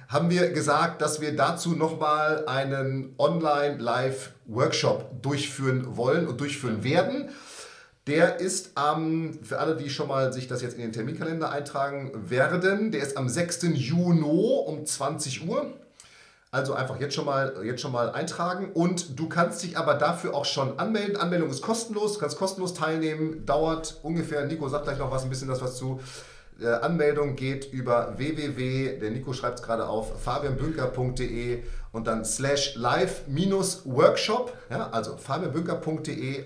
haben 0.08 0.30
wir 0.30 0.52
gesagt, 0.52 1.02
dass 1.02 1.22
wir 1.22 1.36
dazu 1.36 1.76
nochmal 1.76 2.46
einen 2.48 3.16
Online-Live-Workshop 3.18 5.24
durchführen 5.24 5.98
wollen 5.98 6.28
und 6.28 6.40
durchführen 6.40 6.84
werden. 6.84 7.30
Der 8.08 8.42
ist 8.42 8.72
am, 8.76 9.40
für 9.44 9.60
alle, 9.60 9.78
die 9.78 9.90
schon 9.90 10.10
mal 10.10 10.34
sich 10.34 10.48
das 10.48 10.62
jetzt 10.62 10.76
in 10.76 10.82
den 10.82 10.92
Terminkalender 10.92 11.52
eintragen 11.52 12.12
werden, 12.30 12.92
der 12.92 13.02
ist 13.02 13.16
am 13.16 13.30
6. 13.30 13.64
Juni 13.74 14.24
um 14.66 14.86
20 14.86 15.48
Uhr. 15.48 15.74
Also 16.52 16.74
einfach 16.74 17.00
jetzt 17.00 17.16
schon, 17.16 17.26
mal, 17.26 17.56
jetzt 17.64 17.82
schon 17.82 17.94
mal 17.94 18.12
eintragen 18.12 18.72
und 18.74 19.18
du 19.18 19.28
kannst 19.28 19.64
dich 19.64 19.76
aber 19.76 19.96
dafür 19.96 20.36
auch 20.36 20.46
schon 20.46 20.78
anmelden. 20.78 21.16
Anmeldung 21.18 21.50
ist 21.50 21.64
kostenlos, 21.64 22.14
du 22.14 22.20
kannst 22.20 22.38
kostenlos 22.38 22.76
teilnehmen, 22.76 23.44
dauert 23.46 24.00
ungefähr, 24.04 24.46
Nico 24.46 24.70
sagt 24.70 24.84
gleich 24.84 25.00
noch 25.00 25.10
was, 25.10 25.24
ein 25.24 25.30
bisschen 25.30 25.48
das 25.48 25.62
was 25.62 25.78
zu. 25.78 26.00
Äh, 26.62 26.68
Anmeldung 26.68 27.36
geht 27.36 27.74
über 27.74 28.14
www, 28.18 29.00
der 29.00 29.10
Nico 29.10 29.34
schreibt 29.34 29.60
es 29.60 29.66
gerade 29.66 29.88
auf, 29.88 30.22
fabianbünker.de 30.22 31.64
und 31.92 32.06
dann 32.06 32.24
slash 32.24 32.76
live-workshop, 32.76 34.56
ja, 34.70 34.92
also 34.92 35.18
fabianbünker.de 35.18 36.46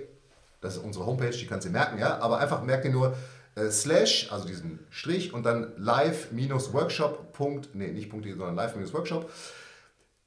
das 0.68 0.78
ist 0.78 0.84
unsere 0.84 1.06
Homepage, 1.06 1.32
die 1.32 1.48
kannst 1.48 1.66
du 1.66 1.72
merken, 1.72 1.98
ja. 1.98 2.20
Aber 2.20 2.40
einfach 2.40 2.62
merk 2.64 2.84
dir 2.84 2.92
nur 2.92 3.16
äh, 3.56 3.70
slash, 3.70 4.32
also 4.32 4.48
diesen 4.48 4.80
Strich 4.90 5.34
und 5.34 5.46
dann 5.46 5.74
live-workshop. 5.78 7.34
Nee, 7.74 7.88
nicht 7.92 8.12
.de, 8.14 8.32
sondern 8.32 8.56
live-workshop. 8.56 9.32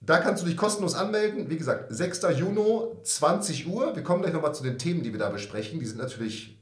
Da 0.01 0.19
kannst 0.19 0.43
du 0.43 0.47
dich 0.47 0.57
kostenlos 0.57 0.95
anmelden. 0.95 1.51
Wie 1.51 1.59
gesagt, 1.59 1.87
6. 1.91 2.23
Juni, 2.37 2.97
20 3.03 3.67
Uhr. 3.69 3.95
Wir 3.95 4.03
kommen 4.03 4.23
gleich 4.23 4.33
nochmal 4.33 4.55
zu 4.55 4.63
den 4.63 4.79
Themen, 4.79 5.03
die 5.03 5.13
wir 5.13 5.19
da 5.19 5.29
besprechen. 5.29 5.79
Die 5.79 5.87
sind 5.87 5.99
natürlich 5.99 6.59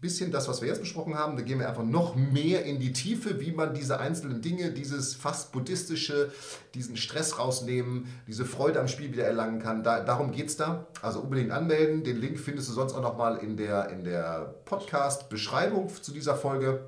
bisschen 0.00 0.32
das, 0.32 0.48
was 0.48 0.62
wir 0.62 0.68
jetzt 0.68 0.80
besprochen 0.80 1.14
haben. 1.14 1.36
Da 1.36 1.42
gehen 1.42 1.58
wir 1.58 1.68
einfach 1.68 1.84
noch 1.84 2.14
mehr 2.14 2.64
in 2.64 2.80
die 2.80 2.92
Tiefe, 2.92 3.40
wie 3.40 3.52
man 3.52 3.74
diese 3.74 4.00
einzelnen 4.00 4.40
Dinge, 4.40 4.72
dieses 4.72 5.14
fast 5.14 5.52
buddhistische, 5.52 6.32
diesen 6.74 6.96
Stress 6.96 7.38
rausnehmen, 7.38 8.06
diese 8.26 8.44
Freude 8.46 8.80
am 8.80 8.88
Spiel 8.88 9.12
wieder 9.12 9.24
erlangen 9.24 9.60
kann. 9.60 9.82
Da, 9.82 10.00
darum 10.00 10.32
geht 10.32 10.48
es 10.48 10.56
da. 10.56 10.86
Also 11.02 11.20
unbedingt 11.20 11.50
anmelden. 11.50 12.02
Den 12.02 12.18
Link 12.18 12.38
findest 12.38 12.68
du 12.70 12.72
sonst 12.72 12.94
auch 12.94 13.02
nochmal 13.02 13.38
in 13.38 13.56
der, 13.56 13.90
in 13.90 14.04
der 14.04 14.54
Podcast-Beschreibung 14.64 15.90
zu 16.02 16.12
dieser 16.12 16.34
Folge 16.34 16.86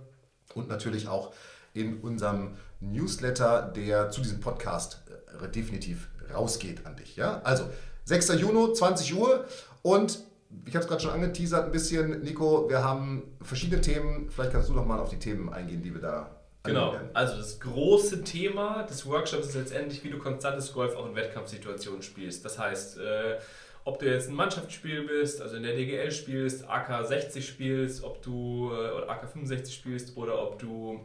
und 0.54 0.68
natürlich 0.68 1.08
auch 1.08 1.34
in 1.74 2.00
unserem 2.00 2.56
Newsletter, 2.80 3.72
der 3.76 4.10
zu 4.10 4.22
diesem 4.22 4.40
Podcast 4.40 5.02
äh, 5.42 5.48
definitiv 5.48 6.08
rausgeht 6.34 6.86
an 6.86 6.96
dich. 6.96 7.16
Ja? 7.16 7.40
Also 7.44 7.64
6. 8.04 8.28
Juni, 8.40 8.72
20 8.72 9.14
Uhr 9.14 9.44
und 9.82 10.18
ich 10.66 10.74
habe 10.74 10.82
es 10.82 10.88
gerade 10.88 11.02
schon 11.02 11.12
angeteasert 11.12 11.66
ein 11.66 11.72
bisschen, 11.72 12.22
Nico, 12.22 12.68
wir 12.68 12.84
haben 12.84 13.22
verschiedene 13.42 13.80
Themen. 13.80 14.30
Vielleicht 14.30 14.52
kannst 14.52 14.68
du 14.68 14.74
noch 14.74 14.86
mal 14.86 15.00
auf 15.00 15.08
die 15.08 15.18
Themen 15.18 15.52
eingehen, 15.52 15.82
die 15.82 15.92
wir 15.92 16.00
da 16.00 16.30
Genau, 16.64 16.94
also 17.12 17.36
das 17.36 17.58
große 17.58 18.22
Thema 18.22 18.84
des 18.84 19.04
Workshops 19.06 19.48
ist 19.48 19.54
letztendlich, 19.56 20.04
wie 20.04 20.10
du 20.10 20.18
konstantes 20.18 20.72
Golf 20.72 20.94
auch 20.94 21.06
in 21.06 21.16
Wettkampfsituationen 21.16 22.02
spielst. 22.02 22.44
Das 22.44 22.56
heißt, 22.56 22.98
äh, 22.98 23.38
ob 23.84 23.98
du 23.98 24.06
jetzt 24.06 24.28
ein 24.28 24.34
Mannschaftsspiel 24.36 25.08
bist, 25.08 25.42
also 25.42 25.56
in 25.56 25.64
der 25.64 25.74
DGL 25.74 26.12
spielst, 26.12 26.68
AK 26.68 27.04
60 27.04 27.44
spielst, 27.44 28.04
ob 28.04 28.22
du 28.22 28.70
äh, 28.70 28.92
oder 28.92 29.10
AK 29.10 29.28
65 29.32 29.74
spielst 29.74 30.16
oder 30.16 30.40
ob 30.40 30.60
du 30.60 31.00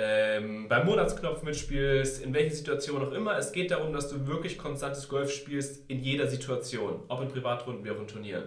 ähm, 0.00 0.68
beim 0.68 0.86
Monatsknopf 0.86 1.42
mitspielst, 1.42 2.22
in 2.22 2.32
welcher 2.32 2.54
Situation 2.54 3.02
auch 3.02 3.12
immer. 3.12 3.36
Es 3.36 3.52
geht 3.52 3.70
darum, 3.70 3.92
dass 3.92 4.08
du 4.08 4.26
wirklich 4.26 4.56
konstantes 4.56 5.08
Golf 5.08 5.32
spielst 5.32 5.88
in 5.88 6.00
jeder 6.00 6.28
Situation, 6.28 7.02
ob 7.08 7.22
in 7.22 7.28
Privatrunden 7.28 7.84
wie 7.84 7.90
auch 7.90 7.98
in 7.98 8.06
Turnieren. 8.06 8.44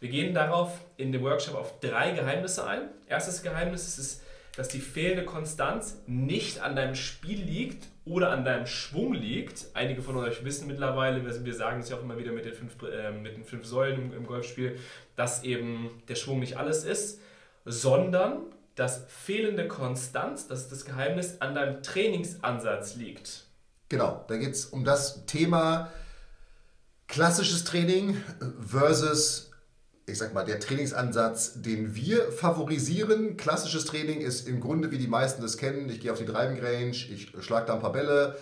Wir 0.00 0.08
gehen 0.08 0.34
darauf 0.34 0.80
in 0.96 1.12
dem 1.12 1.22
Workshop 1.22 1.54
auf 1.54 1.80
drei 1.80 2.12
Geheimnisse 2.12 2.66
ein. 2.66 2.88
Erstes 3.06 3.42
Geheimnis 3.42 3.98
ist, 3.98 4.22
dass 4.56 4.68
die 4.68 4.80
fehlende 4.80 5.24
Konstanz 5.24 6.02
nicht 6.06 6.60
an 6.60 6.74
deinem 6.74 6.96
Spiel 6.96 7.40
liegt 7.40 7.86
oder 8.04 8.30
an 8.30 8.44
deinem 8.44 8.66
Schwung 8.66 9.14
liegt. 9.14 9.66
Einige 9.74 10.02
von 10.02 10.16
euch 10.16 10.44
wissen 10.44 10.66
mittlerweile, 10.66 11.24
wir 11.24 11.54
sagen 11.54 11.80
es 11.80 11.90
ja 11.90 11.96
auch 11.96 12.02
immer 12.02 12.18
wieder 12.18 12.32
mit 12.32 12.44
den 12.44 12.54
fünf, 12.54 12.74
äh, 12.82 13.12
mit 13.12 13.36
den 13.36 13.44
fünf 13.44 13.64
Säulen 13.64 14.00
im, 14.00 14.16
im 14.16 14.26
Golfspiel, 14.26 14.78
dass 15.14 15.44
eben 15.44 16.02
der 16.08 16.16
Schwung 16.16 16.40
nicht 16.40 16.56
alles 16.56 16.84
ist, 16.84 17.20
sondern 17.64 18.46
dass 18.78 19.02
fehlende 19.08 19.66
Konstanz, 19.66 20.46
das 20.46 20.62
ist 20.62 20.72
das 20.72 20.84
Geheimnis, 20.84 21.40
an 21.40 21.54
deinem 21.54 21.82
Trainingsansatz 21.82 22.94
liegt. 22.94 23.44
Genau, 23.88 24.24
da 24.28 24.36
geht 24.36 24.54
es 24.54 24.66
um 24.66 24.84
das 24.84 25.26
Thema 25.26 25.90
klassisches 27.08 27.64
Training 27.64 28.16
versus, 28.60 29.50
ich 30.06 30.18
sag 30.18 30.32
mal, 30.32 30.44
der 30.44 30.60
Trainingsansatz, 30.60 31.60
den 31.60 31.96
wir 31.96 32.30
favorisieren. 32.30 33.36
Klassisches 33.36 33.84
Training 33.86 34.20
ist 34.20 34.46
im 34.46 34.60
Grunde, 34.60 34.92
wie 34.92 34.98
die 34.98 35.08
meisten 35.08 35.42
das 35.42 35.56
kennen, 35.56 35.88
ich 35.88 36.00
gehe 36.00 36.12
auf 36.12 36.18
die 36.18 36.26
Driving 36.26 36.60
Range, 36.62 36.90
ich 36.90 37.32
schlage 37.40 37.66
da 37.66 37.74
ein 37.74 37.80
paar 37.80 37.92
Bälle, 37.92 38.36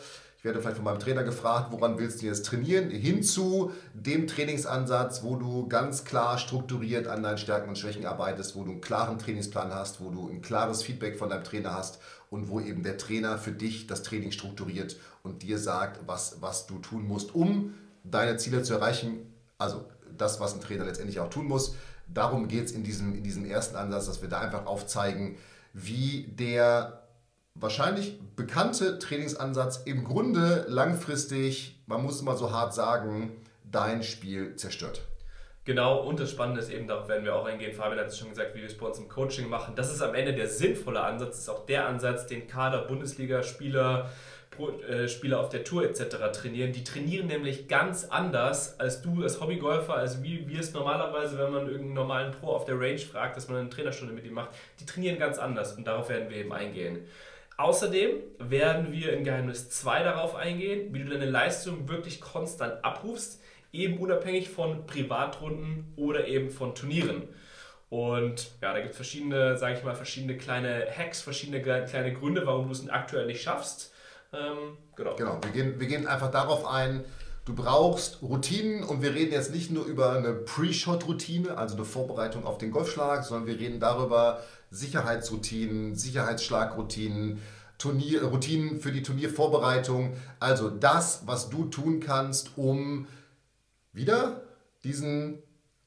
werde 0.46 0.60
vielleicht 0.60 0.76
von 0.76 0.84
meinem 0.84 0.98
Trainer 0.98 1.24
gefragt, 1.24 1.72
woran 1.72 1.98
willst 1.98 2.22
du 2.22 2.26
jetzt 2.26 2.46
trainieren, 2.46 2.88
hin 2.88 3.22
zu 3.22 3.72
dem 3.92 4.26
Trainingsansatz, 4.26 5.22
wo 5.22 5.36
du 5.36 5.68
ganz 5.68 6.04
klar 6.04 6.38
strukturiert 6.38 7.06
an 7.06 7.22
deinen 7.22 7.36
Stärken 7.36 7.68
und 7.68 7.76
Schwächen 7.76 8.06
arbeitest, 8.06 8.56
wo 8.56 8.62
du 8.64 8.70
einen 8.70 8.80
klaren 8.80 9.18
Trainingsplan 9.18 9.74
hast, 9.74 10.00
wo 10.00 10.08
du 10.08 10.28
ein 10.28 10.40
klares 10.40 10.82
Feedback 10.82 11.18
von 11.18 11.28
deinem 11.28 11.44
Trainer 11.44 11.74
hast 11.74 11.98
und 12.30 12.48
wo 12.48 12.60
eben 12.60 12.82
der 12.82 12.96
Trainer 12.96 13.36
für 13.36 13.52
dich 13.52 13.86
das 13.86 14.02
Training 14.02 14.30
strukturiert 14.30 14.96
und 15.22 15.42
dir 15.42 15.58
sagt, 15.58 16.00
was, 16.06 16.40
was 16.40 16.66
du 16.66 16.78
tun 16.78 17.06
musst, 17.06 17.34
um 17.34 17.74
deine 18.04 18.36
Ziele 18.38 18.62
zu 18.62 18.74
erreichen. 18.74 19.32
Also 19.58 19.84
das, 20.16 20.40
was 20.40 20.54
ein 20.54 20.60
Trainer 20.60 20.84
letztendlich 20.84 21.20
auch 21.20 21.28
tun 21.28 21.46
muss. 21.46 21.74
Darum 22.08 22.48
geht 22.48 22.66
es 22.66 22.72
in 22.72 22.84
diesem, 22.84 23.14
in 23.14 23.24
diesem 23.24 23.44
ersten 23.44 23.76
Ansatz, 23.76 24.06
dass 24.06 24.22
wir 24.22 24.28
da 24.28 24.40
einfach 24.40 24.66
aufzeigen, 24.66 25.36
wie 25.72 26.28
der 26.28 27.05
wahrscheinlich 27.60 28.18
bekannte 28.36 28.98
Trainingsansatz 28.98 29.82
im 29.84 30.04
Grunde 30.04 30.66
langfristig, 30.68 31.80
man 31.86 32.02
muss 32.02 32.16
es 32.16 32.22
mal 32.22 32.36
so 32.36 32.52
hart 32.52 32.74
sagen, 32.74 33.32
dein 33.70 34.02
Spiel 34.02 34.56
zerstört. 34.56 35.02
Genau, 35.64 36.00
und 36.00 36.20
das 36.20 36.30
Spannende 36.30 36.60
ist 36.60 36.70
eben, 36.70 36.86
darauf 36.86 37.08
werden 37.08 37.24
wir 37.24 37.34
auch 37.34 37.44
eingehen, 37.44 37.72
Fabian 37.72 37.98
hat 37.98 38.06
es 38.06 38.18
schon 38.18 38.28
gesagt, 38.28 38.54
wie 38.54 38.60
wir 38.60 38.66
es 38.66 38.78
bei 38.78 38.86
uns 38.86 38.98
im 38.98 39.08
Coaching 39.08 39.48
machen. 39.48 39.74
Das 39.74 39.92
ist 39.92 40.00
am 40.00 40.14
Ende 40.14 40.32
der 40.32 40.46
sinnvolle 40.46 41.00
Ansatz, 41.00 41.30
das 41.30 41.38
ist 41.40 41.48
auch 41.48 41.66
der 41.66 41.88
Ansatz, 41.88 42.26
den 42.26 42.46
Kader, 42.46 42.82
Bundesliga-Spieler, 42.82 44.08
äh, 44.88 45.08
Spieler 45.08 45.40
auf 45.40 45.48
der 45.48 45.64
Tour 45.64 45.84
etc. 45.84 46.16
trainieren. 46.32 46.72
Die 46.72 46.84
trainieren 46.84 47.26
nämlich 47.26 47.66
ganz 47.66 48.04
anders 48.04 48.78
als 48.78 49.02
du 49.02 49.24
als 49.24 49.40
Hobbygolfer, 49.40 49.94
als 49.94 50.22
wie 50.22 50.46
wir 50.46 50.60
es 50.60 50.72
normalerweise, 50.72 51.36
wenn 51.36 51.52
man 51.52 51.66
irgendeinen 51.66 51.94
normalen 51.94 52.30
Pro 52.30 52.52
auf 52.52 52.64
der 52.64 52.78
Range 52.78 52.98
fragt, 52.98 53.36
dass 53.36 53.48
man 53.48 53.58
eine 53.58 53.68
Trainerstunde 53.68 54.14
mit 54.14 54.24
ihm 54.24 54.34
macht. 54.34 54.50
Die 54.80 54.86
trainieren 54.86 55.18
ganz 55.18 55.38
anders 55.38 55.76
und 55.76 55.84
darauf 55.84 56.08
werden 56.08 56.30
wir 56.30 56.36
eben 56.36 56.52
eingehen. 56.52 57.00
Außerdem 57.58 58.10
werden 58.38 58.92
wir 58.92 59.14
in 59.14 59.24
Geheimnis 59.24 59.70
2 59.70 60.02
darauf 60.02 60.34
eingehen, 60.34 60.92
wie 60.92 61.02
du 61.02 61.08
deine 61.08 61.24
Leistung 61.24 61.88
wirklich 61.88 62.20
konstant 62.20 62.84
abrufst, 62.84 63.40
eben 63.72 63.98
unabhängig 63.98 64.50
von 64.50 64.86
Privatrunden 64.86 65.92
oder 65.96 66.26
eben 66.26 66.50
von 66.50 66.74
Turnieren. 66.74 67.22
Und 67.88 68.50
ja, 68.60 68.72
da 68.72 68.80
gibt 68.80 68.90
es 68.90 68.96
verschiedene, 68.96 69.56
sage 69.56 69.78
ich 69.78 69.84
mal, 69.84 69.94
verschiedene 69.94 70.36
kleine 70.36 70.86
Hacks, 70.90 71.22
verschiedene 71.22 71.62
kleine 71.62 72.12
Gründe, 72.12 72.44
warum 72.44 72.66
du 72.66 72.72
es 72.72 72.88
aktuell 72.88 73.26
nicht 73.26 73.42
schaffst. 73.42 73.92
Ähm, 74.32 74.76
genau. 74.96 75.14
Genau, 75.16 75.38
wir 75.42 75.50
gehen, 75.52 75.80
wir 75.80 75.86
gehen 75.86 76.06
einfach 76.06 76.30
darauf 76.30 76.66
ein, 76.66 77.04
du 77.44 77.54
brauchst 77.54 78.22
Routinen 78.22 78.82
und 78.82 79.02
wir 79.02 79.14
reden 79.14 79.32
jetzt 79.32 79.54
nicht 79.54 79.70
nur 79.70 79.84
über 79.84 80.12
eine 80.12 80.32
Pre-Shot-Routine, 80.32 81.56
also 81.56 81.76
eine 81.76 81.84
Vorbereitung 81.84 82.44
auf 82.44 82.58
den 82.58 82.72
Golfschlag, 82.72 83.24
sondern 83.24 83.46
wir 83.46 83.58
reden 83.58 83.78
darüber 83.78 84.42
Sicherheitsroutinen, 84.70 85.94
Sicherheitsschlagroutinen, 85.96 87.40
Turnier, 87.78 88.24
Routinen 88.24 88.80
für 88.80 88.92
die 88.92 89.02
Turniervorbereitung. 89.02 90.14
Also 90.40 90.70
das, 90.70 91.22
was 91.26 91.50
du 91.50 91.66
tun 91.66 92.00
kannst, 92.00 92.56
um 92.56 93.06
wieder 93.92 94.42
diesen 94.82 95.42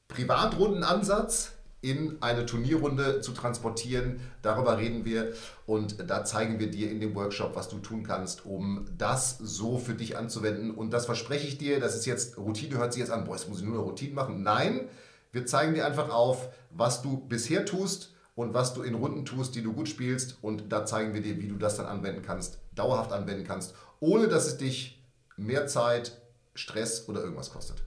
Privatrundenansatz 0.08 1.52
in 1.82 2.18
eine 2.20 2.44
Turnierrunde 2.44 3.22
zu 3.22 3.32
transportieren. 3.32 4.20
Darüber 4.42 4.76
reden 4.78 5.04
wir 5.04 5.32
und 5.66 6.10
da 6.10 6.24
zeigen 6.24 6.58
wir 6.58 6.70
dir 6.70 6.90
in 6.90 7.00
dem 7.00 7.14
Workshop, 7.14 7.56
was 7.56 7.68
du 7.68 7.78
tun 7.78 8.02
kannst, 8.02 8.44
um 8.44 8.86
das 8.98 9.38
so 9.38 9.78
für 9.78 9.94
dich 9.94 10.16
anzuwenden. 10.18 10.72
Und 10.72 10.92
das 10.92 11.06
verspreche 11.06 11.46
ich 11.46 11.56
dir, 11.56 11.80
das 11.80 11.94
ist 11.94 12.04
jetzt 12.04 12.36
Routine, 12.36 12.76
hört 12.76 12.92
sich 12.92 13.00
jetzt 13.00 13.10
an, 13.10 13.24
boah, 13.24 13.34
jetzt 13.34 13.48
muss 13.48 13.60
ich 13.60 13.64
nur 13.64 13.74
eine 13.74 13.82
Routine 13.82 14.14
machen. 14.14 14.42
Nein, 14.42 14.88
wir 15.32 15.46
zeigen 15.46 15.74
dir 15.74 15.86
einfach 15.86 16.10
auf, 16.10 16.50
was 16.70 17.00
du 17.02 17.16
bisher 17.16 17.64
tust 17.64 18.12
und 18.40 18.54
was 18.54 18.72
du 18.72 18.82
in 18.82 18.94
Runden 18.94 19.26
tust, 19.26 19.54
die 19.54 19.62
du 19.62 19.74
gut 19.74 19.86
spielst. 19.86 20.38
Und 20.40 20.72
da 20.72 20.86
zeigen 20.86 21.12
wir 21.12 21.20
dir, 21.20 21.38
wie 21.38 21.48
du 21.48 21.56
das 21.56 21.76
dann 21.76 21.84
anwenden 21.84 22.22
kannst, 22.22 22.58
dauerhaft 22.74 23.12
anwenden 23.12 23.46
kannst, 23.46 23.74
ohne 24.00 24.28
dass 24.28 24.46
es 24.46 24.56
dich 24.56 25.04
mehr 25.36 25.66
Zeit, 25.66 26.12
Stress 26.54 27.06
oder 27.08 27.20
irgendwas 27.20 27.52
kostet. 27.52 27.82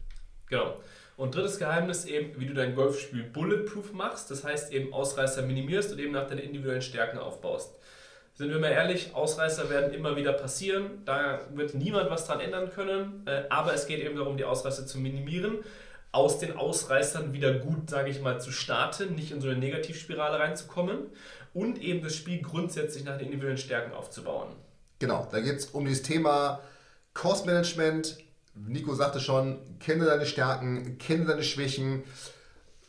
Genau. 0.47 0.77
Und 1.17 1.35
drittes 1.35 1.57
Geheimnis 1.57 2.05
eben, 2.05 2.39
wie 2.39 2.45
du 2.45 2.53
dein 2.53 2.75
Golfspiel 2.75 3.23
bulletproof 3.23 3.93
machst, 3.93 4.29
das 4.29 4.43
heißt 4.43 4.71
eben 4.71 4.93
Ausreißer 4.93 5.41
minimierst 5.41 5.91
und 5.91 5.99
eben 5.99 6.11
nach 6.11 6.27
deinen 6.27 6.39
individuellen 6.39 6.81
Stärken 6.81 7.17
aufbaust. 7.17 7.75
Sind 8.35 8.49
wir 8.49 8.59
mal 8.59 8.71
ehrlich, 8.71 9.13
Ausreißer 9.13 9.69
werden 9.69 9.93
immer 9.93 10.15
wieder 10.15 10.33
passieren, 10.33 11.03
da 11.05 11.41
wird 11.53 11.75
niemand 11.75 12.09
was 12.09 12.25
dran 12.25 12.39
ändern 12.39 12.71
können, 12.71 13.23
äh, 13.25 13.43
aber 13.49 13.73
es 13.73 13.85
geht 13.85 14.03
eben 14.03 14.15
darum, 14.15 14.37
die 14.37 14.45
Ausreißer 14.45 14.87
zu 14.87 14.97
minimieren, 14.99 15.59
aus 16.13 16.39
den 16.39 16.55
Ausreißern 16.55 17.33
wieder 17.33 17.55
gut, 17.55 17.89
sage 17.89 18.09
ich 18.09 18.21
mal, 18.21 18.39
zu 18.39 18.51
starten, 18.51 19.15
nicht 19.15 19.31
in 19.31 19.41
so 19.41 19.49
eine 19.49 19.57
Negativspirale 19.57 20.39
reinzukommen 20.39 20.99
und 21.53 21.81
eben 21.81 22.01
das 22.01 22.15
Spiel 22.15 22.41
grundsätzlich 22.41 23.03
nach 23.03 23.17
den 23.17 23.25
individuellen 23.25 23.57
Stärken 23.57 23.93
aufzubauen. 23.93 24.49
Genau, 24.99 25.27
da 25.31 25.41
geht 25.41 25.57
es 25.57 25.65
um 25.65 25.85
das 25.85 26.03
Thema 26.03 26.61
Cost 27.13 27.45
Management, 27.45 28.17
Nico 28.55 28.93
sagte 28.93 29.19
schon, 29.19 29.57
kenne 29.79 30.05
deine 30.05 30.27
Stärken, 30.27 30.99
kenne 30.99 31.25
deine 31.25 31.43
Schwächen, 31.43 32.03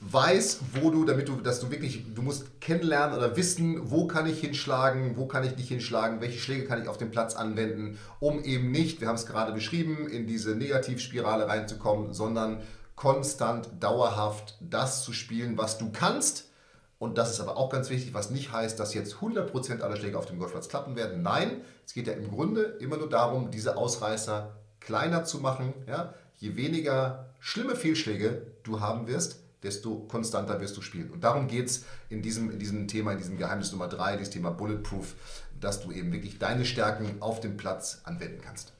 weiß, 0.01 0.61
wo 0.75 0.91
du, 0.91 1.07
damit 1.07 1.29
du, 1.29 1.41
dass 1.41 1.61
du 1.61 1.71
wirklich, 1.71 2.15
du 2.15 2.21
musst 2.21 2.61
kennenlernen 2.61 3.17
oder 3.17 3.39
wissen, 3.39 3.91
wo 3.91 4.07
kann 4.07 4.27
ich 4.27 4.39
hinschlagen, 4.39 5.17
wo 5.17 5.27
kann 5.27 5.45
ich 5.45 5.57
nicht 5.57 5.69
hinschlagen, 5.69 6.21
welche 6.21 6.39
Schläge 6.39 6.67
kann 6.67 6.83
ich 6.83 6.89
auf 6.89 6.99
dem 6.99 7.11
Platz 7.11 7.35
anwenden, 7.35 7.99
um 8.21 8.45
eben 8.45 8.71
nicht, 8.71 9.01
wir 9.01 9.09
haben 9.09 9.15
es 9.15 9.25
gerade 9.25 9.53
beschrieben, 9.53 10.07
in 10.09 10.27
diese 10.27 10.55
Negativspirale 10.55 11.49
reinzukommen, 11.49 12.13
sondern 12.13 12.63
konstant, 12.97 13.69
dauerhaft 13.81 14.57
das 14.61 15.05
zu 15.05 15.13
spielen, 15.13 15.59
was 15.59 15.79
du 15.79 15.91
kannst. 15.91 16.51
Und 16.99 17.19
das 17.19 17.33
ist 17.33 17.41
aber 17.41 17.57
auch 17.57 17.71
ganz 17.71 17.91
wichtig, 17.91 18.15
was 18.15 18.31
nicht 18.31 18.53
heißt, 18.53 18.79
dass 18.79 18.95
jetzt 18.95 19.17
100% 19.17 19.81
aller 19.81 19.97
Schläge 19.97 20.19
auf 20.19 20.27
dem 20.27 20.39
Golfplatz 20.39 20.69
klappen 20.69 20.97
werden. 20.97 21.23
Nein, 21.23 21.63
es 21.85 21.93
geht 21.93 22.07
ja 22.07 22.13
im 22.15 22.31
Grunde 22.31 22.63
immer 22.63 22.97
nur 22.97 23.09
darum, 23.09 23.51
diese 23.51 23.77
Ausreißer 23.77 24.53
kleiner 24.81 25.25
zu 25.25 25.39
machen. 25.41 25.75
Ja? 25.87 26.15
Je 26.39 26.57
weniger 26.57 27.27
schlimme 27.41 27.77
Fehlschläge 27.77 28.47
du 28.63 28.81
haben 28.81 29.07
wirst, 29.07 29.41
desto 29.63 29.97
konstanter 30.09 30.61
wirst 30.61 30.77
du 30.77 30.83
spielen. 30.83 31.11
Und 31.11 31.25
darum 31.25 31.49
geht 31.49 31.67
es 31.67 31.85
in 32.11 32.23
diesem, 32.23 32.51
in 32.51 32.59
diesem 32.59 32.87
Thema, 32.87 33.13
in 33.13 33.19
diesem 33.19 33.39
Geheimnis 33.39 33.73
Nummer 33.73 33.89
3, 33.89 34.17
dieses 34.17 34.33
Thema 34.33 34.51
Bulletproof, 34.51 35.15
dass 35.61 35.81
du 35.81 35.91
eben 35.91 36.13
wirklich 36.13 36.39
deine 36.39 36.65
Stärken 36.65 37.17
auf 37.21 37.41
dem 37.41 37.57
Platz 37.57 38.03
anwenden 38.05 38.41
kannst. 38.43 38.73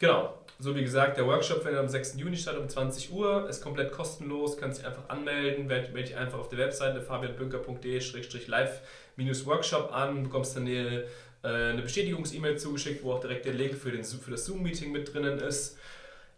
Genau. 0.00 0.34
So 0.58 0.74
wie 0.74 0.82
gesagt, 0.82 1.16
der 1.16 1.26
Workshop 1.26 1.62
findet 1.62 1.80
am 1.80 1.88
6. 1.88 2.16
Juni 2.18 2.36
statt 2.36 2.58
um 2.58 2.68
20 2.68 3.12
Uhr, 3.12 3.48
ist 3.48 3.62
komplett 3.62 3.92
kostenlos, 3.92 4.58
kannst 4.58 4.80
dich 4.80 4.86
einfach 4.86 5.08
anmelden, 5.08 5.68
melde 5.68 6.02
dich 6.02 6.16
einfach 6.16 6.38
auf 6.38 6.50
der 6.50 6.58
Webseite 6.58 7.00
fabianbünker.de-live-workshop 7.00 9.94
an, 9.94 10.24
bekommst 10.24 10.56
dann 10.56 10.66
eine 10.66 11.04
äh, 11.42 11.70
eine 11.70 11.82
Bestätigungs-E-Mail 11.82 12.58
zugeschickt, 12.58 13.02
wo 13.02 13.12
auch 13.12 13.20
direkt 13.20 13.46
der 13.46 13.54
Link 13.54 13.74
für, 13.74 13.90
den, 13.90 14.04
für 14.04 14.30
das 14.30 14.44
Zoom-Meeting 14.46 14.92
mit 14.92 15.12
drinnen 15.12 15.38
ist. 15.38 15.78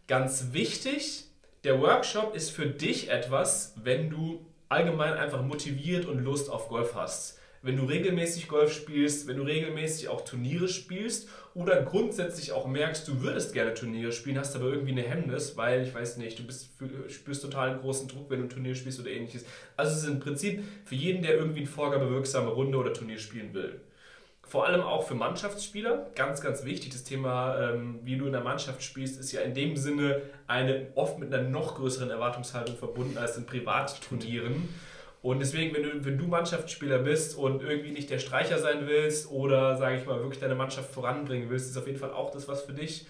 Ganz 0.07 0.47
wichtig, 0.51 1.25
der 1.63 1.81
Workshop 1.81 2.35
ist 2.35 2.51
für 2.51 2.65
dich 2.65 3.09
etwas, 3.09 3.73
wenn 3.83 4.09
du 4.09 4.45
allgemein 4.69 5.13
einfach 5.13 5.41
motiviert 5.41 6.05
und 6.05 6.23
Lust 6.23 6.49
auf 6.49 6.69
Golf 6.69 6.95
hast. 6.95 7.39
Wenn 7.61 7.77
du 7.77 7.85
regelmäßig 7.85 8.49
Golf 8.49 8.73
spielst, 8.73 9.27
wenn 9.27 9.37
du 9.37 9.43
regelmäßig 9.43 10.09
auch 10.09 10.21
Turniere 10.21 10.67
spielst 10.67 11.29
oder 11.55 11.83
grundsätzlich 11.83 12.51
auch 12.51 12.65
merkst, 12.65 13.07
du 13.07 13.21
würdest 13.21 13.53
gerne 13.53 13.73
Turniere 13.73 14.11
spielen, 14.11 14.39
hast 14.39 14.55
aber 14.55 14.65
irgendwie 14.65 14.93
eine 14.93 15.03
Hemmnis, 15.03 15.55
weil 15.55 15.83
ich 15.83 15.93
weiß 15.93 16.17
nicht, 16.17 16.39
du 16.39 16.43
bist, 16.43 16.69
spürst 17.09 17.43
total 17.43 17.71
einen 17.71 17.79
großen 17.79 18.07
Druck, 18.07 18.29
wenn 18.29 18.39
du 18.39 18.45
ein 18.45 18.49
Turnier 18.49 18.73
spielst 18.73 18.99
oder 18.99 19.11
ähnliches. 19.11 19.45
Also 19.77 19.91
es 19.91 20.03
ist 20.03 20.09
im 20.09 20.19
Prinzip 20.19 20.63
für 20.85 20.95
jeden, 20.95 21.21
der 21.21 21.35
irgendwie 21.35 21.59
eine 21.59 21.67
vorgabewirksame 21.67 22.49
Runde 22.49 22.77
oder 22.77 22.91
Turnier 22.91 23.19
spielen 23.19 23.53
will. 23.53 23.81
Vor 24.45 24.67
allem 24.67 24.81
auch 24.81 25.07
für 25.07 25.15
Mannschaftsspieler, 25.15 26.11
ganz, 26.15 26.41
ganz 26.41 26.65
wichtig. 26.65 26.91
Das 26.91 27.03
Thema, 27.03 27.57
ähm, 27.59 27.99
wie 28.03 28.17
du 28.17 28.25
in 28.25 28.33
der 28.33 28.43
Mannschaft 28.43 28.83
spielst, 28.83 29.19
ist 29.19 29.31
ja 29.31 29.41
in 29.41 29.53
dem 29.53 29.77
Sinne 29.77 30.21
eine, 30.47 30.87
oft 30.95 31.17
mit 31.17 31.33
einer 31.33 31.47
noch 31.47 31.75
größeren 31.75 32.09
Erwartungshaltung 32.09 32.75
verbunden 32.75 33.17
als 33.17 33.37
in 33.37 33.45
Privatturnieren. 33.45 34.69
Und 35.23 35.39
deswegen, 35.39 35.73
wenn 35.73 35.83
du, 35.83 36.05
wenn 36.05 36.17
du 36.17 36.27
Mannschaftsspieler 36.27 36.99
bist 36.99 37.37
und 37.37 37.63
irgendwie 37.63 37.91
nicht 37.91 38.09
der 38.09 38.19
Streicher 38.19 38.59
sein 38.59 38.87
willst 38.87 39.31
oder, 39.31 39.77
sage 39.77 39.95
ich 39.95 40.05
mal, 40.05 40.19
wirklich 40.19 40.41
deine 40.41 40.53
Mannschaft 40.53 40.93
voranbringen 40.93 41.49
willst, 41.49 41.69
ist 41.69 41.77
auf 41.77 41.87
jeden 41.87 41.97
Fall 41.97 42.11
auch 42.11 42.29
das 42.29 42.49
was 42.49 42.63
für 42.63 42.73
dich. 42.73 43.07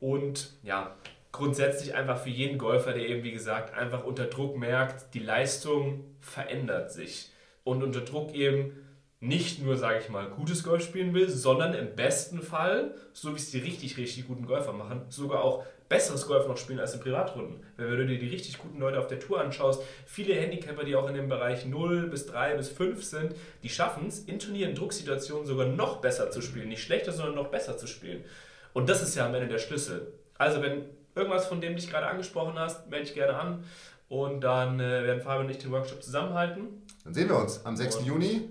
Und 0.00 0.54
ja, 0.62 0.96
grundsätzlich 1.32 1.94
einfach 1.94 2.18
für 2.18 2.30
jeden 2.30 2.56
Golfer, 2.56 2.94
der 2.94 3.06
eben, 3.06 3.22
wie 3.24 3.32
gesagt, 3.32 3.74
einfach 3.74 4.04
unter 4.04 4.24
Druck 4.24 4.56
merkt, 4.56 5.12
die 5.12 5.18
Leistung 5.18 6.04
verändert 6.18 6.92
sich. 6.92 7.30
Und 7.62 7.82
unter 7.82 8.00
Druck 8.00 8.34
eben 8.34 8.72
nicht 9.20 9.62
nur, 9.62 9.76
sage 9.76 9.98
ich 9.98 10.08
mal, 10.08 10.30
gutes 10.30 10.64
Golf 10.64 10.82
spielen 10.82 11.12
will, 11.12 11.28
sondern 11.28 11.74
im 11.74 11.94
besten 11.94 12.40
Fall, 12.40 12.94
so 13.12 13.32
wie 13.32 13.36
es 13.36 13.50
die 13.50 13.58
richtig, 13.58 13.98
richtig 13.98 14.26
guten 14.26 14.46
Golfer 14.46 14.72
machen, 14.72 15.02
sogar 15.10 15.44
auch 15.44 15.66
besseres 15.90 16.26
Golf 16.26 16.46
noch 16.46 16.56
spielen 16.56 16.78
als 16.78 16.94
in 16.94 17.00
Privatrunden. 17.00 17.66
Wenn 17.76 17.90
du 17.90 18.06
dir 18.06 18.18
die 18.18 18.28
richtig 18.28 18.58
guten 18.58 18.78
Leute 18.78 18.98
auf 18.98 19.08
der 19.08 19.18
Tour 19.18 19.40
anschaust, 19.40 19.82
viele 20.06 20.34
Handicapper, 20.34 20.84
die 20.84 20.94
auch 20.94 21.08
in 21.08 21.14
dem 21.14 21.28
Bereich 21.28 21.66
0 21.66 22.06
bis 22.06 22.26
3 22.26 22.54
bis 22.56 22.68
5 22.68 23.04
sind, 23.04 23.34
die 23.64 23.68
schaffen 23.68 24.06
es, 24.06 24.20
in 24.20 24.38
Turnieren, 24.38 24.76
Drucksituationen 24.76 25.46
sogar 25.46 25.66
noch 25.66 25.96
besser 26.00 26.30
zu 26.30 26.40
spielen. 26.42 26.68
Nicht 26.68 26.84
schlechter, 26.84 27.12
sondern 27.12 27.34
noch 27.34 27.48
besser 27.48 27.76
zu 27.76 27.88
spielen. 27.88 28.24
Und 28.72 28.88
das 28.88 29.02
ist 29.02 29.16
ja 29.16 29.26
am 29.26 29.34
Ende 29.34 29.48
der 29.48 29.58
Schlüssel. 29.58 30.12
Also 30.38 30.62
wenn 30.62 30.84
irgendwas 31.16 31.48
von 31.48 31.60
dem 31.60 31.74
dich 31.74 31.90
gerade 31.90 32.06
angesprochen 32.06 32.56
hast, 32.56 32.88
melde 32.88 33.06
dich 33.06 33.14
gerne 33.14 33.34
an. 33.34 33.64
Und 34.08 34.42
dann 34.42 34.78
äh, 34.78 35.04
werden 35.04 35.20
Fabian 35.20 35.46
und 35.46 35.50
ich 35.50 35.58
den 35.58 35.72
Workshop 35.72 36.04
zusammenhalten. 36.04 36.86
Dann 37.02 37.14
sehen 37.14 37.28
wir 37.28 37.36
uns 37.36 37.66
am 37.66 37.76
6. 37.76 37.96
Und 37.96 38.06
Juni 38.06 38.48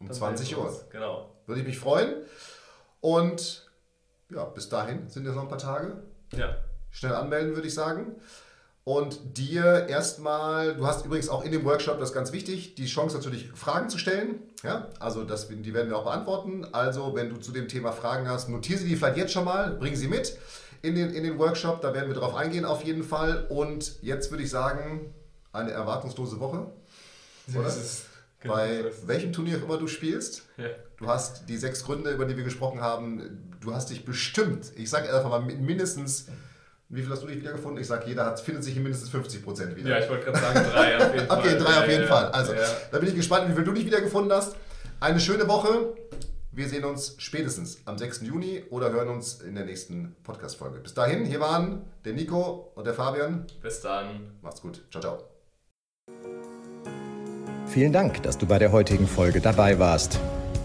um 0.00 0.12
20 0.12 0.54
Uhr. 0.58 0.84
Genau. 0.90 1.34
Würde 1.46 1.62
ich 1.62 1.66
mich 1.66 1.78
freuen. 1.78 2.14
Und 3.00 3.70
ja, 4.30 4.44
bis 4.44 4.68
dahin 4.68 5.08
sind 5.08 5.24
jetzt 5.24 5.34
noch 5.34 5.42
ein 5.44 5.48
paar 5.48 5.58
Tage. 5.58 6.02
Ja. 6.36 6.56
Schnell 6.94 7.12
anmelden, 7.12 7.54
würde 7.54 7.68
ich 7.68 7.74
sagen. 7.74 8.14
Und 8.84 9.38
dir 9.38 9.86
erstmal, 9.88 10.76
du 10.76 10.86
hast 10.86 11.06
übrigens 11.06 11.28
auch 11.28 11.42
in 11.42 11.52
dem 11.52 11.64
Workshop, 11.64 11.98
das 11.98 12.10
ist 12.10 12.14
ganz 12.14 12.32
wichtig, 12.32 12.74
die 12.74 12.86
Chance 12.86 13.16
natürlich 13.16 13.50
Fragen 13.52 13.88
zu 13.88 13.98
stellen. 13.98 14.40
Ja, 14.62 14.88
also 15.00 15.24
das, 15.24 15.48
die 15.48 15.74
werden 15.74 15.88
wir 15.88 15.98
auch 15.98 16.04
beantworten. 16.04 16.66
Also 16.72 17.14
wenn 17.14 17.30
du 17.30 17.36
zu 17.36 17.50
dem 17.50 17.66
Thema 17.66 17.92
Fragen 17.92 18.28
hast, 18.28 18.48
notiere 18.48 18.78
sie 18.78 18.88
die 18.88 18.96
vielleicht 18.96 19.16
jetzt 19.16 19.32
schon 19.32 19.44
mal, 19.44 19.70
bring 19.72 19.96
sie 19.96 20.08
mit 20.08 20.38
in 20.82 20.94
den, 20.94 21.14
in 21.14 21.24
den 21.24 21.38
Workshop, 21.38 21.80
da 21.80 21.94
werden 21.94 22.08
wir 22.08 22.14
drauf 22.14 22.34
eingehen 22.34 22.66
auf 22.66 22.84
jeden 22.84 23.02
Fall. 23.02 23.46
Und 23.48 24.02
jetzt 24.02 24.30
würde 24.30 24.44
ich 24.44 24.50
sagen, 24.50 25.14
eine 25.52 25.70
erwartungslose 25.70 26.38
Woche. 26.38 26.66
Oder? 27.54 27.72
Genau 28.40 28.54
Bei 28.54 28.84
welchem 29.06 29.32
Turnier 29.32 29.58
auch 29.58 29.62
immer 29.62 29.78
du 29.78 29.86
spielst. 29.86 30.42
Ja. 30.58 30.66
Du 30.98 31.06
hast 31.06 31.48
die 31.48 31.56
sechs 31.56 31.84
Gründe, 31.84 32.10
über 32.10 32.26
die 32.26 32.36
wir 32.36 32.44
gesprochen 32.44 32.82
haben, 32.82 33.56
du 33.62 33.74
hast 33.74 33.88
dich 33.88 34.04
bestimmt, 34.04 34.72
ich 34.76 34.90
sage 34.90 35.12
einfach 35.14 35.30
mal 35.30 35.40
mindestens 35.40 36.26
wie 36.88 37.02
viel 37.02 37.10
hast 37.10 37.22
du 37.22 37.26
dich 37.26 37.36
wiedergefunden? 37.36 37.80
Ich 37.80 37.86
sage, 37.86 38.06
jeder 38.06 38.26
hat, 38.26 38.40
findet 38.40 38.64
sich 38.64 38.76
in 38.76 38.82
mindestens 38.82 39.10
50 39.10 39.42
Prozent 39.42 39.76
wieder. 39.76 39.90
Ja, 39.90 39.98
ich 40.04 40.08
wollte 40.08 40.24
gerade 40.24 40.38
sagen, 40.38 40.66
drei 40.70 40.96
auf 40.96 41.14
jeden 41.14 41.26
Fall. 41.28 41.38
Okay, 41.38 41.58
drei 41.58 41.78
auf 41.78 41.88
jeden 41.88 42.02
ja, 42.02 42.08
Fall. 42.08 42.26
Also, 42.26 42.52
ja. 42.52 42.66
da 42.90 42.98
bin 42.98 43.08
ich 43.08 43.14
gespannt, 43.14 43.50
wie 43.50 43.54
viel 43.54 43.64
du 43.64 43.72
dich 43.72 43.86
wiedergefunden 43.86 44.32
hast. 44.32 44.56
Eine 45.00 45.20
schöne 45.20 45.48
Woche. 45.48 45.94
Wir 46.52 46.68
sehen 46.68 46.84
uns 46.84 47.16
spätestens 47.18 47.78
am 47.84 47.98
6. 47.98 48.20
Juni 48.22 48.62
oder 48.70 48.92
hören 48.92 49.08
uns 49.08 49.40
in 49.40 49.56
der 49.56 49.64
nächsten 49.64 50.14
Podcast-Folge. 50.22 50.78
Bis 50.78 50.94
dahin, 50.94 51.24
hier 51.24 51.40
waren 51.40 51.82
der 52.04 52.12
Nico 52.12 52.70
und 52.76 52.86
der 52.86 52.94
Fabian. 52.94 53.46
Bis 53.60 53.80
dann. 53.80 54.36
Macht's 54.40 54.60
gut. 54.60 54.84
Ciao, 54.90 55.00
ciao. 55.02 55.18
Vielen 57.66 57.92
Dank, 57.92 58.22
dass 58.22 58.38
du 58.38 58.46
bei 58.46 58.60
der 58.60 58.70
heutigen 58.70 59.08
Folge 59.08 59.40
dabei 59.40 59.80
warst. 59.80 60.20